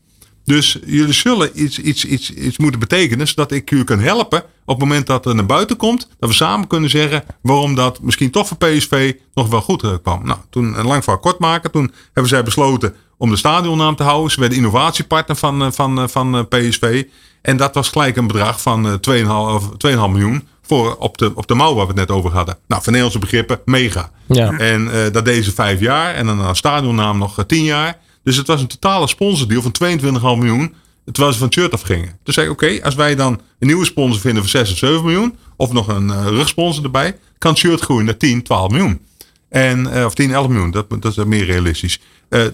Dus 0.45 0.79
jullie 0.87 1.13
zullen 1.13 1.63
iets, 1.63 1.79
iets, 1.79 2.05
iets, 2.05 2.33
iets 2.33 2.59
moeten 2.59 2.81
betekenen, 2.81 3.29
zodat 3.29 3.53
ik 3.53 3.71
jullie 3.71 3.85
kan 3.85 3.99
helpen 3.99 4.39
op 4.39 4.81
het 4.81 4.89
moment 4.89 5.07
dat 5.07 5.27
er 5.27 5.35
naar 5.35 5.47
buiten 5.47 5.77
komt. 5.77 6.09
Dat 6.19 6.29
we 6.29 6.35
samen 6.35 6.67
kunnen 6.67 6.91
zeggen 6.91 7.25
waarom 7.43 7.75
dat 7.75 8.03
misschien 8.03 8.31
toch 8.31 8.49
voor 8.49 8.57
PSV 8.57 9.15
nog 9.35 9.49
wel 9.49 9.61
goed 9.61 9.83
eh, 9.83 9.95
kwam. 10.03 10.25
Nou, 10.25 10.39
toen 10.51 10.79
een 10.79 10.87
lang 10.87 11.05
verhaal 11.05 11.21
kort 11.21 11.39
maken. 11.39 11.71
Toen 11.71 11.93
hebben 12.05 12.29
zij 12.29 12.43
besloten 12.43 12.95
om 13.19 13.31
de 13.31 13.37
stadionnaam 13.37 13.97
te 13.97 14.03
houden. 14.03 14.31
Ze 14.31 14.41
werden 14.41 14.59
innovatiepartner 14.59 15.37
van, 15.37 15.63
eh, 15.63 15.71
van, 15.71 15.99
eh, 15.99 16.09
van 16.09 16.49
PSV. 16.49 17.05
En 17.43 17.57
dat 17.57 17.75
was 17.75 17.89
gelijk 17.89 18.17
een 18.17 18.27
bedrag 18.27 18.61
van 18.61 19.01
2,5 19.01 20.11
miljoen 20.11 20.49
voor 20.71 20.97
op 20.97 21.19
de, 21.19 21.33
op 21.35 21.47
de 21.47 21.55
mouw 21.55 21.75
waar 21.75 21.87
we 21.87 21.93
het 21.93 22.09
net 22.09 22.17
over 22.17 22.31
hadden. 22.31 22.59
Nou, 22.67 22.83
van 22.83 22.93
Nederlandse 22.93 23.19
begrippen, 23.19 23.61
mega. 23.65 24.11
Ja. 24.27 24.59
En 24.59 24.93
eh, 24.93 25.13
dat 25.13 25.25
deze 25.25 25.53
vijf 25.53 25.81
jaar 25.81 26.15
en 26.15 26.27
dan 26.27 26.41
een 26.41 26.57
stadionnaam 26.57 27.19
nog 27.19 27.39
eh, 27.39 27.45
tien 27.45 27.65
jaar. 27.65 27.99
Dus 28.23 28.37
het 28.37 28.47
was 28.47 28.61
een 28.61 28.67
totale 28.67 29.09
sponsordeal 29.09 29.63
van 29.63 29.75
22,5 30.01 30.21
miljoen. 30.21 30.75
Terwijl 31.05 31.33
ze 31.33 31.39
van 31.39 31.49
het 31.49 31.57
shirt 31.57 31.73
afgingen. 31.73 32.19
Dus 32.23 32.35
zei 32.35 32.47
ik, 32.47 32.53
oké, 32.53 32.83
als 32.83 32.95
wij 32.95 33.15
dan 33.15 33.33
een 33.59 33.67
nieuwe 33.67 33.85
sponsor 33.85 34.21
vinden 34.21 34.43
van 34.43 34.51
6 34.51 34.71
of 34.73 34.79
7 34.79 35.05
miljoen. 35.05 35.37
Of 35.57 35.73
nog 35.73 35.89
een 35.89 36.11
eh, 36.11 36.27
rugsponsor 36.27 36.85
erbij. 36.85 37.17
Kan 37.39 37.51
het 37.51 37.61
shirt 37.61 37.81
groeien 37.81 38.05
naar 38.05 38.17
10, 38.17 38.43
12 38.43 38.71
miljoen. 38.71 39.01
En, 39.49 40.05
of 40.05 40.15
10, 40.15 40.33
11 40.33 40.49
miljoen. 40.49 40.71
Dat, 40.71 40.87
dat 40.91 41.17
is 41.17 41.25
meer 41.25 41.45
realistisch. 41.45 42.01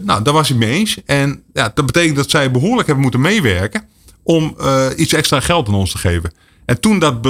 Nou, 0.00 0.22
daar 0.22 0.34
was 0.34 0.48
hij 0.48 0.58
mee 0.58 0.70
eens. 0.70 0.96
En 1.04 1.42
ja, 1.52 1.70
dat 1.74 1.86
betekent 1.86 2.16
dat 2.16 2.30
zij 2.30 2.50
behoorlijk 2.50 2.86
hebben 2.86 3.02
moeten 3.02 3.20
meewerken. 3.20 3.84
Om 4.22 4.56
iets 4.96 5.12
extra 5.12 5.40
geld 5.40 5.68
aan 5.68 5.74
ons 5.74 5.90
te 5.90 5.98
geven. 5.98 6.32
En 6.66 6.80
toen 6.80 6.98
dat 6.98 7.22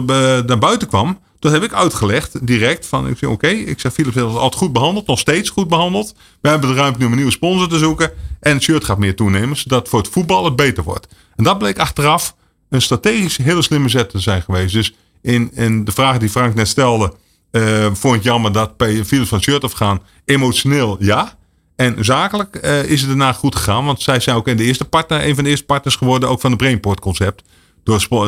naar 0.46 0.58
buiten 0.58 0.88
kwam. 0.88 1.18
Dat 1.38 1.52
heb 1.52 1.62
ik 1.62 1.72
uitgelegd 1.72 2.46
direct. 2.46 2.86
Van, 2.86 3.08
ik 3.08 3.18
zeg 3.18 3.30
oké, 3.30 3.46
ik 3.48 3.80
zeg 3.80 3.92
Philips 3.92 4.14
heeft 4.14 4.26
altijd 4.26 4.54
goed 4.54 4.72
behandeld. 4.72 5.06
Nog 5.06 5.18
steeds 5.18 5.50
goed 5.50 5.68
behandeld. 5.68 6.14
We 6.40 6.48
hebben 6.48 6.68
de 6.68 6.74
ruimte 6.74 6.98
nu 6.98 7.04
om 7.04 7.10
een 7.10 7.16
nieuwe 7.16 7.32
sponsor 7.32 7.68
te 7.68 7.78
zoeken. 7.78 8.10
En 8.40 8.52
het 8.54 8.62
shirt 8.62 8.84
gaat 8.84 8.98
meer 8.98 9.16
toenemen. 9.16 9.56
Zodat 9.56 9.88
voor 9.88 9.98
het 9.98 10.08
voetbal 10.08 10.44
het 10.44 10.56
beter 10.56 10.82
wordt. 10.84 11.06
En 11.36 11.44
dat 11.44 11.58
bleek 11.58 11.78
achteraf 11.78 12.34
een 12.68 12.82
strategisch 12.82 13.36
hele 13.36 13.62
slimme 13.62 13.88
zet 13.88 14.10
te 14.10 14.18
zijn 14.18 14.42
geweest. 14.42 14.72
Dus 14.74 14.94
in, 15.22 15.84
de 15.84 15.92
vraag 15.92 16.18
die 16.18 16.28
Frank 16.28 16.54
net 16.54 16.68
stelde. 16.68 17.12
eh, 17.50 17.86
vond 17.92 18.16
ik 18.16 18.22
jammer 18.22 18.52
dat 18.52 18.72
Philips 18.76 19.28
van 19.28 19.38
het 19.38 19.46
shirt 19.46 19.64
afgaan. 19.64 20.00
Emotioneel 20.24 20.96
ja. 21.00 21.36
En 21.76 22.04
zakelijk 22.04 22.56
eh, 22.56 22.84
is 22.84 23.00
het 23.00 23.08
daarna 23.08 23.32
goed 23.32 23.54
gegaan. 23.56 23.84
Want 23.84 24.02
zij 24.02 24.20
zijn 24.20 24.36
ook 24.36 24.48
in 24.48 24.56
de 24.56 24.64
eerste 24.64 24.84
partner, 24.84 25.26
een 25.26 25.34
van 25.34 25.44
de 25.44 25.50
eerste 25.50 25.64
partners 25.64 25.96
geworden. 25.96 26.28
Ook 26.28 26.40
van 26.40 26.50
het 26.50 26.58
Brainport 26.58 27.00
concept. 27.00 27.42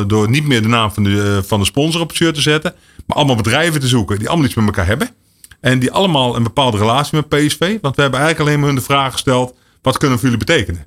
Door, 0.07 0.29
niet 0.29 0.47
meer 0.47 0.61
de 0.61 0.67
naam 0.67 0.91
van 0.91 1.03
de, 1.03 1.35
eh, 1.37 1.47
van 1.47 1.59
de 1.59 1.65
sponsor 1.65 2.01
op 2.01 2.07
het 2.07 2.17
shirt 2.17 2.35
te 2.35 2.41
zetten. 2.41 2.73
Maar 3.05 3.17
allemaal 3.17 3.35
bedrijven 3.35 3.79
te 3.79 3.87
zoeken 3.87 4.19
die 4.19 4.27
allemaal 4.27 4.45
iets 4.45 4.55
met 4.55 4.65
elkaar 4.65 4.85
hebben. 4.85 5.09
En 5.61 5.79
die 5.79 5.91
allemaal 5.91 6.35
een 6.35 6.43
bepaalde 6.43 6.77
relatie 6.77 7.15
met 7.15 7.29
PSV. 7.29 7.77
Want 7.81 7.95
we 7.95 8.01
hebben 8.01 8.19
eigenlijk 8.19 8.39
alleen 8.39 8.59
maar 8.59 8.67
hun 8.67 8.77
de 8.77 8.85
vraag 8.85 9.11
gesteld. 9.11 9.55
Wat 9.81 9.97
kunnen 9.97 10.19
voor 10.19 10.29
jullie 10.29 10.45
betekenen? 10.45 10.85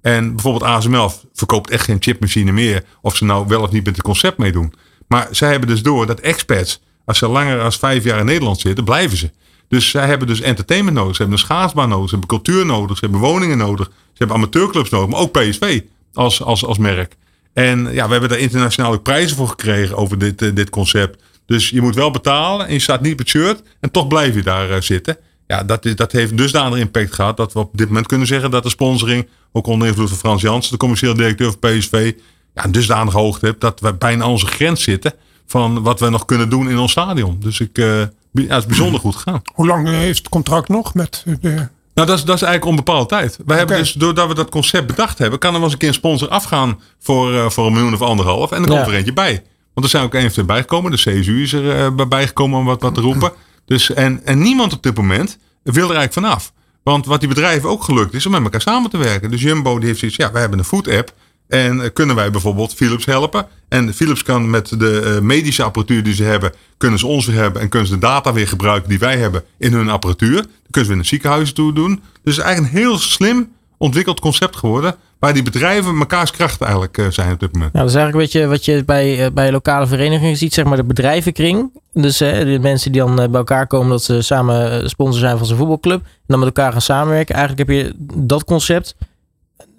En 0.00 0.30
bijvoorbeeld 0.34 0.62
ASML 0.62 1.10
verkoopt 1.34 1.70
echt 1.70 1.84
geen 1.84 1.96
chipmachine 2.00 2.52
meer. 2.52 2.84
Of 3.00 3.16
ze 3.16 3.24
nou 3.24 3.46
wel 3.46 3.62
of 3.62 3.70
niet 3.70 3.84
met 3.84 3.96
het 3.96 4.04
concept 4.04 4.38
meedoen. 4.38 4.74
Maar 5.08 5.28
zij 5.30 5.50
hebben 5.50 5.68
dus 5.68 5.82
door 5.82 6.06
dat 6.06 6.20
experts, 6.20 6.80
als 7.04 7.18
ze 7.18 7.28
langer 7.28 7.58
dan 7.58 7.72
vijf 7.72 8.04
jaar 8.04 8.18
in 8.18 8.26
Nederland 8.26 8.60
zitten, 8.60 8.84
blijven 8.84 9.18
ze. 9.18 9.30
Dus 9.68 9.90
zij 9.90 10.06
hebben 10.06 10.26
dus 10.26 10.40
entertainment 10.40 10.96
nodig. 10.96 11.16
Ze 11.16 11.22
hebben 11.22 11.40
een 11.40 11.44
schaatsbaan 11.44 11.88
nodig. 11.88 12.08
Ze 12.08 12.16
hebben 12.16 12.28
cultuur 12.28 12.66
nodig. 12.66 12.98
Ze 12.98 13.04
hebben 13.04 13.20
woningen 13.20 13.58
nodig. 13.58 13.86
Ze 13.86 14.18
hebben 14.18 14.36
amateurclubs 14.36 14.90
nodig. 14.90 15.08
Maar 15.08 15.20
ook 15.20 15.32
PSV 15.32 15.80
als, 16.12 16.42
als, 16.42 16.64
als 16.64 16.78
merk. 16.78 17.16
En 17.52 17.92
ja, 17.92 18.04
we 18.04 18.12
hebben 18.12 18.28
daar 18.28 18.38
internationaal 18.38 18.92
ook 18.92 19.02
prijzen 19.02 19.36
voor 19.36 19.48
gekregen 19.48 19.96
over 19.96 20.18
dit, 20.18 20.42
eh, 20.42 20.54
dit 20.54 20.70
concept. 20.70 21.22
Dus 21.46 21.70
je 21.70 21.80
moet 21.80 21.94
wel 21.94 22.10
betalen 22.10 22.66
en 22.66 22.72
je 22.72 22.78
staat 22.78 23.00
niet 23.00 23.12
op 23.12 23.18
het 23.18 23.28
shirt. 23.28 23.62
En 23.80 23.90
toch 23.90 24.06
blijf 24.06 24.34
je 24.34 24.42
daar 24.42 24.70
eh, 24.70 24.80
zitten. 24.80 25.16
Ja, 25.46 25.64
dat, 25.64 25.86
dat 25.94 26.12
heeft 26.12 26.36
dusdanig 26.36 26.78
impact 26.78 27.14
gehad 27.14 27.36
dat 27.36 27.52
we 27.52 27.58
op 27.58 27.76
dit 27.76 27.86
moment 27.86 28.06
kunnen 28.06 28.26
zeggen 28.26 28.50
dat 28.50 28.62
de 28.62 28.68
sponsoring, 28.68 29.28
ook 29.52 29.66
onder 29.66 29.88
invloed 29.88 30.08
van 30.08 30.18
Frans 30.18 30.42
Jansen, 30.42 30.72
de 30.72 30.78
commercieel 30.78 31.14
directeur 31.14 31.52
van 31.60 31.70
PSV, 31.70 32.12
ja, 32.54 32.64
een 32.64 32.72
dusdanig 32.72 33.12
hoogte 33.12 33.46
heeft 33.46 33.60
dat 33.60 33.80
we 33.80 33.94
bijna 33.94 34.24
aan 34.24 34.30
onze 34.30 34.46
grens 34.46 34.82
zitten 34.82 35.12
van 35.46 35.82
wat 35.82 36.00
we 36.00 36.08
nog 36.08 36.24
kunnen 36.24 36.48
doen 36.48 36.70
in 36.70 36.78
ons 36.78 36.90
stadion. 36.90 37.36
Dus 37.40 37.60
ik, 37.60 37.78
eh, 37.78 38.00
het 38.32 38.50
is 38.50 38.66
bijzonder 38.66 39.00
goed 39.00 39.16
gegaan. 39.16 39.42
Hoe 39.54 39.66
lang 39.66 39.88
heeft 39.88 40.18
het 40.18 40.28
contract 40.28 40.68
nog 40.68 40.94
met 40.94 41.24
de... 41.40 41.68
Nou, 41.94 42.06
dat 42.08 42.18
is, 42.18 42.24
dat 42.24 42.34
is 42.36 42.42
eigenlijk 42.42 42.70
onbepaalde 42.70 43.06
tijd. 43.08 43.38
Wij 43.46 43.56
hebben 43.58 43.76
dus, 43.78 43.92
doordat 43.92 44.28
we 44.28 44.34
dat 44.34 44.50
concept 44.50 44.86
bedacht 44.86 45.18
hebben, 45.18 45.38
kan 45.38 45.48
er 45.48 45.54
wel 45.54 45.64
eens 45.64 45.72
een 45.72 45.78
keer 45.78 45.88
een 45.88 45.94
sponsor 45.94 46.28
afgaan 46.28 46.80
voor, 47.00 47.34
eh, 47.34 47.50
voor 47.50 47.66
een 47.66 47.72
miljoen 47.72 47.94
of 47.94 48.02
anderhalf. 48.02 48.50
En 48.50 48.56
dan 48.62 48.66
komt 48.70 48.80
Ja. 48.86 48.92
er 48.92 48.94
eentje 48.98 49.12
bij. 49.12 49.42
Want 49.74 49.86
er 49.86 49.92
zijn 49.92 50.04
ook 50.04 50.14
even 50.14 50.46
bijgekomen. 50.46 50.90
De 50.90 50.96
CSU 50.96 51.42
is 51.42 51.52
er 51.52 51.84
eh, 51.98 52.06
bijgekomen 52.08 52.58
om 52.58 52.64
wat, 52.64 52.82
wat 52.82 52.94
te 52.94 53.00
roepen. 53.00 53.32
Dus, 53.66 53.92
en, 53.92 54.20
en 54.24 54.38
niemand 54.42 54.72
op 54.72 54.82
dit 54.82 54.96
moment 54.96 55.38
wil 55.62 55.90
er 55.90 55.96
eigenlijk 55.96 56.26
vanaf. 56.26 56.52
Want 56.82 57.06
wat 57.06 57.20
die 57.20 57.28
bedrijven 57.28 57.68
ook 57.68 57.82
gelukt 57.84 58.14
is 58.14 58.26
om 58.26 58.32
met 58.32 58.42
elkaar 58.42 58.60
samen 58.60 58.90
te 58.90 58.96
werken. 58.96 59.30
Dus 59.30 59.42
Jumbo 59.42 59.78
die 59.78 59.86
heeft 59.86 59.98
zoiets, 59.98 60.16
ja, 60.16 60.32
wij 60.32 60.40
hebben 60.40 60.58
een 60.58 60.64
food 60.64 60.88
app. 60.88 61.12
En 61.52 61.92
kunnen 61.92 62.16
wij 62.16 62.30
bijvoorbeeld 62.30 62.74
Philips 62.74 63.04
helpen? 63.04 63.46
En 63.68 63.94
Philips 63.94 64.22
kan 64.22 64.50
met 64.50 64.78
de 64.78 65.00
eh, 65.00 65.20
medische 65.20 65.62
apparatuur 65.62 66.02
die 66.02 66.14
ze 66.14 66.22
hebben, 66.22 66.52
kunnen 66.76 66.98
ze 66.98 67.06
weer 67.26 67.40
hebben. 67.40 67.62
En 67.62 67.68
kunnen 67.68 67.88
ze 67.88 67.94
de 67.94 68.00
data 68.00 68.32
weer 68.32 68.48
gebruiken 68.48 68.88
die 68.88 68.98
wij 68.98 69.16
hebben 69.16 69.44
in 69.58 69.72
hun 69.72 69.88
apparatuur. 69.88 70.34
Kunnen 70.40 70.50
ze 70.70 70.86
weer 70.86 70.96
naar 70.96 71.04
ziekenhuizen 71.04 71.54
toe 71.54 71.72
doen. 71.72 71.90
Dus 72.22 72.36
het 72.36 72.36
is 72.36 72.38
eigenlijk 72.38 72.74
een 72.74 72.80
heel 72.80 72.98
slim 72.98 73.52
ontwikkeld 73.76 74.20
concept 74.20 74.56
geworden. 74.56 74.94
Waar 75.18 75.32
die 75.32 75.42
bedrijven 75.42 75.98
mekaars 75.98 76.30
krachten 76.30 76.66
eigenlijk 76.66 76.98
eh, 76.98 77.06
zijn 77.08 77.32
op 77.32 77.40
dit 77.40 77.52
moment. 77.52 77.72
Nou, 77.72 77.86
dat 77.86 77.94
is 77.94 78.00
eigenlijk 78.00 78.32
wat 78.32 78.42
je, 78.42 78.48
wat 78.48 78.64
je 78.64 78.84
bij, 78.84 79.24
eh, 79.24 79.32
bij 79.32 79.52
lokale 79.52 79.86
verenigingen 79.86 80.36
ziet, 80.36 80.54
zeg 80.54 80.64
maar 80.64 80.76
de 80.76 80.84
bedrijvenkring. 80.84 81.70
Dus 81.92 82.20
eh, 82.20 82.38
de 82.38 82.58
mensen 82.60 82.92
die 82.92 83.00
dan 83.00 83.14
bij 83.14 83.28
elkaar 83.32 83.66
komen 83.66 83.88
dat 83.88 84.02
ze 84.02 84.22
samen 84.22 84.90
sponsor 84.90 85.20
zijn 85.20 85.36
van 85.36 85.46
zijn 85.46 85.58
voetbalclub. 85.58 86.00
En 86.00 86.08
dan 86.26 86.38
met 86.38 86.48
elkaar 86.48 86.72
gaan 86.72 86.80
samenwerken. 86.80 87.34
Eigenlijk 87.34 87.68
heb 87.68 87.78
je 87.78 87.94
dat 88.14 88.44
concept 88.44 88.94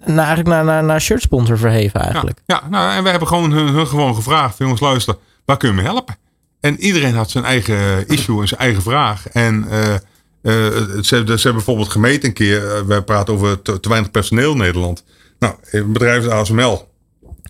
naar, 0.06 0.26
eigenlijk 0.26 0.48
naar, 0.48 0.64
naar, 0.64 0.84
naar 0.84 1.00
shirt 1.00 1.22
sponsor 1.22 1.58
verheven 1.58 2.00
eigenlijk. 2.00 2.38
Ja, 2.46 2.60
ja 2.62 2.68
nou, 2.68 2.96
en 2.96 3.02
we 3.02 3.08
hebben 3.08 3.28
gewoon 3.28 3.52
hun, 3.52 3.86
gewoon 3.86 4.14
gevraagd. 4.14 4.58
Jongens, 4.58 4.80
luister, 4.80 5.16
waar 5.44 5.56
kun 5.56 5.68
je 5.68 5.74
me 5.74 5.82
helpen? 5.82 6.16
En 6.60 6.80
iedereen 6.80 7.14
had 7.14 7.30
zijn 7.30 7.44
eigen 7.44 8.08
issue 8.08 8.40
en 8.40 8.48
zijn 8.48 8.60
eigen 8.60 8.82
vraag. 8.82 9.28
En 9.28 9.68
eh, 9.70 9.94
eh, 9.94 10.00
ze, 10.42 11.02
ze 11.02 11.16
hebben 11.16 11.54
bijvoorbeeld 11.54 11.88
gemeten 11.88 12.28
een 12.28 12.34
keer. 12.34 12.76
eh, 12.76 12.82
we 12.82 13.02
praten 13.02 13.34
over 13.34 13.62
te, 13.62 13.78
weinig 13.88 14.10
personeel 14.10 14.52
in 14.52 14.58
Nederland. 14.58 15.04
Nou, 15.38 15.54
een 15.70 15.92
bedrijf 15.92 16.28
ASML, 16.28 16.88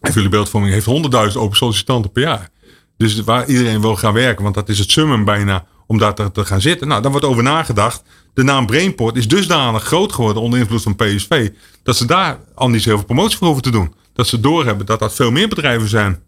even 0.00 0.14
jullie 0.14 0.28
beeldvorming, 0.28 0.72
heeft 0.72 1.32
100.000 1.32 1.36
open 1.36 1.56
sollicitanten 1.56 2.12
per 2.12 2.22
jaar. 2.22 2.48
Dus 2.96 3.20
waar 3.20 3.46
iedereen 3.46 3.80
wil 3.80 3.96
gaan 3.96 4.12
werken, 4.12 4.42
want 4.42 4.54
dat 4.54 4.68
is 4.68 4.78
het 4.78 4.90
summum 4.90 5.24
bijna 5.24 5.64
om 5.86 5.98
daar 5.98 6.14
te, 6.14 6.32
te 6.32 6.44
gaan 6.44 6.60
zitten. 6.60 6.88
Nou, 6.88 7.02
daar 7.02 7.10
wordt 7.10 7.26
over 7.26 7.42
nagedacht. 7.42 8.02
De 8.34 8.42
naam 8.42 8.66
Brainport 8.66 9.16
is 9.16 9.28
dusdanig 9.28 9.82
groot 9.82 10.12
geworden 10.12 10.42
onder 10.42 10.58
invloed 10.58 10.82
van 10.82 10.96
PSV. 10.96 11.50
Dat 11.82 11.96
ze 11.96 12.06
daar 12.06 12.38
al 12.54 12.68
niet 12.68 12.82
zoveel 12.82 13.04
promotie 13.04 13.36
voor 13.38 13.46
hoeven 13.46 13.64
te 13.64 13.70
doen. 13.70 13.94
Dat 14.12 14.26
ze 14.26 14.40
doorhebben 14.40 14.86
dat 14.86 14.98
dat 14.98 15.14
veel 15.14 15.30
meer 15.30 15.48
bedrijven 15.48 15.88
zijn 15.88 16.22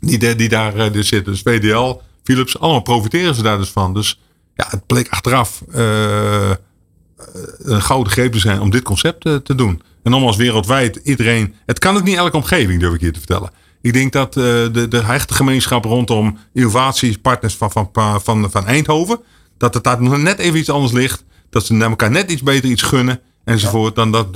die, 0.00 0.34
die 0.34 0.48
daar 0.48 0.92
dus 0.92 1.08
zitten. 1.08 1.32
Dus 1.32 1.42
VDL, 1.42 2.00
Philips, 2.22 2.58
allemaal 2.58 2.82
profiteren 2.82 3.34
ze 3.34 3.42
daar 3.42 3.58
dus 3.58 3.70
van. 3.70 3.94
Dus 3.94 4.20
ja, 4.54 4.66
het 4.68 4.86
bleek 4.86 5.08
achteraf 5.08 5.62
eh, 5.72 6.50
eh, 6.50 6.56
een 7.58 7.82
gouden 7.82 8.12
greep 8.12 8.32
te 8.32 8.38
zijn 8.38 8.60
om 8.60 8.70
dit 8.70 8.82
concept 8.82 9.20
te 9.20 9.54
doen. 9.54 9.82
En 10.02 10.10
nogmaals, 10.10 10.36
wereldwijd, 10.36 10.96
iedereen. 10.96 11.54
Het 11.66 11.78
kan 11.78 11.96
ook 11.96 12.04
niet 12.04 12.16
elke 12.16 12.36
omgeving, 12.36 12.80
durf 12.80 12.94
ik 12.94 13.00
hier 13.00 13.12
te 13.12 13.18
vertellen. 13.18 13.50
Ik 13.80 13.92
denk 13.92 14.12
dat 14.12 14.32
de, 14.32 14.86
de 14.88 15.02
hechte 15.02 15.34
gemeenschap 15.34 15.84
rondom 15.84 16.38
innovatiepartners 16.52 17.54
van, 17.54 17.70
van, 17.70 17.90
van, 18.22 18.50
van 18.50 18.66
Eindhoven. 18.66 19.20
dat 19.58 19.74
het 19.74 19.84
daar 19.84 20.02
nog 20.02 20.18
net 20.18 20.38
even 20.38 20.58
iets 20.58 20.70
anders 20.70 20.92
ligt. 20.92 21.24
Dat 21.50 21.66
ze 21.66 21.72
naar 21.72 21.88
elkaar 21.90 22.10
net 22.10 22.30
iets 22.30 22.42
beter 22.42 22.70
iets 22.70 22.82
gunnen. 22.82 23.20
Enzovoort. 23.44 23.94
Dan 23.96 24.10
dat, 24.12 24.26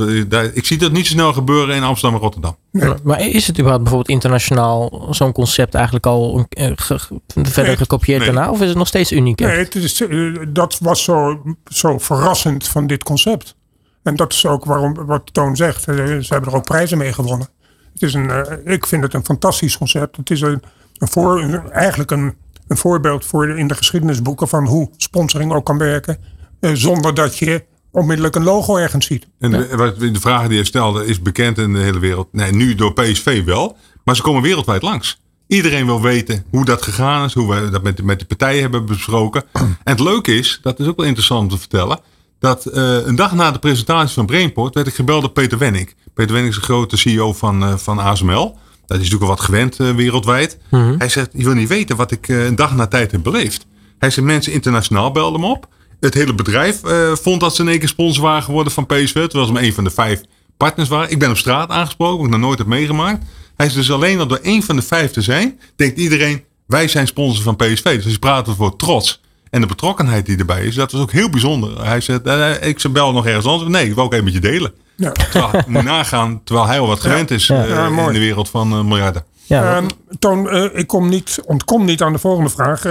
ik 0.54 0.64
zie 0.66 0.78
dat 0.78 0.92
niet 0.92 1.06
zo 1.06 1.12
snel 1.12 1.32
gebeuren 1.32 1.74
in 1.74 1.82
Amsterdam 1.82 2.16
en 2.16 2.22
Rotterdam. 2.24 2.56
Maar- 2.70 2.96
Maar 3.02 3.20
is 3.20 3.46
het 3.46 3.54
überhaupt 3.56 3.82
bijvoorbeeld 3.82 4.14
internationaal 4.14 5.06
zo'n 5.10 5.32
concept 5.32 5.74
eigenlijk 5.74 6.06
al 6.06 6.46
eh, 6.48 6.72
ge- 6.76 6.98
ge- 6.98 7.20
verder 7.26 7.64
Nee, 7.64 7.76
gekopieerd 7.76 8.18
nee. 8.22 8.32
daarna? 8.32 8.50
Of 8.50 8.60
is 8.60 8.68
het 8.68 8.76
nog 8.76 8.86
steeds 8.86 9.12
uniek? 9.12 9.40
Nee, 9.40 9.58
het 9.58 9.74
is, 9.74 10.00
eh, 10.02 10.32
dat 10.48 10.78
was 10.82 11.02
zo, 11.04 11.42
zo 11.64 11.98
verrassend 11.98 12.68
van 12.68 12.86
dit 12.86 13.02
concept. 13.02 13.56
En 14.02 14.16
dat 14.16 14.32
is 14.32 14.46
ook 14.46 14.64
waarom, 14.64 14.94
wat 15.06 15.34
Toon 15.34 15.56
zegt. 15.56 15.88
eh, 15.88 15.94
Ze 15.96 16.26
hebben 16.28 16.50
er 16.50 16.56
ook 16.56 16.64
prijzen 16.64 16.98
mee 16.98 17.12
gewonnen. 17.12 17.48
Het 17.92 18.02
is 18.02 18.14
een, 18.14 18.30
ik 18.64 18.86
vind 18.86 19.02
het 19.02 19.14
een 19.14 19.24
fantastisch 19.24 19.78
concept. 19.78 20.16
Het 20.16 20.30
is 20.30 20.40
een, 20.40 20.62
een 20.98 21.08
voor, 21.08 21.62
eigenlijk 21.72 22.10
een, 22.10 22.34
een 22.68 22.76
voorbeeld 22.76 23.24
voor 23.26 23.46
de- 23.46 23.56
in 23.56 23.66
de 23.68 23.74
geschiedenisboeken 23.74 24.48
van 24.48 24.66
hoe 24.66 24.90
sponsoring 24.96 25.52
ook 25.52 25.64
kan 25.64 25.78
werken. 25.78 26.18
Eh, 26.60 26.70
zonder 26.74 27.14
dat 27.14 27.38
je 27.38 27.64
onmiddellijk 27.90 28.34
een 28.36 28.42
logo 28.44 28.76
ergens 28.76 29.06
ziet. 29.06 29.26
En 29.38 29.50
de, 29.50 29.76
wat- 29.76 29.98
de 30.00 30.20
vraag 30.20 30.48
die 30.48 30.56
je 30.58 30.64
stelde 30.64 31.06
is 31.06 31.22
bekend 31.22 31.58
in 31.58 31.72
de 31.72 31.78
hele 31.78 31.98
wereld. 31.98 32.28
Nee, 32.32 32.52
nu 32.52 32.74
door 32.74 32.92
PSV 32.92 33.44
wel. 33.44 33.76
Maar 34.04 34.16
ze 34.16 34.22
komen 34.22 34.42
wereldwijd 34.42 34.82
langs. 34.82 35.20
Iedereen 35.46 35.86
wil 35.86 36.00
weten 36.02 36.44
hoe 36.50 36.64
dat 36.64 36.82
gegaan 36.82 37.24
is. 37.24 37.34
Hoe 37.34 37.54
we 37.54 37.70
dat 37.70 37.82
met, 37.82 37.96
de- 37.96 38.02
met 38.02 38.18
de 38.18 38.24
partijen 38.24 38.60
hebben 38.60 38.86
besproken. 38.86 39.42
En 39.52 39.76
het 39.84 40.00
leuke 40.00 40.36
is, 40.38 40.58
dat 40.62 40.80
is 40.80 40.86
ook 40.86 40.96
wel 40.96 41.06
interessant 41.06 41.42
om 41.42 41.48
te 41.48 41.58
vertellen. 41.58 42.00
Dat 42.38 42.66
eh, 42.66 43.06
een 43.06 43.16
dag 43.16 43.32
na 43.34 43.50
de 43.50 43.58
presentatie 43.58 44.14
van 44.14 44.26
Brainport 44.26 44.74
werd 44.74 44.86
ik 44.86 44.94
gebeld 44.94 45.20
door 45.20 45.30
Peter 45.30 45.58
Wenning. 45.58 45.94
Peter 46.14 46.32
Wenning 46.32 46.54
is 46.54 46.60
de 46.60 46.66
grote 46.66 46.96
CEO 46.96 47.32
van, 47.32 47.62
eh, 47.62 47.76
van 47.76 47.98
ASML. 47.98 48.44
Dat 48.86 48.98
is 48.98 49.04
natuurlijk 49.04 49.20
wel 49.20 49.28
wat 49.30 49.40
gewend 49.40 49.76
wereldwijd. 49.76 50.58
Hij 50.98 51.08
zegt, 51.08 51.30
je 51.32 51.44
wil 51.44 51.54
niet 51.54 51.68
weten 51.68 51.96
wat 51.96 52.10
ik 52.10 52.28
een 52.28 52.56
dag 52.56 52.74
na 52.76 52.86
tijd 52.86 53.10
heb 53.12 53.22
beleefd. 53.22 53.66
Hij 53.98 54.10
zegt, 54.10 54.26
mensen 54.26 54.52
internationaal 54.52 55.12
belden 55.12 55.40
me 55.40 55.46
op. 55.46 55.68
Het 56.00 56.14
hele 56.14 56.34
bedrijf 56.34 56.84
eh, 56.84 57.12
vond 57.12 57.40
dat 57.40 57.54
ze 57.54 57.62
in 57.62 57.68
één 57.68 57.78
keer 57.78 57.88
sponsor 57.88 58.22
waren 58.22 58.42
geworden 58.42 58.72
van 58.72 58.86
PSV. 58.86 59.12
Terwijl 59.12 59.46
ze 59.46 59.52
maar 59.52 59.62
een 59.62 59.72
van 59.74 59.84
de 59.84 59.90
vijf 59.90 60.20
partners 60.56 60.88
waren. 60.88 61.10
Ik 61.10 61.18
ben 61.18 61.30
op 61.30 61.36
straat 61.36 61.70
aangesproken, 61.70 62.16
wat 62.16 62.26
ik 62.26 62.32
nog 62.32 62.40
nooit 62.40 62.58
heb 62.58 62.66
meegemaakt. 62.66 63.24
Hij 63.56 63.66
is 63.66 63.72
dus 63.72 63.92
alleen 63.92 64.18
al 64.18 64.26
door 64.26 64.38
één 64.42 64.62
van 64.62 64.76
de 64.76 64.82
vijf 64.82 65.10
te 65.10 65.22
zijn, 65.22 65.58
denkt 65.76 65.98
iedereen, 65.98 66.42
wij 66.66 66.88
zijn 66.88 67.06
sponsor 67.06 67.42
van 67.42 67.56
PSV. 67.56 67.82
Dus 67.94 68.04
hij 68.04 68.18
praat 68.18 68.46
het 68.46 68.56
woord 68.56 68.78
trots. 68.78 69.20
En 69.50 69.60
de 69.60 69.66
betrokkenheid 69.66 70.26
die 70.26 70.36
erbij 70.38 70.64
is, 70.64 70.74
dat 70.74 70.92
was 70.92 71.00
ook 71.00 71.12
heel 71.12 71.30
bijzonder. 71.30 71.84
Hij 71.86 72.00
zegt, 72.00 72.22
eh, 72.22 72.68
ik 72.68 72.80
zou 72.80 72.92
bel 72.92 73.12
nog 73.12 73.26
ergens 73.26 73.46
anders. 73.46 73.70
Nee, 73.70 73.86
ik 73.88 73.94
wil 73.94 74.04
ook 74.04 74.12
even 74.12 74.24
met 74.24 74.32
je 74.34 74.40
delen. 74.40 74.72
Ja. 74.96 75.12
Terwijl, 75.12 75.62
moet 75.66 75.82
nagaan, 75.82 76.40
terwijl 76.44 76.66
hij 76.66 76.78
al 76.80 76.86
wat 76.86 77.00
gewend 77.00 77.30
is 77.30 77.46
Ja. 77.46 77.62
eh, 77.64 77.68
Ja, 77.68 77.88
mooi. 77.88 78.06
in 78.06 78.12
de 78.12 78.18
wereld 78.18 78.48
van 78.48 78.72
eh, 78.72 78.84
miljarden. 78.84 79.24
Ja, 79.44 79.76
um, 79.76 79.86
Toon, 80.18 80.54
uh, 80.56 80.64
ik 80.72 80.86
kom 80.86 81.08
niet, 81.08 81.38
ontkom 81.44 81.84
niet 81.84 82.02
aan 82.02 82.12
de 82.12 82.18
volgende 82.18 82.50
vraag. 82.50 82.82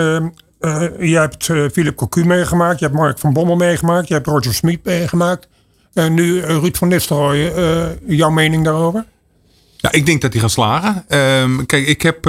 Uh, 0.68 1.09
je 1.09 1.18
hebt 1.18 1.43
Philip 1.43 1.95
Cocu 1.95 2.26
meegemaakt, 2.26 2.80
je 2.80 2.86
hebt 2.86 2.97
Mark 2.97 3.20
van 3.20 3.34
Bommel 3.34 3.55
meegemaakt, 3.55 4.07
je 4.07 4.13
hebt 4.13 4.28
Roger 4.28 4.53
Smit 4.53 4.84
meegemaakt. 4.84 5.47
En 5.93 6.13
nu 6.13 6.39
Ruud 6.41 6.78
van 6.78 6.88
Nistelrooy, 6.88 7.51
jouw 8.07 8.30
mening 8.30 8.63
daarover? 8.63 9.05
Ja, 9.78 9.91
ik 9.91 10.05
denk 10.05 10.22
dat 10.22 10.34
hij 10.34 10.41
gaat 10.41 10.51
slagen. 10.51 11.05
Um, 11.41 11.65
kijk, 11.65 11.88
ik 11.88 12.01
heb 12.01 12.26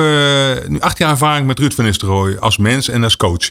nu 0.68 0.80
acht 0.80 0.98
jaar 0.98 1.10
ervaring 1.10 1.46
met 1.46 1.58
Ruud 1.58 1.72
van 1.72 1.84
Nistelrooy 1.84 2.36
als 2.36 2.58
mens 2.58 2.88
en 2.88 3.04
als 3.04 3.16
coach. 3.16 3.50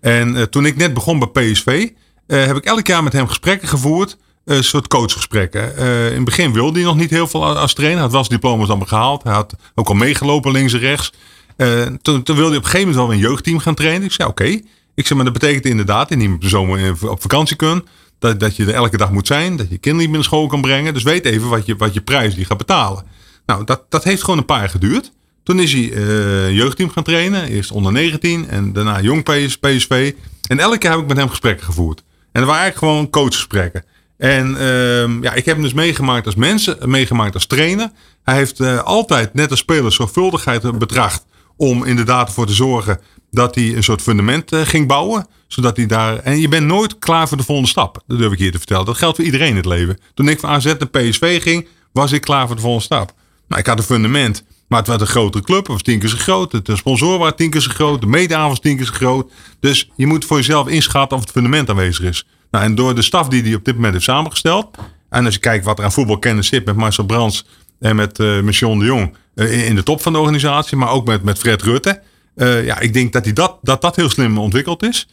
En 0.00 0.50
toen 0.50 0.66
ik 0.66 0.76
net 0.76 0.94
begon 0.94 1.18
bij 1.18 1.28
PSV, 1.28 1.88
heb 2.26 2.56
ik 2.56 2.64
elk 2.64 2.86
jaar 2.86 3.02
met 3.02 3.12
hem 3.12 3.28
gesprekken 3.28 3.68
gevoerd 3.68 4.16
een 4.44 4.64
soort 4.64 4.88
coachgesprekken. 4.88 5.76
In 6.10 6.14
het 6.14 6.24
begin 6.24 6.52
wilde 6.52 6.78
hij 6.78 6.88
nog 6.88 6.96
niet 6.96 7.10
heel 7.10 7.26
veel 7.26 7.58
als 7.58 7.74
trainer. 7.74 7.96
Hij 7.96 8.04
had 8.04 8.14
wel 8.14 8.24
zijn 8.24 8.40
diploma's 8.40 8.68
allemaal 8.68 8.86
gehaald. 8.86 9.22
Hij 9.22 9.32
had 9.32 9.54
ook 9.74 9.88
al 9.88 9.94
meegelopen 9.94 10.52
links 10.52 10.72
en 10.72 10.78
rechts. 10.78 11.12
Uh, 11.58 11.86
toen, 12.02 12.22
toen, 12.22 12.36
wilde 12.36 12.48
hij 12.48 12.58
op 12.58 12.64
een 12.64 12.70
gegeven 12.70 12.88
moment 12.88 12.96
wel 12.96 13.12
een 13.12 13.22
jeugdteam 13.22 13.58
gaan 13.58 13.74
trainen. 13.74 14.04
Ik 14.04 14.12
zei 14.12 14.28
oké. 14.28 14.60
Ik 14.94 15.06
zei 15.06 15.14
maar 15.14 15.24
dat 15.24 15.40
betekent 15.40 15.64
inderdaad 15.64 16.08
dat 16.08 16.20
je 16.20 16.28
niet 16.28 16.36
op 16.36 16.48
zomer 16.48 17.10
op 17.10 17.20
vakantie 17.20 17.56
kunt. 17.56 17.84
Dat, 18.18 18.40
dat 18.40 18.56
je 18.56 18.64
er 18.64 18.74
elke 18.74 18.96
dag 18.96 19.10
moet 19.10 19.26
zijn. 19.26 19.56
Dat 19.56 19.70
je 19.70 19.78
kinderen 19.78 19.98
niet 19.98 20.06
meer 20.08 20.16
naar 20.16 20.24
school 20.24 20.46
kan 20.46 20.60
brengen. 20.60 20.94
Dus 20.94 21.02
weet 21.02 21.24
even 21.24 21.48
wat 21.48 21.66
je, 21.66 21.76
wat 21.76 21.94
je 21.94 22.00
prijs 22.00 22.34
die 22.34 22.44
gaat 22.44 22.58
betalen. 22.58 23.04
Nou, 23.46 23.64
dat, 23.64 23.82
dat 23.88 24.04
heeft 24.04 24.22
gewoon 24.22 24.38
een 24.38 24.44
paar 24.44 24.58
jaar 24.58 24.68
geduurd. 24.68 25.12
Toen 25.42 25.60
is 25.60 25.72
hij 25.72 25.90
uh, 25.90 26.50
jeugdteam 26.56 26.90
gaan 26.90 27.02
trainen. 27.02 27.48
Eerst 27.48 27.70
onder 27.70 27.92
19 27.92 28.48
en 28.48 28.72
daarna 28.72 29.00
jong 29.00 29.22
PSV. 29.60 30.12
En 30.48 30.58
elke 30.58 30.78
keer 30.78 30.90
heb 30.90 31.00
ik 31.00 31.06
met 31.06 31.16
hem 31.16 31.28
gesprekken 31.28 31.64
gevoerd. 31.64 31.98
En 32.32 32.40
dat 32.40 32.44
waren 32.44 32.62
eigenlijk 32.62 32.92
gewoon 32.92 33.10
coachgesprekken. 33.10 33.84
En 34.16 34.50
uh, 34.50 35.22
ja, 35.22 35.32
ik 35.34 35.44
heb 35.44 35.54
hem 35.54 35.62
dus 35.62 35.72
meegemaakt 35.72 36.26
als 36.26 36.34
mensen, 36.34 36.90
meegemaakt 36.90 37.34
als 37.34 37.46
trainer. 37.46 37.90
Hij 38.22 38.34
heeft 38.34 38.60
uh, 38.60 38.82
altijd, 38.82 39.34
net 39.34 39.50
als 39.50 39.58
speler, 39.58 39.92
zorgvuldigheid 39.92 40.78
betracht. 40.78 41.24
Om 41.58 41.84
inderdaad 41.84 42.28
ervoor 42.28 42.46
te 42.46 42.52
zorgen 42.52 43.00
dat 43.30 43.54
hij 43.54 43.76
een 43.76 43.82
soort 43.82 44.02
fundament 44.02 44.52
uh, 44.52 44.60
ging 44.60 44.86
bouwen. 44.86 45.26
Zodat 45.46 45.76
hij 45.76 45.86
daar. 45.86 46.18
En 46.18 46.40
je 46.40 46.48
bent 46.48 46.66
nooit 46.66 46.98
klaar 46.98 47.28
voor 47.28 47.36
de 47.36 47.42
volgende 47.42 47.70
stap. 47.70 48.02
Dat 48.06 48.18
durf 48.18 48.32
ik 48.32 48.38
hier 48.38 48.52
te 48.52 48.58
vertellen. 48.58 48.84
Dat 48.84 48.96
geldt 48.96 49.16
voor 49.16 49.24
iedereen 49.24 49.48
in 49.48 49.56
het 49.56 49.66
leven. 49.66 49.98
Toen 50.14 50.28
ik 50.28 50.40
van 50.40 50.50
AZ 50.50 50.64
naar 50.64 50.88
PSV 50.88 51.42
ging, 51.42 51.68
was 51.92 52.12
ik 52.12 52.20
klaar 52.20 52.46
voor 52.46 52.56
de 52.56 52.62
volgende 52.62 52.84
stap. 52.84 53.12
Nou, 53.48 53.60
ik 53.60 53.66
had 53.66 53.78
een 53.78 53.84
fundament. 53.84 54.44
Maar 54.68 54.78
het 54.78 54.88
was 54.88 55.00
een 55.00 55.06
grotere 55.06 55.44
club. 55.44 55.58
Het 55.58 55.68
was 55.68 55.82
tien 55.82 55.98
keer 55.98 56.08
zo 56.08 56.16
groot. 56.16 56.66
De 56.66 56.76
sponsor 56.76 57.18
was 57.18 57.32
tien 57.36 57.50
keer 57.50 57.60
zo 57.60 57.70
groot. 57.70 58.00
De 58.00 58.06
mede 58.06 58.36
was 58.36 58.60
tien 58.60 58.76
keer 58.76 58.86
zo 58.86 58.92
groot. 58.92 59.32
Dus 59.60 59.90
je 59.96 60.06
moet 60.06 60.24
voor 60.24 60.36
jezelf 60.36 60.68
inschatten 60.68 61.16
of 61.16 61.22
het 61.22 61.32
fundament 61.32 61.70
aanwezig 61.70 62.04
is. 62.04 62.26
Nou, 62.50 62.64
en 62.64 62.74
door 62.74 62.94
de 62.94 63.02
staf 63.02 63.28
die 63.28 63.42
hij 63.42 63.54
op 63.54 63.64
dit 63.64 63.74
moment 63.74 63.92
heeft 63.92 64.04
samengesteld. 64.04 64.76
En 65.10 65.24
als 65.24 65.34
je 65.34 65.40
kijkt 65.40 65.64
wat 65.64 65.78
er 65.78 65.84
aan 65.84 65.92
voetbalkennis 65.92 66.46
zit 66.46 66.64
met 66.64 66.76
Marcel 66.76 67.04
Brands 67.04 67.44
en 67.80 67.96
met 67.96 68.18
uh, 68.18 68.40
Mission 68.40 68.78
de 68.78 68.84
Jong 68.84 69.14
in 69.38 69.74
de 69.74 69.82
top 69.82 70.02
van 70.02 70.12
de 70.12 70.18
organisatie, 70.18 70.76
maar 70.76 70.90
ook 70.90 71.06
met, 71.06 71.22
met 71.22 71.38
Fred 71.38 71.62
Rutte. 71.62 72.00
Uh, 72.36 72.64
ja, 72.64 72.78
ik 72.78 72.92
denk 72.92 73.12
dat, 73.12 73.24
hij 73.24 73.32
dat, 73.32 73.58
dat 73.62 73.80
dat 73.80 73.96
heel 73.96 74.10
slim 74.10 74.38
ontwikkeld 74.38 74.82
is. 74.82 75.08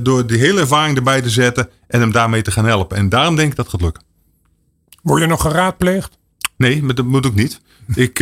door 0.00 0.26
die 0.26 0.38
hele 0.38 0.60
ervaring 0.60 0.96
erbij 0.96 1.22
te 1.22 1.30
zetten 1.30 1.68
en 1.86 2.00
hem 2.00 2.12
daarmee 2.12 2.42
te 2.42 2.50
gaan 2.50 2.64
helpen. 2.64 2.96
En 2.96 3.08
daarom 3.08 3.36
denk 3.36 3.50
ik 3.50 3.56
dat 3.56 3.64
het 3.64 3.74
gaat 3.74 3.84
lukken. 3.84 4.02
Word 5.02 5.20
je 5.20 5.26
nog 5.26 5.40
geraadpleegd? 5.40 6.18
Nee, 6.56 6.86
dat 6.94 7.04
moet 7.04 7.26
ook 7.26 7.34
niet. 7.34 7.60
ik, 7.94 8.18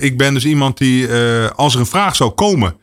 ik 0.00 0.16
ben 0.16 0.34
dus 0.34 0.44
iemand 0.44 0.78
die, 0.78 1.12
als 1.54 1.74
er 1.74 1.80
een 1.80 1.86
vraag 1.86 2.16
zou 2.16 2.30
komen, 2.30 2.76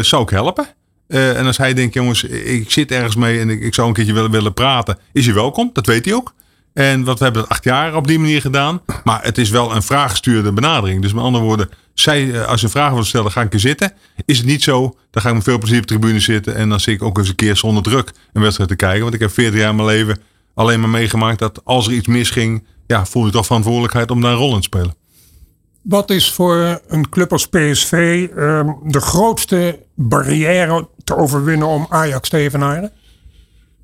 zou 0.00 0.22
ik 0.22 0.30
helpen. 0.30 0.66
En 1.08 1.46
als 1.46 1.56
hij 1.56 1.74
denkt, 1.74 1.94
jongens, 1.94 2.24
ik 2.24 2.70
zit 2.70 2.90
ergens 2.90 3.16
mee 3.16 3.40
en 3.40 3.50
ik, 3.50 3.60
ik 3.60 3.74
zou 3.74 3.88
een 3.88 3.94
keertje 3.94 4.12
willen, 4.12 4.30
willen 4.30 4.54
praten, 4.54 4.98
is 5.12 5.24
hij 5.24 5.34
welkom. 5.34 5.70
Dat 5.72 5.86
weet 5.86 6.04
hij 6.04 6.14
ook. 6.14 6.34
En 6.74 7.04
wat 7.04 7.18
we 7.18 7.24
hebben 7.24 7.48
acht 7.48 7.64
jaar 7.64 7.96
op 7.96 8.06
die 8.06 8.18
manier 8.18 8.40
gedaan. 8.40 8.80
Maar 9.04 9.24
het 9.24 9.38
is 9.38 9.50
wel 9.50 9.74
een 9.74 9.82
vraaggestuurde 9.82 10.52
benadering. 10.52 11.02
Dus 11.02 11.12
met 11.12 11.24
andere 11.24 11.44
woorden, 11.44 11.68
zij, 11.94 12.32
eh, 12.32 12.46
als 12.46 12.60
je 12.60 12.66
een 12.66 12.72
vraag 12.72 12.92
wil 12.92 13.04
stellen, 13.04 13.30
ga 13.30 13.42
ik 13.42 13.52
er 13.52 13.60
zitten. 13.60 13.92
Is 14.24 14.38
het 14.38 14.46
niet 14.46 14.62
zo, 14.62 14.96
dan 15.10 15.22
ga 15.22 15.28
ik 15.28 15.34
met 15.34 15.44
veel 15.44 15.58
plezier 15.58 15.80
op 15.80 15.86
de 15.86 15.98
tribune 15.98 16.20
zitten. 16.20 16.54
En 16.54 16.68
dan 16.68 16.80
zit 16.80 16.94
ik 16.94 17.02
ook 17.02 17.18
eens 17.18 17.28
een 17.28 17.34
keer 17.34 17.56
zonder 17.56 17.82
druk 17.82 18.12
een 18.32 18.42
wedstrijd 18.42 18.70
te 18.70 18.76
kijken. 18.76 19.02
Want 19.02 19.14
ik 19.14 19.20
heb 19.20 19.32
40 19.32 19.60
jaar 19.60 19.74
mijn 19.74 19.88
leven 19.88 20.18
alleen 20.54 20.80
maar 20.80 20.88
meegemaakt 20.88 21.38
dat 21.38 21.60
als 21.64 21.86
er 21.86 21.92
iets 21.92 22.06
misging, 22.06 22.66
ja, 22.86 23.06
voel 23.06 23.24
je 23.24 23.32
toch 23.32 23.46
verantwoordelijkheid 23.46 24.10
om 24.10 24.20
daar 24.20 24.32
een 24.32 24.38
rol 24.38 24.54
in 24.54 24.60
te 24.60 24.62
spelen. 24.62 24.94
Wat 25.82 26.10
is 26.10 26.32
voor 26.32 26.80
een 26.88 27.08
club 27.08 27.32
als 27.32 27.48
PSV 27.48 28.28
ehm, 28.36 28.68
de 28.84 29.00
grootste 29.00 29.78
barrière 29.94 30.88
te 31.04 31.16
overwinnen 31.16 31.68
om 31.68 31.86
Ajax 31.88 32.28
te 32.28 32.36
evenaren? 32.36 32.92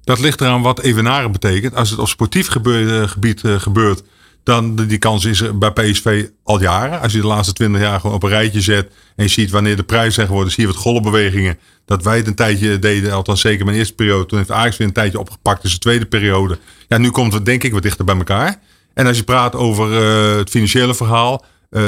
Dat 0.04 0.20
ligt 0.20 0.40
eraan 0.40 0.62
wat 0.62 0.80
evenaren 0.80 1.32
betekent. 1.32 1.74
Als 1.74 1.90
het 1.90 1.98
op 1.98 2.08
sportief 2.08 2.48
gebied 2.48 3.44
eh, 3.44 3.54
gebeurt, 3.60 4.02
dan 4.42 4.76
die 4.76 4.98
kans 4.98 5.24
is 5.24 5.40
er 5.40 5.58
bij 5.58 5.70
PSV 5.70 6.26
al 6.44 6.60
jaren. 6.60 7.00
Als 7.00 7.12
je 7.12 7.20
de 7.20 7.26
laatste 7.26 7.52
twintig 7.52 7.80
jaar 7.80 8.00
gewoon 8.00 8.16
op 8.16 8.22
een 8.22 8.28
rijtje 8.28 8.60
zet 8.60 8.92
en 9.16 9.24
je 9.24 9.30
ziet 9.30 9.50
wanneer 9.50 9.76
de 9.76 9.82
prijs 9.82 10.14
zijn 10.14 10.26
geworden, 10.26 10.52
zie 10.52 10.66
je 10.66 10.72
wat 10.72 10.80
golfbewegingen. 10.80 11.58
Dat 11.84 12.02
wij 12.02 12.16
het 12.16 12.26
een 12.26 12.34
tijdje 12.34 12.78
deden, 12.78 13.12
althans 13.12 13.40
zeker 13.40 13.64
mijn 13.64 13.76
eerste 13.76 13.94
periode. 13.94 14.26
Toen 14.26 14.38
heeft 14.38 14.50
Ajax 14.50 14.76
weer 14.76 14.86
een 14.86 14.92
tijdje 14.92 15.18
opgepakt, 15.18 15.62
dus 15.62 15.72
de 15.72 15.78
tweede 15.78 16.06
periode. 16.06 16.58
Ja, 16.88 16.98
nu 16.98 17.10
komt 17.10 17.32
het 17.32 17.44
denk 17.44 17.62
ik 17.62 17.72
wat 17.72 17.82
dichter 17.82 18.04
bij 18.04 18.16
elkaar. 18.16 18.60
En 18.94 19.06
als 19.06 19.16
je 19.16 19.22
praat 19.22 19.54
over 19.54 19.90
uh, 19.90 20.36
het 20.36 20.50
financiële 20.50 20.94
verhaal, 20.94 21.44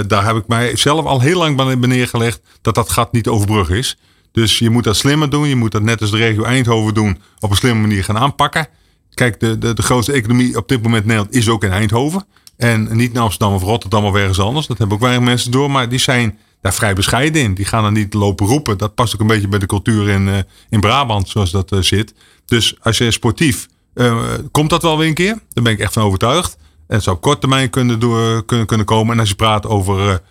daar 0.06 0.24
heb 0.24 0.36
ik 0.36 0.46
mij 0.46 0.76
zelf 0.76 1.04
al 1.04 1.20
heel 1.20 1.38
lang 1.38 1.56
bij 1.56 1.74
neergelegd 1.74 2.40
dat 2.60 2.74
dat 2.74 2.90
gat 2.90 3.12
niet 3.12 3.28
overbrug 3.28 3.70
is. 3.70 3.96
Dus 4.32 4.58
je 4.58 4.70
moet 4.70 4.84
dat 4.84 4.96
slimmer 4.96 5.30
doen. 5.30 5.48
Je 5.48 5.56
moet 5.56 5.72
dat 5.72 5.82
net 5.82 6.00
als 6.00 6.10
de 6.10 6.16
regio 6.16 6.42
Eindhoven 6.42 6.94
doen. 6.94 7.18
Op 7.40 7.50
een 7.50 7.56
slimme 7.56 7.80
manier 7.80 8.04
gaan 8.04 8.18
aanpakken. 8.18 8.66
Kijk, 9.14 9.40
de, 9.40 9.58
de, 9.58 9.74
de 9.74 9.82
grootste 9.82 10.12
economie 10.12 10.56
op 10.56 10.68
dit 10.68 10.82
moment 10.82 11.02
in 11.02 11.08
Nederland 11.08 11.34
is 11.34 11.48
ook 11.48 11.64
in 11.64 11.70
Eindhoven. 11.70 12.26
En 12.56 12.96
niet 12.96 13.10
in 13.10 13.20
Amsterdam 13.20 13.54
of 13.54 13.62
Rotterdam 13.62 14.04
of 14.04 14.14
ergens 14.14 14.40
anders. 14.40 14.66
Dat 14.66 14.78
hebben 14.78 14.96
ook 14.96 15.02
weinig 15.02 15.24
mensen 15.24 15.50
door. 15.50 15.70
Maar 15.70 15.88
die 15.88 15.98
zijn 15.98 16.38
daar 16.60 16.74
vrij 16.74 16.94
bescheiden 16.94 17.42
in. 17.42 17.54
Die 17.54 17.64
gaan 17.64 17.84
er 17.84 17.92
niet 17.92 18.14
lopen 18.14 18.46
roepen. 18.46 18.78
Dat 18.78 18.94
past 18.94 19.14
ook 19.14 19.20
een 19.20 19.26
beetje 19.26 19.48
bij 19.48 19.58
de 19.58 19.66
cultuur 19.66 20.08
in, 20.08 20.26
uh, 20.26 20.38
in 20.70 20.80
Brabant, 20.80 21.28
zoals 21.28 21.50
dat 21.50 21.72
uh, 21.72 21.80
zit. 21.80 22.14
Dus 22.46 22.76
als 22.80 22.98
je 22.98 23.10
sportief, 23.10 23.68
uh, 23.94 24.24
komt 24.50 24.70
dat 24.70 24.82
wel 24.82 24.98
weer 24.98 25.08
een 25.08 25.14
keer. 25.14 25.38
Daar 25.52 25.64
ben 25.64 25.72
ik 25.72 25.78
echt 25.78 25.92
van 25.92 26.02
overtuigd. 26.02 26.56
En 26.86 26.94
het 26.94 27.02
zou 27.02 27.16
op 27.16 27.22
korte 27.22 27.40
termijn 27.40 27.70
kunnen, 27.70 28.00
door, 28.00 28.44
kunnen, 28.44 28.66
kunnen 28.66 28.86
komen. 28.86 29.12
En 29.12 29.20
als 29.20 29.28
je 29.28 29.34
praat 29.34 29.66
over 29.66 30.22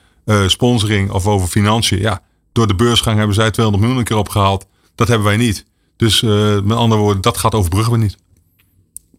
sponsoring 0.47 1.11
of 1.11 1.27
over 1.27 1.47
financiën, 1.47 1.99
ja, 1.99 2.21
door 2.51 2.67
de 2.67 2.75
beursgang 2.75 3.17
hebben 3.17 3.35
zij 3.35 3.51
200 3.51 3.83
miljoen 3.83 4.01
een 4.01 4.07
keer 4.09 4.17
opgehaald. 4.17 4.65
Dat 4.95 5.07
hebben 5.07 5.27
wij 5.27 5.37
niet. 5.37 5.65
Dus 5.95 6.21
uh, 6.21 6.61
met 6.61 6.77
andere 6.77 7.01
woorden, 7.01 7.21
dat 7.21 7.37
gaat 7.37 7.55
overbruggen 7.55 7.93
we 7.93 7.99
niet. 7.99 8.17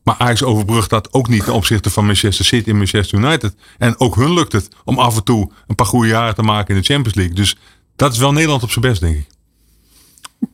Maar 0.03 0.15
Ajax 0.19 0.43
overbrugt 0.43 0.91
dat 0.91 1.13
ook 1.13 1.29
niet 1.29 1.45
ten 1.45 1.53
opzichte 1.53 1.91
van 1.91 2.07
Manchester 2.07 2.45
City 2.45 2.71
en 2.71 2.77
Manchester 2.77 3.19
United. 3.19 3.55
En 3.79 4.01
ook 4.01 4.15
hun 4.15 4.33
lukt 4.33 4.53
het 4.53 4.69
om 4.85 4.99
af 4.99 5.17
en 5.17 5.25
toe 5.25 5.51
een 5.67 5.75
paar 5.75 5.87
goede 5.87 6.09
jaren 6.09 6.35
te 6.35 6.43
maken 6.43 6.75
in 6.75 6.81
de 6.81 6.87
Champions 6.87 7.17
League. 7.17 7.35
Dus 7.35 7.57
dat 7.97 8.13
is 8.13 8.19
wel 8.19 8.33
Nederland 8.33 8.63
op 8.63 8.71
zijn 8.71 8.85
best, 8.85 9.01
denk 9.01 9.17
ik. 9.17 9.27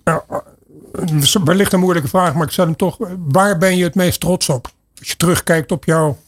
Ja, 0.05 0.25
wellicht 1.45 1.73
een 1.73 1.81
moeilijke 1.81 2.09
vraag, 2.09 2.35
maar 2.35 2.47
ik 2.47 2.53
stel 2.53 2.65
hem 2.65 2.77
toch. 2.77 2.97
Waar 3.19 3.59
ben 3.59 3.77
je 3.77 3.85
het 3.85 3.95
meest 3.95 4.21
trots 4.21 4.49
op? 4.49 4.71
Als 4.99 5.09
je 5.09 5.17
terugkijkt 5.17 5.73
op 5.73 5.85
jouw 5.85 6.19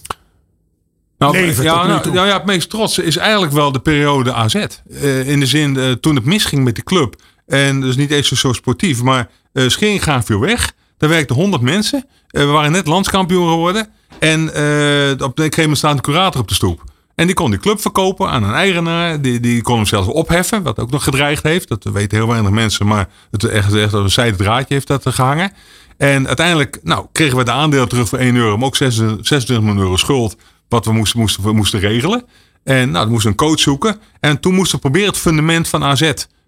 nou. 1.21 1.63
Ja, 1.63 1.87
nou, 1.87 2.11
nou, 2.13 2.27
ja, 2.27 2.35
het 2.35 2.45
meest 2.45 2.71
trots 2.71 2.99
is 2.99 3.17
eigenlijk 3.17 3.53
wel 3.53 3.73
de 3.73 3.81
periode 3.81 4.33
AZ. 4.33 4.55
Uh, 4.55 5.29
in 5.29 5.41
de 5.41 5.47
zin, 5.47 5.75
uh, 5.75 5.93
toen 5.93 6.15
het 6.15 6.25
misging 6.25 6.65
met 6.65 6.77
de 6.77 6.83
club. 6.83 7.15
En 7.47 7.81
dus 7.81 7.97
niet 7.97 8.11
eens 8.11 8.29
zo 8.29 8.53
sportief, 8.53 9.03
maar 9.03 9.29
uh, 9.53 9.69
Schering 9.69 10.03
gaan 10.03 10.25
viel 10.25 10.41
weg. 10.41 10.73
Daar 10.99 11.09
werkten 11.09 11.37
100 11.37 11.63
mensen. 11.63 12.07
we 12.27 12.45
waren 12.45 12.73
net 12.73 12.87
landskampioen 12.87 13.49
geworden. 13.49 13.89
En 14.19 14.49
op 14.49 14.53
een 14.59 15.33
gegeven 15.35 15.61
moment 15.61 15.79
staat 15.79 15.95
een 15.95 16.01
curator 16.01 16.41
op 16.41 16.49
de 16.49 16.55
stoep. 16.55 16.85
En 17.15 17.27
die 17.27 17.35
kon 17.35 17.51
die 17.51 17.61
club 17.61 17.81
verkopen 17.81 18.29
aan 18.29 18.43
een 18.43 18.55
eigenaar. 18.55 19.21
Die, 19.21 19.41
die 19.41 19.63
kon 19.63 19.77
hem 19.77 19.87
zelfs 19.87 20.09
opheffen, 20.09 20.63
wat 20.63 20.79
ook 20.79 20.91
nog 20.91 21.05
gedreigd 21.05 21.43
heeft. 21.43 21.69
Dat 21.69 21.85
weten 21.85 22.19
heel 22.19 22.29
weinig 22.29 22.51
mensen, 22.51 22.87
maar 22.87 23.09
het 23.31 23.45
echt, 23.45 23.75
echt 23.75 23.93
een 23.93 24.11
zijde 24.11 24.37
draadje 24.37 24.75
heeft 24.75 24.87
dat 24.87 25.03
gehangen. 25.09 25.53
En 25.97 26.27
uiteindelijk 26.27 26.79
nou, 26.83 27.07
kregen 27.13 27.37
we 27.37 27.45
de 27.45 27.51
aandelen 27.51 27.89
terug 27.89 28.09
voor 28.09 28.19
1 28.19 28.37
euro, 28.37 28.57
maar 28.57 28.67
ook 28.67 28.77
26 28.77 29.49
miljoen 29.49 29.79
euro 29.79 29.97
schuld 29.97 30.37
wat 30.71 30.85
we 30.85 30.93
moesten, 30.93 31.21
moesten, 31.21 31.43
we 31.43 31.53
moesten 31.53 31.81
regelen. 31.81 32.25
En 32.65 32.91
nou, 32.91 33.07
we 33.07 33.13
moesten 33.13 33.31
een 33.31 33.37
coach 33.37 33.61
zoeken. 33.61 34.01
En 34.21 34.41
toen 34.41 34.55
moesten 34.55 34.75
we 34.75 34.81
proberen 34.81 35.09
het 35.09 35.19
fundament 35.19 35.69
van 35.69 35.85
AZ 35.85 36.01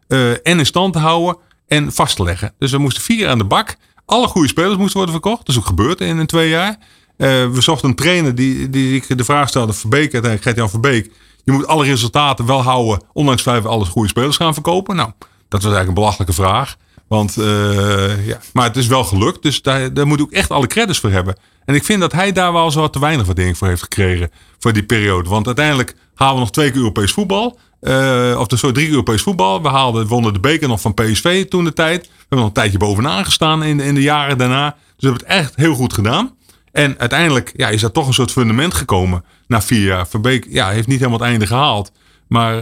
uh, 0.08 0.30
en 0.30 0.58
in 0.58 0.66
stand 0.66 0.92
te 0.92 0.98
houden 0.98 1.36
en 1.66 1.92
vast 1.92 2.16
te 2.16 2.22
leggen. 2.22 2.54
Dus 2.58 2.70
we 2.70 2.78
moesten 2.78 3.02
vier 3.02 3.28
aan 3.28 3.38
de 3.38 3.44
bak. 3.44 3.76
Alle 4.04 4.26
goede 4.26 4.48
spelers 4.48 4.76
moesten 4.76 4.96
worden 4.96 5.14
verkocht. 5.14 5.38
Dat 5.38 5.48
is 5.48 5.56
ook 5.56 5.66
gebeurd 5.66 6.00
in, 6.00 6.18
in 6.18 6.26
twee 6.26 6.48
jaar. 6.48 6.76
Uh, 7.16 7.28
we 7.50 7.60
zochten 7.60 7.88
een 7.88 7.94
trainer 7.94 8.34
die, 8.34 8.70
die 8.70 8.94
ik 8.94 9.18
de 9.18 9.24
vraag 9.24 9.48
stelde, 9.48 9.72
Verbeek, 9.72 10.02
uiteindelijk 10.02 10.42
Gert-Jan 10.42 10.70
Verbeek. 10.70 11.10
Je 11.44 11.52
moet 11.52 11.66
alle 11.66 11.84
resultaten 11.84 12.46
wel 12.46 12.62
houden, 12.62 13.02
ondanks 13.12 13.42
dat 13.42 13.62
we 13.62 13.68
alle 13.68 13.84
goede 13.84 14.08
spelers 14.08 14.36
gaan 14.36 14.54
verkopen. 14.54 14.96
Nou, 14.96 15.10
dat 15.20 15.62
was 15.62 15.72
eigenlijk 15.72 15.88
een 15.88 15.94
belachelijke 15.94 16.32
vraag. 16.32 16.76
Want, 17.08 17.36
uh, 17.38 18.26
ja, 18.26 18.40
maar 18.52 18.66
het 18.66 18.76
is 18.76 18.86
wel 18.86 19.04
gelukt. 19.04 19.42
Dus 19.42 19.62
daar, 19.62 19.94
daar 19.94 20.06
moet 20.06 20.18
ik 20.18 20.24
ook 20.24 20.32
echt 20.32 20.50
alle 20.50 20.66
credits 20.66 20.98
voor 20.98 21.10
hebben. 21.10 21.36
En 21.64 21.74
ik 21.74 21.84
vind 21.84 22.00
dat 22.00 22.12
hij 22.12 22.32
daar 22.32 22.52
wel 22.52 22.70
zo 22.70 22.80
wat 22.80 22.92
te 22.92 23.00
weinig 23.00 23.26
waardering 23.26 23.58
voor 23.58 23.68
heeft 23.68 23.82
gekregen. 23.82 24.30
Voor 24.58 24.72
die 24.72 24.82
periode. 24.84 25.28
Want 25.28 25.46
uiteindelijk 25.46 25.94
halen 26.14 26.34
we 26.34 26.40
nog 26.40 26.50
twee 26.50 26.70
keer 26.70 26.80
Europees 26.80 27.12
voetbal. 27.12 27.58
Uh, 27.80 28.36
of 28.38 28.58
zo 28.58 28.72
drie 28.72 28.88
Europees 28.88 29.22
voetbal. 29.22 29.62
We 29.62 29.68
haalden, 29.68 30.06
wonnen 30.06 30.32
de 30.32 30.40
beker 30.40 30.68
nog 30.68 30.80
van 30.80 30.94
PSV 30.94 31.48
toen 31.48 31.64
de 31.64 31.72
tijd. 31.72 32.02
We 32.06 32.12
hebben 32.18 32.38
nog 32.38 32.46
een 32.46 32.52
tijdje 32.52 32.78
bovenaan 32.78 33.24
gestaan 33.24 33.62
in, 33.62 33.80
in 33.80 33.94
de 33.94 34.02
jaren 34.02 34.38
daarna. 34.38 34.70
Dus 34.70 34.76
we 34.96 35.06
hebben 35.06 35.26
het 35.26 35.36
echt 35.36 35.56
heel 35.56 35.74
goed 35.74 35.92
gedaan. 35.92 36.30
En 36.72 36.98
uiteindelijk 36.98 37.52
ja, 37.56 37.68
is 37.68 37.82
er 37.82 37.92
toch 37.92 38.06
een 38.06 38.14
soort 38.14 38.32
fundament 38.32 38.74
gekomen 38.74 39.24
na 39.46 39.62
vier 39.62 39.86
jaar. 39.86 40.08
Verbeek 40.08 40.46
ja, 40.48 40.68
heeft 40.68 40.86
niet 40.86 40.98
helemaal 40.98 41.20
het 41.20 41.28
einde 41.28 41.46
gehaald. 41.46 41.92
Maar 42.28 42.54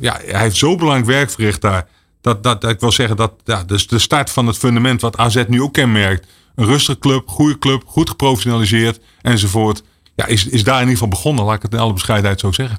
ja, 0.00 0.20
hij 0.24 0.40
heeft 0.40 0.56
zo 0.56 0.76
belangrijk 0.76 1.06
werk 1.06 1.30
verricht 1.30 1.60
daar. 1.60 1.86
Dat, 2.24 2.42
dat, 2.42 2.60
dat 2.60 2.70
ik 2.70 2.80
wil 2.80 2.92
zeggen 2.92 3.16
dat 3.16 3.32
ja, 3.44 3.64
dus 3.64 3.86
de 3.86 3.98
start 3.98 4.30
van 4.30 4.46
het 4.46 4.56
fundament 4.56 5.00
wat 5.00 5.16
AZ 5.16 5.44
nu 5.48 5.62
ook 5.62 5.72
kenmerkt. 5.72 6.26
Een 6.54 6.66
rustige 6.66 6.98
club, 6.98 7.28
goede 7.28 7.58
club, 7.58 7.82
goed 7.86 8.08
geprofessionaliseerd 8.08 9.00
enzovoort. 9.22 9.82
Ja, 10.14 10.26
is, 10.26 10.46
is 10.46 10.64
daar 10.64 10.74
in 10.74 10.80
ieder 10.80 10.94
geval 10.94 11.08
begonnen, 11.08 11.44
laat 11.44 11.56
ik 11.56 11.62
het 11.62 11.72
in 11.72 11.78
alle 11.78 11.92
bescheidenheid 11.92 12.40
zo 12.40 12.52
zeggen. 12.52 12.78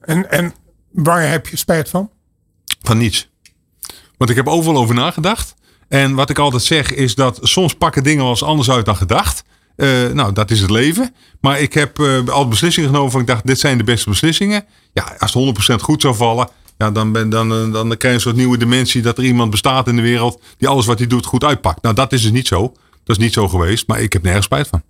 En, 0.00 0.30
en 0.30 0.54
waar 0.92 1.28
heb 1.28 1.46
je 1.46 1.56
spijt 1.56 1.88
van? 1.88 2.10
Van 2.82 2.98
niets. 2.98 3.30
Want 4.16 4.30
ik 4.30 4.36
heb 4.36 4.48
overal 4.48 4.80
over 4.80 4.94
nagedacht. 4.94 5.54
En 5.88 6.14
wat 6.14 6.30
ik 6.30 6.38
altijd 6.38 6.62
zeg 6.62 6.92
is 6.92 7.14
dat 7.14 7.38
soms 7.42 7.74
pakken 7.74 8.02
dingen 8.02 8.22
wel 8.22 8.30
eens 8.30 8.42
anders 8.42 8.70
uit 8.70 8.84
dan 8.84 8.96
gedacht. 8.96 9.42
Uh, 9.76 10.08
nou, 10.12 10.32
dat 10.32 10.50
is 10.50 10.60
het 10.60 10.70
leven. 10.70 11.14
Maar 11.40 11.60
ik 11.60 11.74
heb 11.74 11.98
uh, 11.98 12.28
al 12.28 12.48
beslissingen 12.48 12.88
genomen 12.88 13.10
van 13.10 13.20
ik 13.20 13.26
dacht, 13.26 13.46
dit 13.46 13.58
zijn 13.58 13.78
de 13.78 13.84
beste 13.84 14.08
beslissingen. 14.08 14.64
Ja, 14.92 15.16
als 15.18 15.34
het 15.34 15.78
100% 15.78 15.82
goed 15.82 16.00
zou 16.00 16.14
vallen, 16.14 16.48
ja, 16.80 16.90
dan, 16.90 17.12
ben, 17.12 17.28
dan, 17.28 17.48
dan, 17.48 17.72
dan 17.72 17.88
krijg 17.88 18.02
je 18.02 18.08
een 18.08 18.20
soort 18.20 18.36
nieuwe 18.36 18.58
dimensie 18.58 19.02
dat 19.02 19.18
er 19.18 19.24
iemand 19.24 19.50
bestaat 19.50 19.88
in 19.88 19.96
de 19.96 20.02
wereld 20.02 20.42
die 20.58 20.68
alles 20.68 20.86
wat 20.86 20.98
hij 20.98 21.06
doet 21.06 21.26
goed 21.26 21.44
uitpakt. 21.44 21.82
Nou, 21.82 21.94
dat 21.94 22.12
is 22.12 22.22
dus 22.22 22.30
niet 22.30 22.46
zo. 22.46 22.60
Dat 23.04 23.16
is 23.16 23.18
niet 23.18 23.32
zo 23.32 23.48
geweest, 23.48 23.86
maar 23.86 24.00
ik 24.00 24.12
heb 24.12 24.22
nergens 24.22 24.44
spijt 24.44 24.68
van. 24.68 24.82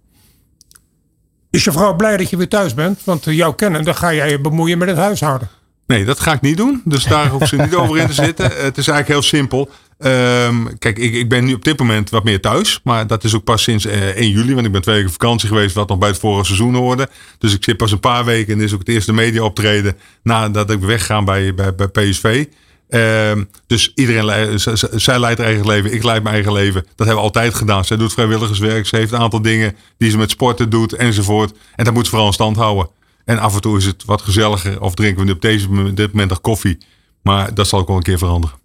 Is 1.51 1.65
je 1.65 1.73
vrouw 1.73 1.97
blij 1.97 2.17
dat 2.17 2.31
je 2.31 2.37
weer 2.37 2.49
thuis 2.49 2.75
bent? 2.75 3.01
Want 3.05 3.27
eh, 3.27 3.35
jou 3.35 3.55
kennen, 3.55 3.85
dan 3.85 3.95
ga 3.95 4.15
jij 4.15 4.31
je 4.31 4.41
bemoeien 4.41 4.79
met 4.79 4.89
het 4.89 4.97
huishouden. 4.97 5.49
Nee, 5.87 6.05
dat 6.05 6.21
ga 6.21 6.33
ik 6.33 6.41
niet 6.41 6.57
doen. 6.57 6.83
Dus 6.85 7.05
daar 7.05 7.29
hoef 7.29 7.49
ze 7.49 7.57
niet 7.57 7.75
over 7.75 7.99
in 7.99 8.07
te 8.07 8.13
zitten. 8.13 8.45
Het 8.45 8.79
is 8.79 8.89
eigenlijk 8.89 9.09
heel 9.09 9.23
simpel. 9.23 9.71
Um, 10.07 10.79
kijk, 10.79 10.99
ik, 10.99 11.15
ik 11.15 11.29
ben 11.29 11.45
nu 11.45 11.55
op 11.55 11.65
dit 11.65 11.79
moment 11.79 12.11
wat 12.11 12.25
meer 12.25 12.41
thuis. 12.41 12.81
Maar 12.85 13.07
dat 13.07 13.25
is 13.25 13.35
ook 13.35 13.45
pas 13.45 13.63
sinds 13.63 13.87
uh, 13.87 14.09
eh, 14.09 14.17
1 14.17 14.31
juli. 14.31 14.55
Want 14.55 14.67
ik 14.67 14.73
ben 14.73 14.83
twee 14.83 14.97
weken 14.97 15.11
vakantie 15.11 15.49
geweest. 15.49 15.75
Wat 15.75 15.89
nog 15.89 15.99
bij 15.99 16.09
het 16.09 16.19
vorige 16.19 16.45
seizoen 16.45 16.75
hoorde. 16.75 17.09
Dus 17.39 17.55
ik 17.55 17.65
zit 17.65 17.77
pas 17.77 17.93
een 17.93 18.01
paar 18.01 18.25
weken. 18.25 18.55
En 18.55 18.61
is 18.61 18.73
ook 18.73 18.79
het 18.79 18.89
eerste 18.89 19.13
media 19.13 19.43
optreden. 19.43 19.97
Nadat 20.23 20.71
ik 20.71 20.81
wegga 20.81 21.25
bij, 21.25 21.55
bij, 21.55 21.73
PSV. 21.73 22.45
Um, 22.89 23.49
dus 23.67 23.93
iedereen, 23.95 24.61
zij 25.01 25.21
leidt 25.21 25.39
haar 25.39 25.49
eigen 25.49 25.67
leven, 25.67 25.93
ik 25.93 26.03
leid 26.03 26.23
mijn 26.23 26.35
eigen 26.35 26.53
leven. 26.53 26.83
Dat 26.83 27.07
hebben 27.07 27.15
we 27.15 27.21
altijd 27.21 27.55
gedaan. 27.55 27.85
Zij 27.85 27.97
doet 27.97 28.13
vrijwilligerswerk, 28.13 28.87
ze 28.87 28.97
heeft 28.97 29.13
een 29.13 29.19
aantal 29.19 29.43
dingen 29.43 29.77
die 29.99 30.11
ze 30.11 30.19
met 30.19 30.31
sporten 30.31 30.71
doet 30.71 30.93
enzovoort. 30.93 31.53
En 31.75 31.85
dat 31.85 31.95
moet 31.95 32.05
ze 32.05 32.11
vooral 32.11 32.27
in 32.27 32.33
stand 32.35 32.57
houden. 32.57 32.89
En 33.25 33.39
af 33.39 33.55
en 33.55 33.61
toe 33.61 33.77
is 33.77 33.85
het 33.85 34.05
wat 34.05 34.23
gezelliger 34.23 34.81
of 34.81 34.95
drinken 34.95 35.19
we 35.19 35.25
nu 35.25 35.33
op 35.33 35.41
deze, 35.41 35.95
dit 35.95 36.13
moment 36.13 36.31
nog 36.31 36.41
koffie. 36.41 36.79
Maar 37.23 37.55
dat 37.55 37.69
zal 37.69 37.79
ook 37.79 37.87
wel 37.87 37.97
een 37.97 38.03
keer 38.03 38.19
veranderen. 38.19 38.57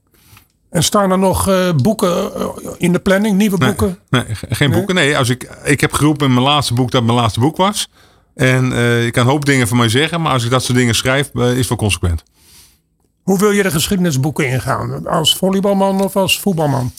En 0.75 0.83
staan 0.83 1.11
er 1.11 1.19
nog 1.19 1.49
uh, 1.49 1.73
boeken 1.73 2.35
eh, 2.35 2.47
in 2.77 2.91
de 2.91 2.99
planning, 2.99 3.37
nieuwe 3.37 3.57
boeken? 3.57 3.99
Nee, 4.09 4.23
geen 4.49 4.71
boeken. 4.71 4.95
Nee, 4.95 5.17
als 5.17 5.29
ik, 5.29 5.49
ik 5.63 5.81
heb 5.81 5.93
geroepen 5.93 6.27
in 6.27 6.33
mijn 6.33 6.45
laatste 6.45 6.73
boek 6.73 6.91
dat 6.91 7.03
mijn 7.03 7.17
laatste 7.17 7.39
boek 7.39 7.57
was. 7.57 7.89
En 8.35 8.71
uh, 8.71 9.05
ik 9.05 9.13
kan 9.13 9.23
een 9.25 9.31
hoop 9.31 9.45
dingen 9.45 9.67
van 9.67 9.77
mij 9.77 9.89
zeggen, 9.89 10.21
maar 10.21 10.31
als 10.31 10.43
ik 10.43 10.49
dat 10.49 10.63
soort 10.63 10.77
dingen 10.77 10.95
schrijf, 10.95 11.29
is 11.33 11.57
het 11.57 11.67
wel 11.67 11.77
consequent. 11.77 12.23
Hoe 13.23 13.39
wil 13.39 13.51
je 13.51 13.63
de 13.63 13.71
geschiedenisboeken 13.71 14.47
ingaan? 14.47 15.07
Als 15.07 15.35
volleybalman 15.35 16.03
of 16.03 16.15
als 16.15 16.39
voetbalman? 16.39 16.91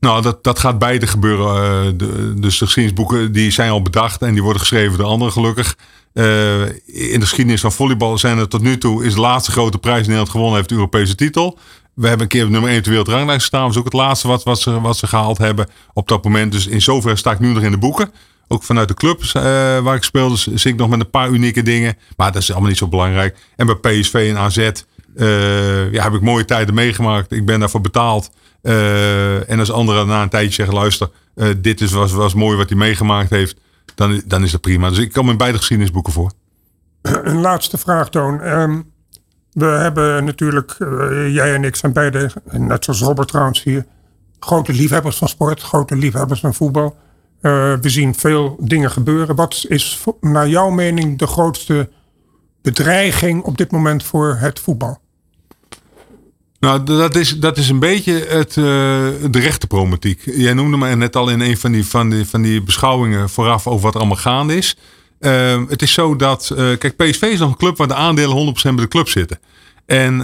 Nou, 0.00 0.22
dat, 0.22 0.44
dat 0.44 0.58
gaat 0.58 0.78
beide 0.78 1.06
gebeuren. 1.06 1.98
De, 1.98 2.34
dus 2.36 2.58
de 2.58 2.64
geschiedenisboeken 2.64 3.32
die 3.32 3.50
zijn 3.50 3.70
al 3.70 3.82
bedacht 3.82 4.22
en 4.22 4.32
die 4.32 4.42
worden 4.42 4.60
geschreven 4.60 4.98
door 4.98 5.06
anderen 5.06 5.32
gelukkig. 5.32 5.76
Uh, 6.12 6.60
in 6.86 7.20
de 7.20 7.20
geschiedenis 7.20 7.60
van 7.60 7.72
volleybal 7.72 8.18
zijn 8.18 8.38
er 8.38 8.48
tot 8.48 8.62
nu 8.62 8.78
toe 8.78 9.04
is 9.04 9.14
de 9.14 9.20
laatste 9.20 9.50
grote 9.50 9.78
prijs 9.78 9.96
in 9.96 10.02
Nederland 10.02 10.30
gewonnen 10.30 10.56
heeft 10.56 10.68
de 10.68 10.74
Europese 10.74 11.14
titel. 11.14 11.58
We 11.96 12.08
hebben 12.08 12.22
een 12.22 12.28
keer 12.28 12.50
nummer 12.50 12.70
1 12.70 12.82
de 12.82 12.90
wereldranglijst 12.90 13.40
gestaan. 13.40 13.60
Dat 13.60 13.70
is 13.70 13.76
ook 13.76 13.84
het 13.84 13.92
laatste 13.92 14.28
wat, 14.28 14.60
ze, 14.60 14.80
wat 14.80 14.96
ze 14.96 15.06
gehaald 15.06 15.38
hebben 15.38 15.66
op 15.92 16.08
dat 16.08 16.24
moment. 16.24 16.52
Dus 16.52 16.66
in 16.66 16.82
zoverre 16.82 17.16
sta 17.16 17.30
ik 17.30 17.38
nu 17.38 17.52
nog 17.52 17.62
in 17.62 17.70
de 17.70 17.78
boeken. 17.78 18.10
Ook 18.48 18.62
vanuit 18.62 18.88
de 18.88 18.94
clubs 18.94 19.34
uh, 19.34 19.42
waar 19.78 19.94
ik 19.94 20.02
speelde 20.02 20.36
zit 20.36 20.64
ik 20.64 20.76
nog 20.76 20.88
met 20.88 21.00
een 21.00 21.10
paar 21.10 21.30
unieke 21.30 21.62
dingen. 21.62 21.96
Maar 22.16 22.32
dat 22.32 22.42
is 22.42 22.50
allemaal 22.50 22.68
niet 22.68 22.78
zo 22.78 22.88
belangrijk. 22.88 23.36
En 23.56 23.66
bij 23.66 23.74
PSV 23.74 24.26
en 24.30 24.38
AZ 24.38 24.56
uh, 24.56 25.92
ja, 25.92 26.02
heb 26.02 26.12
ik 26.12 26.20
mooie 26.20 26.44
tijden 26.44 26.74
meegemaakt. 26.74 27.32
Ik 27.32 27.46
ben 27.46 27.60
daarvoor 27.60 27.80
betaald. 27.80 28.30
Uh, 28.62 29.50
en 29.50 29.58
als 29.58 29.70
anderen 29.70 30.06
na 30.06 30.22
een 30.22 30.28
tijdje 30.28 30.52
zeggen, 30.52 30.74
luister, 30.74 31.10
dit 31.56 31.80
is, 31.80 31.92
was, 31.92 32.12
was 32.12 32.34
mooi 32.34 32.56
wat 32.56 32.68
hij 32.68 32.78
meegemaakt 32.78 33.30
heeft 33.30 33.56
dan, 33.96 34.22
dan 34.26 34.42
is 34.42 34.50
dat 34.50 34.60
prima. 34.60 34.88
Dus 34.88 34.98
ik 34.98 35.12
kom 35.12 35.30
in 35.30 35.36
beide 35.36 35.58
geschiedenisboeken 35.58 36.12
voor. 36.12 36.32
Een 37.02 37.40
laatste 37.40 37.78
vraag, 37.78 38.08
Toon. 38.08 38.58
Um, 38.58 38.92
we 39.56 39.64
hebben 39.64 40.24
natuurlijk, 40.24 40.76
uh, 40.78 41.34
jij 41.34 41.54
en 41.54 41.64
ik 41.64 41.76
zijn 41.76 41.92
beide, 41.92 42.30
net 42.52 42.84
zoals 42.84 43.00
Robert 43.00 43.28
trouwens 43.28 43.62
hier, 43.62 43.86
grote 44.38 44.72
liefhebbers 44.72 45.16
van 45.16 45.28
sport, 45.28 45.62
grote 45.62 45.96
liefhebbers 45.96 46.40
van 46.40 46.54
voetbal. 46.54 46.96
Uh, 47.42 47.74
we 47.80 47.88
zien 47.88 48.14
veel 48.14 48.56
dingen 48.60 48.90
gebeuren. 48.90 49.36
Wat 49.36 49.64
is 49.68 50.04
naar 50.20 50.48
jouw 50.48 50.70
mening 50.70 51.18
de 51.18 51.26
grootste 51.26 51.88
bedreiging 52.62 53.42
op 53.42 53.58
dit 53.58 53.70
moment 53.70 54.04
voor 54.04 54.36
het 54.38 54.60
voetbal? 54.60 54.98
Nou, 56.58 56.82
dat 56.82 57.14
is, 57.14 57.38
dat 57.38 57.56
is 57.56 57.68
een 57.68 57.78
beetje 57.78 58.24
het, 58.28 58.56
uh, 58.56 58.64
de. 59.30 60.16
Jij 60.24 60.54
noemde 60.54 60.76
me 60.76 60.96
net 60.96 61.16
al 61.16 61.30
in 61.30 61.40
een 61.40 61.56
van 61.56 61.72
die, 61.72 61.86
van, 61.86 62.10
die, 62.10 62.26
van 62.26 62.42
die 62.42 62.62
beschouwingen 62.62 63.28
vooraf 63.30 63.66
over 63.66 63.82
wat 63.82 63.94
er 63.94 64.00
allemaal 64.00 64.18
gaande 64.18 64.56
is. 64.56 64.76
Uh, 65.26 65.62
het 65.68 65.82
is 65.82 65.92
zo 65.92 66.16
dat, 66.16 66.50
uh, 66.52 66.78
kijk, 66.78 66.96
PSV 66.96 67.22
is 67.22 67.38
nog 67.38 67.50
een 67.50 67.56
club 67.56 67.76
waar 67.76 67.88
de 67.88 67.94
aandelen 67.94 68.54
100% 68.56 68.62
bij 68.62 68.74
de 68.74 68.88
club 68.88 69.08
zitten. 69.08 69.38
En 69.86 70.18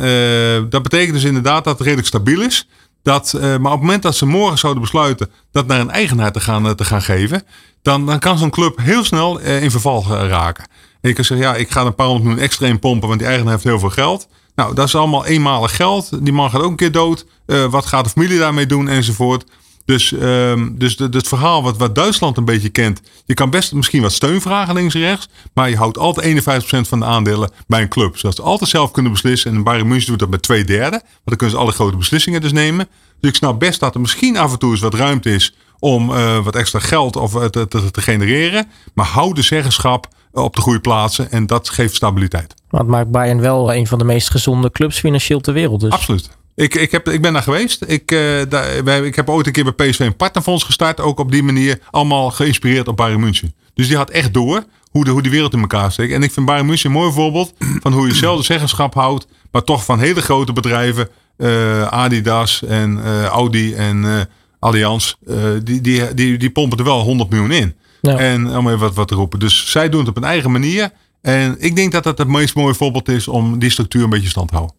dat 0.70 0.82
betekent 0.82 1.14
dus 1.14 1.24
inderdaad 1.24 1.64
dat 1.64 1.72
het 1.72 1.82
redelijk 1.82 2.08
stabiel 2.08 2.40
is. 2.40 2.68
Dat, 3.02 3.32
maar 3.32 3.56
op 3.56 3.62
het 3.62 3.80
moment 3.80 4.02
dat 4.02 4.16
ze 4.16 4.26
morgen 4.26 4.58
zouden 4.58 4.82
besluiten 4.82 5.30
dat 5.52 5.66
naar 5.66 5.80
een 5.80 5.90
eigenaar 5.90 6.32
te 6.32 6.40
gaan, 6.40 6.74
te 6.74 6.84
gaan 6.84 7.02
geven, 7.02 7.42
dan, 7.82 8.06
dan 8.06 8.18
kan 8.18 8.38
zo'n 8.38 8.50
club 8.50 8.78
heel 8.80 9.04
snel 9.04 9.38
in 9.38 9.70
verval 9.70 10.04
raken. 10.06 10.64
En 11.00 11.08
je 11.08 11.14
kan 11.14 11.24
zeggen, 11.24 11.46
ja, 11.46 11.54
ik 11.54 11.70
ga 11.70 11.84
een 11.84 11.94
paar 11.94 12.06
honderd 12.06 12.26
miljoen 12.26 12.44
extra 12.44 12.66
in 12.66 12.78
pompen, 12.78 13.08
want 13.08 13.20
die 13.20 13.28
eigenaar 13.28 13.52
heeft 13.52 13.64
heel 13.64 13.78
veel 13.78 13.90
geld. 13.90 14.28
Nou, 14.54 14.74
dat 14.74 14.86
is 14.86 14.94
allemaal 14.94 15.26
eenmalig 15.26 15.76
geld. 15.76 16.24
Die 16.24 16.32
man 16.32 16.50
gaat 16.50 16.62
ook 16.62 16.70
een 16.70 16.76
keer 16.76 16.92
dood. 16.92 17.26
Wat 17.70 17.86
gaat 17.86 18.04
de 18.04 18.10
familie 18.10 18.38
daarmee 18.38 18.66
doen 18.66 18.88
enzovoort. 18.88 19.44
Dus, 19.92 20.12
uh, 20.12 20.66
dus 20.72 20.98
het 20.98 21.28
verhaal 21.28 21.62
wat, 21.62 21.76
wat 21.76 21.94
Duitsland 21.94 22.36
een 22.36 22.44
beetje 22.44 22.68
kent. 22.68 23.00
Je 23.24 23.34
kan 23.34 23.50
best 23.50 23.72
misschien 23.72 24.02
wat 24.02 24.12
steun 24.12 24.40
vragen 24.40 24.74
links 24.74 24.94
en 24.94 25.00
rechts. 25.00 25.28
Maar 25.54 25.70
je 25.70 25.76
houdt 25.76 25.98
altijd 25.98 26.44
51% 26.44 26.88
van 26.88 26.98
de 27.00 27.04
aandelen 27.04 27.50
bij 27.66 27.82
een 27.82 27.88
club. 27.88 28.16
Zodat 28.16 28.36
ze 28.36 28.42
altijd 28.42 28.70
zelf 28.70 28.90
kunnen 28.90 29.12
beslissen. 29.12 29.54
En 29.54 29.62
Bayern 29.62 29.88
München 29.88 30.08
doet 30.08 30.18
dat 30.18 30.30
met 30.30 30.42
twee 30.42 30.64
derde. 30.64 30.90
Want 30.90 31.02
dan 31.24 31.36
kunnen 31.36 31.56
ze 31.56 31.62
alle 31.62 31.72
grote 31.72 31.96
beslissingen 31.96 32.40
dus 32.40 32.52
nemen. 32.52 32.88
Dus 33.20 33.30
ik 33.30 33.36
snap 33.36 33.58
best 33.58 33.80
dat 33.80 33.94
er 33.94 34.00
misschien 34.00 34.36
af 34.36 34.52
en 34.52 34.58
toe 34.58 34.70
eens 34.70 34.80
wat 34.80 34.94
ruimte 34.94 35.30
is. 35.30 35.54
Om 35.78 36.10
uh, 36.10 36.44
wat 36.44 36.56
extra 36.56 36.78
geld 36.78 37.16
of, 37.16 37.34
uh, 37.34 37.44
te, 37.44 37.68
te, 37.68 37.90
te 37.90 38.00
genereren. 38.00 38.66
Maar 38.94 39.06
hou 39.06 39.34
de 39.34 39.42
zeggenschap 39.42 40.08
op 40.32 40.54
de 40.54 40.60
goede 40.60 40.80
plaatsen. 40.80 41.30
En 41.30 41.46
dat 41.46 41.68
geeft 41.68 41.94
stabiliteit. 41.94 42.54
Maar 42.70 42.80
het 42.80 42.90
maakt 42.90 43.10
Bayern 43.10 43.40
wel 43.40 43.74
een 43.74 43.86
van 43.86 43.98
de 43.98 44.04
meest 44.04 44.30
gezonde 44.30 44.70
clubs 44.70 44.98
financieel 44.98 45.40
ter 45.40 45.52
wereld. 45.52 45.80
Dus. 45.80 45.90
Absoluut. 45.90 46.30
Ik, 46.54 46.74
ik, 46.74 46.90
heb, 46.90 47.08
ik 47.08 47.22
ben 47.22 47.32
daar 47.32 47.42
geweest. 47.42 47.84
Ik, 47.86 48.12
uh, 48.12 48.42
daar, 48.48 48.84
wij, 48.84 49.00
ik 49.00 49.16
heb 49.16 49.28
ooit 49.28 49.46
een 49.46 49.52
keer 49.52 49.74
bij 49.74 49.88
PSV 49.88 50.00
een 50.00 50.16
partnerfonds 50.16 50.64
gestart. 50.64 51.00
Ook 51.00 51.18
op 51.18 51.32
die 51.32 51.42
manier. 51.42 51.78
Allemaal 51.90 52.30
geïnspireerd 52.30 52.88
op 52.88 52.96
Bayern 52.96 53.20
München. 53.20 53.54
Dus 53.74 53.88
die 53.88 53.96
had 53.96 54.10
echt 54.10 54.34
door 54.34 54.64
hoe 54.90 55.04
de, 55.04 55.10
hoe 55.10 55.22
die 55.22 55.30
wereld 55.30 55.52
in 55.52 55.60
elkaar 55.60 55.92
steekt. 55.92 56.12
En 56.12 56.22
ik 56.22 56.32
vind 56.32 56.46
Bayern 56.46 56.66
München 56.66 56.90
een 56.90 56.96
mooi 56.96 57.12
voorbeeld 57.12 57.52
van 57.82 57.92
hoe 57.92 58.06
je 58.06 58.14
zelf 58.14 58.44
zeggenschap 58.44 58.94
houdt. 58.94 59.26
Maar 59.50 59.64
toch 59.64 59.84
van 59.84 59.98
hele 59.98 60.20
grote 60.20 60.52
bedrijven. 60.52 61.08
Uh, 61.38 61.82
Adidas 61.82 62.64
en 62.64 62.98
uh, 62.98 63.24
Audi 63.24 63.74
en 63.74 64.28
Allianz. 64.58 65.14
die, 65.62 65.80
die, 65.80 66.14
die, 66.14 66.38
die 66.38 66.50
pompen 66.50 66.78
er 66.78 66.84
wel 66.84 67.00
100 67.00 67.30
miljoen 67.30 67.50
in. 67.50 67.74
Ja. 68.00 68.18
En 68.18 68.56
om 68.56 68.66
even 68.66 68.78
wat, 68.78 68.94
wat 68.94 69.08
te 69.08 69.14
roepen. 69.14 69.38
Dus 69.38 69.70
zij 69.70 69.88
doen 69.88 70.00
het 70.00 70.08
op 70.08 70.16
een 70.16 70.24
eigen 70.24 70.50
manier. 70.50 70.90
En 71.20 71.56
ik 71.58 71.76
denk 71.76 71.92
dat 71.92 72.04
dat 72.04 72.18
het 72.18 72.28
meest 72.28 72.54
mooie 72.54 72.74
voorbeeld 72.74 73.08
is 73.08 73.28
om 73.28 73.58
die 73.58 73.70
structuur 73.70 74.02
een 74.04 74.10
beetje 74.10 74.28
stand 74.28 74.48
te 74.48 74.54
houden. 74.54 74.76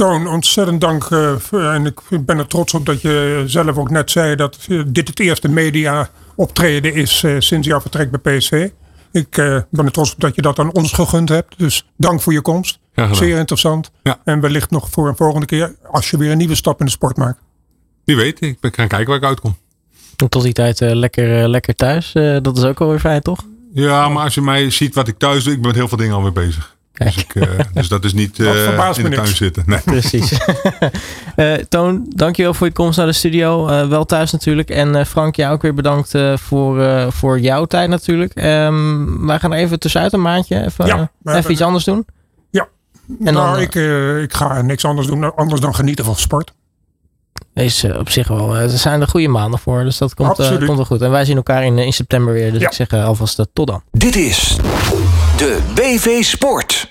Toon, 0.00 0.26
ontzettend 0.26 0.80
dank. 0.80 1.10
Uh, 1.10 1.74
en 1.74 1.86
ik 1.86 2.00
ben 2.24 2.38
er 2.38 2.46
trots 2.46 2.74
op 2.74 2.86
dat 2.86 3.00
je 3.00 3.42
zelf 3.46 3.76
ook 3.76 3.90
net 3.90 4.10
zei 4.10 4.36
dat 4.36 4.58
uh, 4.68 4.82
dit 4.86 5.08
het 5.08 5.20
eerste 5.20 5.48
media 5.48 6.10
optreden 6.34 6.94
is 6.94 7.22
uh, 7.22 7.36
sinds 7.38 7.66
jouw 7.66 7.80
vertrek 7.80 8.10
bij 8.10 8.38
PSV. 8.38 8.70
Ik 9.12 9.30
ben 9.70 9.84
er 9.84 9.90
trots 9.90 10.12
op 10.12 10.20
dat 10.20 10.34
je 10.34 10.42
dat 10.42 10.58
aan 10.58 10.72
ons 10.72 10.92
gegund 10.92 11.28
hebt. 11.28 11.58
Dus 11.58 11.86
dank 11.96 12.20
voor 12.20 12.32
je 12.32 12.40
komst. 12.40 12.78
Zeer 13.12 13.38
interessant. 13.38 13.90
Ja. 14.02 14.18
En 14.24 14.40
wellicht 14.40 14.70
nog 14.70 14.90
voor 14.90 15.08
een 15.08 15.16
volgende 15.16 15.46
keer 15.46 15.74
als 15.90 16.10
je 16.10 16.16
weer 16.16 16.30
een 16.30 16.38
nieuwe 16.38 16.54
stap 16.54 16.80
in 16.80 16.86
de 16.86 16.92
sport 16.92 17.16
maakt. 17.16 17.40
Wie 18.04 18.16
weet, 18.16 18.40
ik 18.40 18.60
ben 18.60 18.72
gaan 18.74 18.88
kijken 18.88 19.08
waar 19.08 19.16
ik 19.16 19.24
uitkom. 19.24 19.56
Tot 20.16 20.42
die 20.42 20.52
tijd 20.52 20.80
lekker, 20.80 21.48
lekker 21.48 21.74
thuis. 21.74 22.12
dat 22.42 22.56
is 22.56 22.64
ook 22.64 22.78
wel 22.78 22.88
weer 22.88 23.00
fijn, 23.00 23.22
toch? 23.22 23.44
Ja, 23.74 24.08
maar 24.08 24.24
als 24.24 24.34
je 24.34 24.40
mij 24.40 24.70
ziet 24.70 24.94
wat 24.94 25.08
ik 25.08 25.18
thuis 25.18 25.44
doe, 25.44 25.52
ik 25.52 25.58
ben 25.58 25.68
met 25.68 25.76
heel 25.76 25.88
veel 25.88 25.98
dingen 25.98 26.14
alweer 26.14 26.32
bezig. 26.32 26.78
Dus, 27.04 27.16
ik, 27.16 27.34
uh, 27.34 27.48
dus, 27.72 27.88
dat 27.88 28.04
is 28.04 28.12
niet 28.12 28.38
uh, 28.38 28.66
in 28.96 29.10
de 29.10 29.16
tuin 29.16 29.26
zitten. 29.26 29.62
Nee. 29.66 29.80
Precies. 29.80 30.32
uh, 31.36 31.54
Toon, 31.68 32.04
dankjewel 32.08 32.54
voor 32.54 32.66
je 32.66 32.72
komst 32.72 32.98
naar 32.98 33.06
de 33.06 33.12
studio. 33.12 33.66
wel 33.88 34.04
thuis 34.04 34.30
natuurlijk. 34.30 34.70
En 34.70 35.06
Frank, 35.06 35.36
jou 35.36 35.54
ook 35.54 35.62
weer 35.62 35.74
bedankt 35.74 36.18
voor, 36.34 37.06
voor 37.12 37.40
jouw 37.40 37.64
tijd 37.64 37.88
natuurlijk. 37.88 38.42
Um, 38.42 39.26
wij 39.26 39.38
gaan 39.38 39.52
even 39.52 39.78
tussenuit 39.78 40.12
een 40.12 40.22
maandje 40.22 40.64
even, 40.64 40.86
ja, 40.86 41.10
even 41.24 41.50
iets 41.50 41.62
anders 41.62 41.84
doen. 41.84 42.06
Ja, 42.50 42.68
en 43.24 43.32
nou, 43.34 43.52
dan, 43.52 43.60
ik, 43.60 43.74
ik 44.22 44.34
ga 44.34 44.62
niks 44.62 44.84
anders 44.84 45.06
doen 45.06 45.36
anders 45.36 45.60
dan 45.60 45.74
genieten 45.74 46.04
van 46.04 46.16
sport 46.16 46.52
is 47.54 47.84
op 47.84 48.10
zich 48.10 48.28
wel. 48.28 48.56
Er 48.56 48.68
zijn 48.68 49.00
er 49.00 49.08
goede 49.08 49.28
maanden 49.28 49.60
voor. 49.60 49.84
Dus 49.84 49.98
dat 49.98 50.14
komt, 50.14 50.40
uh, 50.40 50.48
komt 50.48 50.76
wel 50.76 50.84
goed. 50.84 51.02
En 51.02 51.10
wij 51.10 51.24
zien 51.24 51.36
elkaar 51.36 51.64
in, 51.64 51.78
in 51.78 51.92
september 51.92 52.32
weer. 52.32 52.52
Dus 52.52 52.60
ja. 52.60 52.66
ik 52.66 52.74
zeg 52.74 52.92
alvast 52.92 53.46
tot 53.52 53.66
dan. 53.66 53.82
Dit 53.90 54.16
is 54.16 54.56
de 55.36 55.58
BV 55.74 56.22
Sport. 56.22 56.88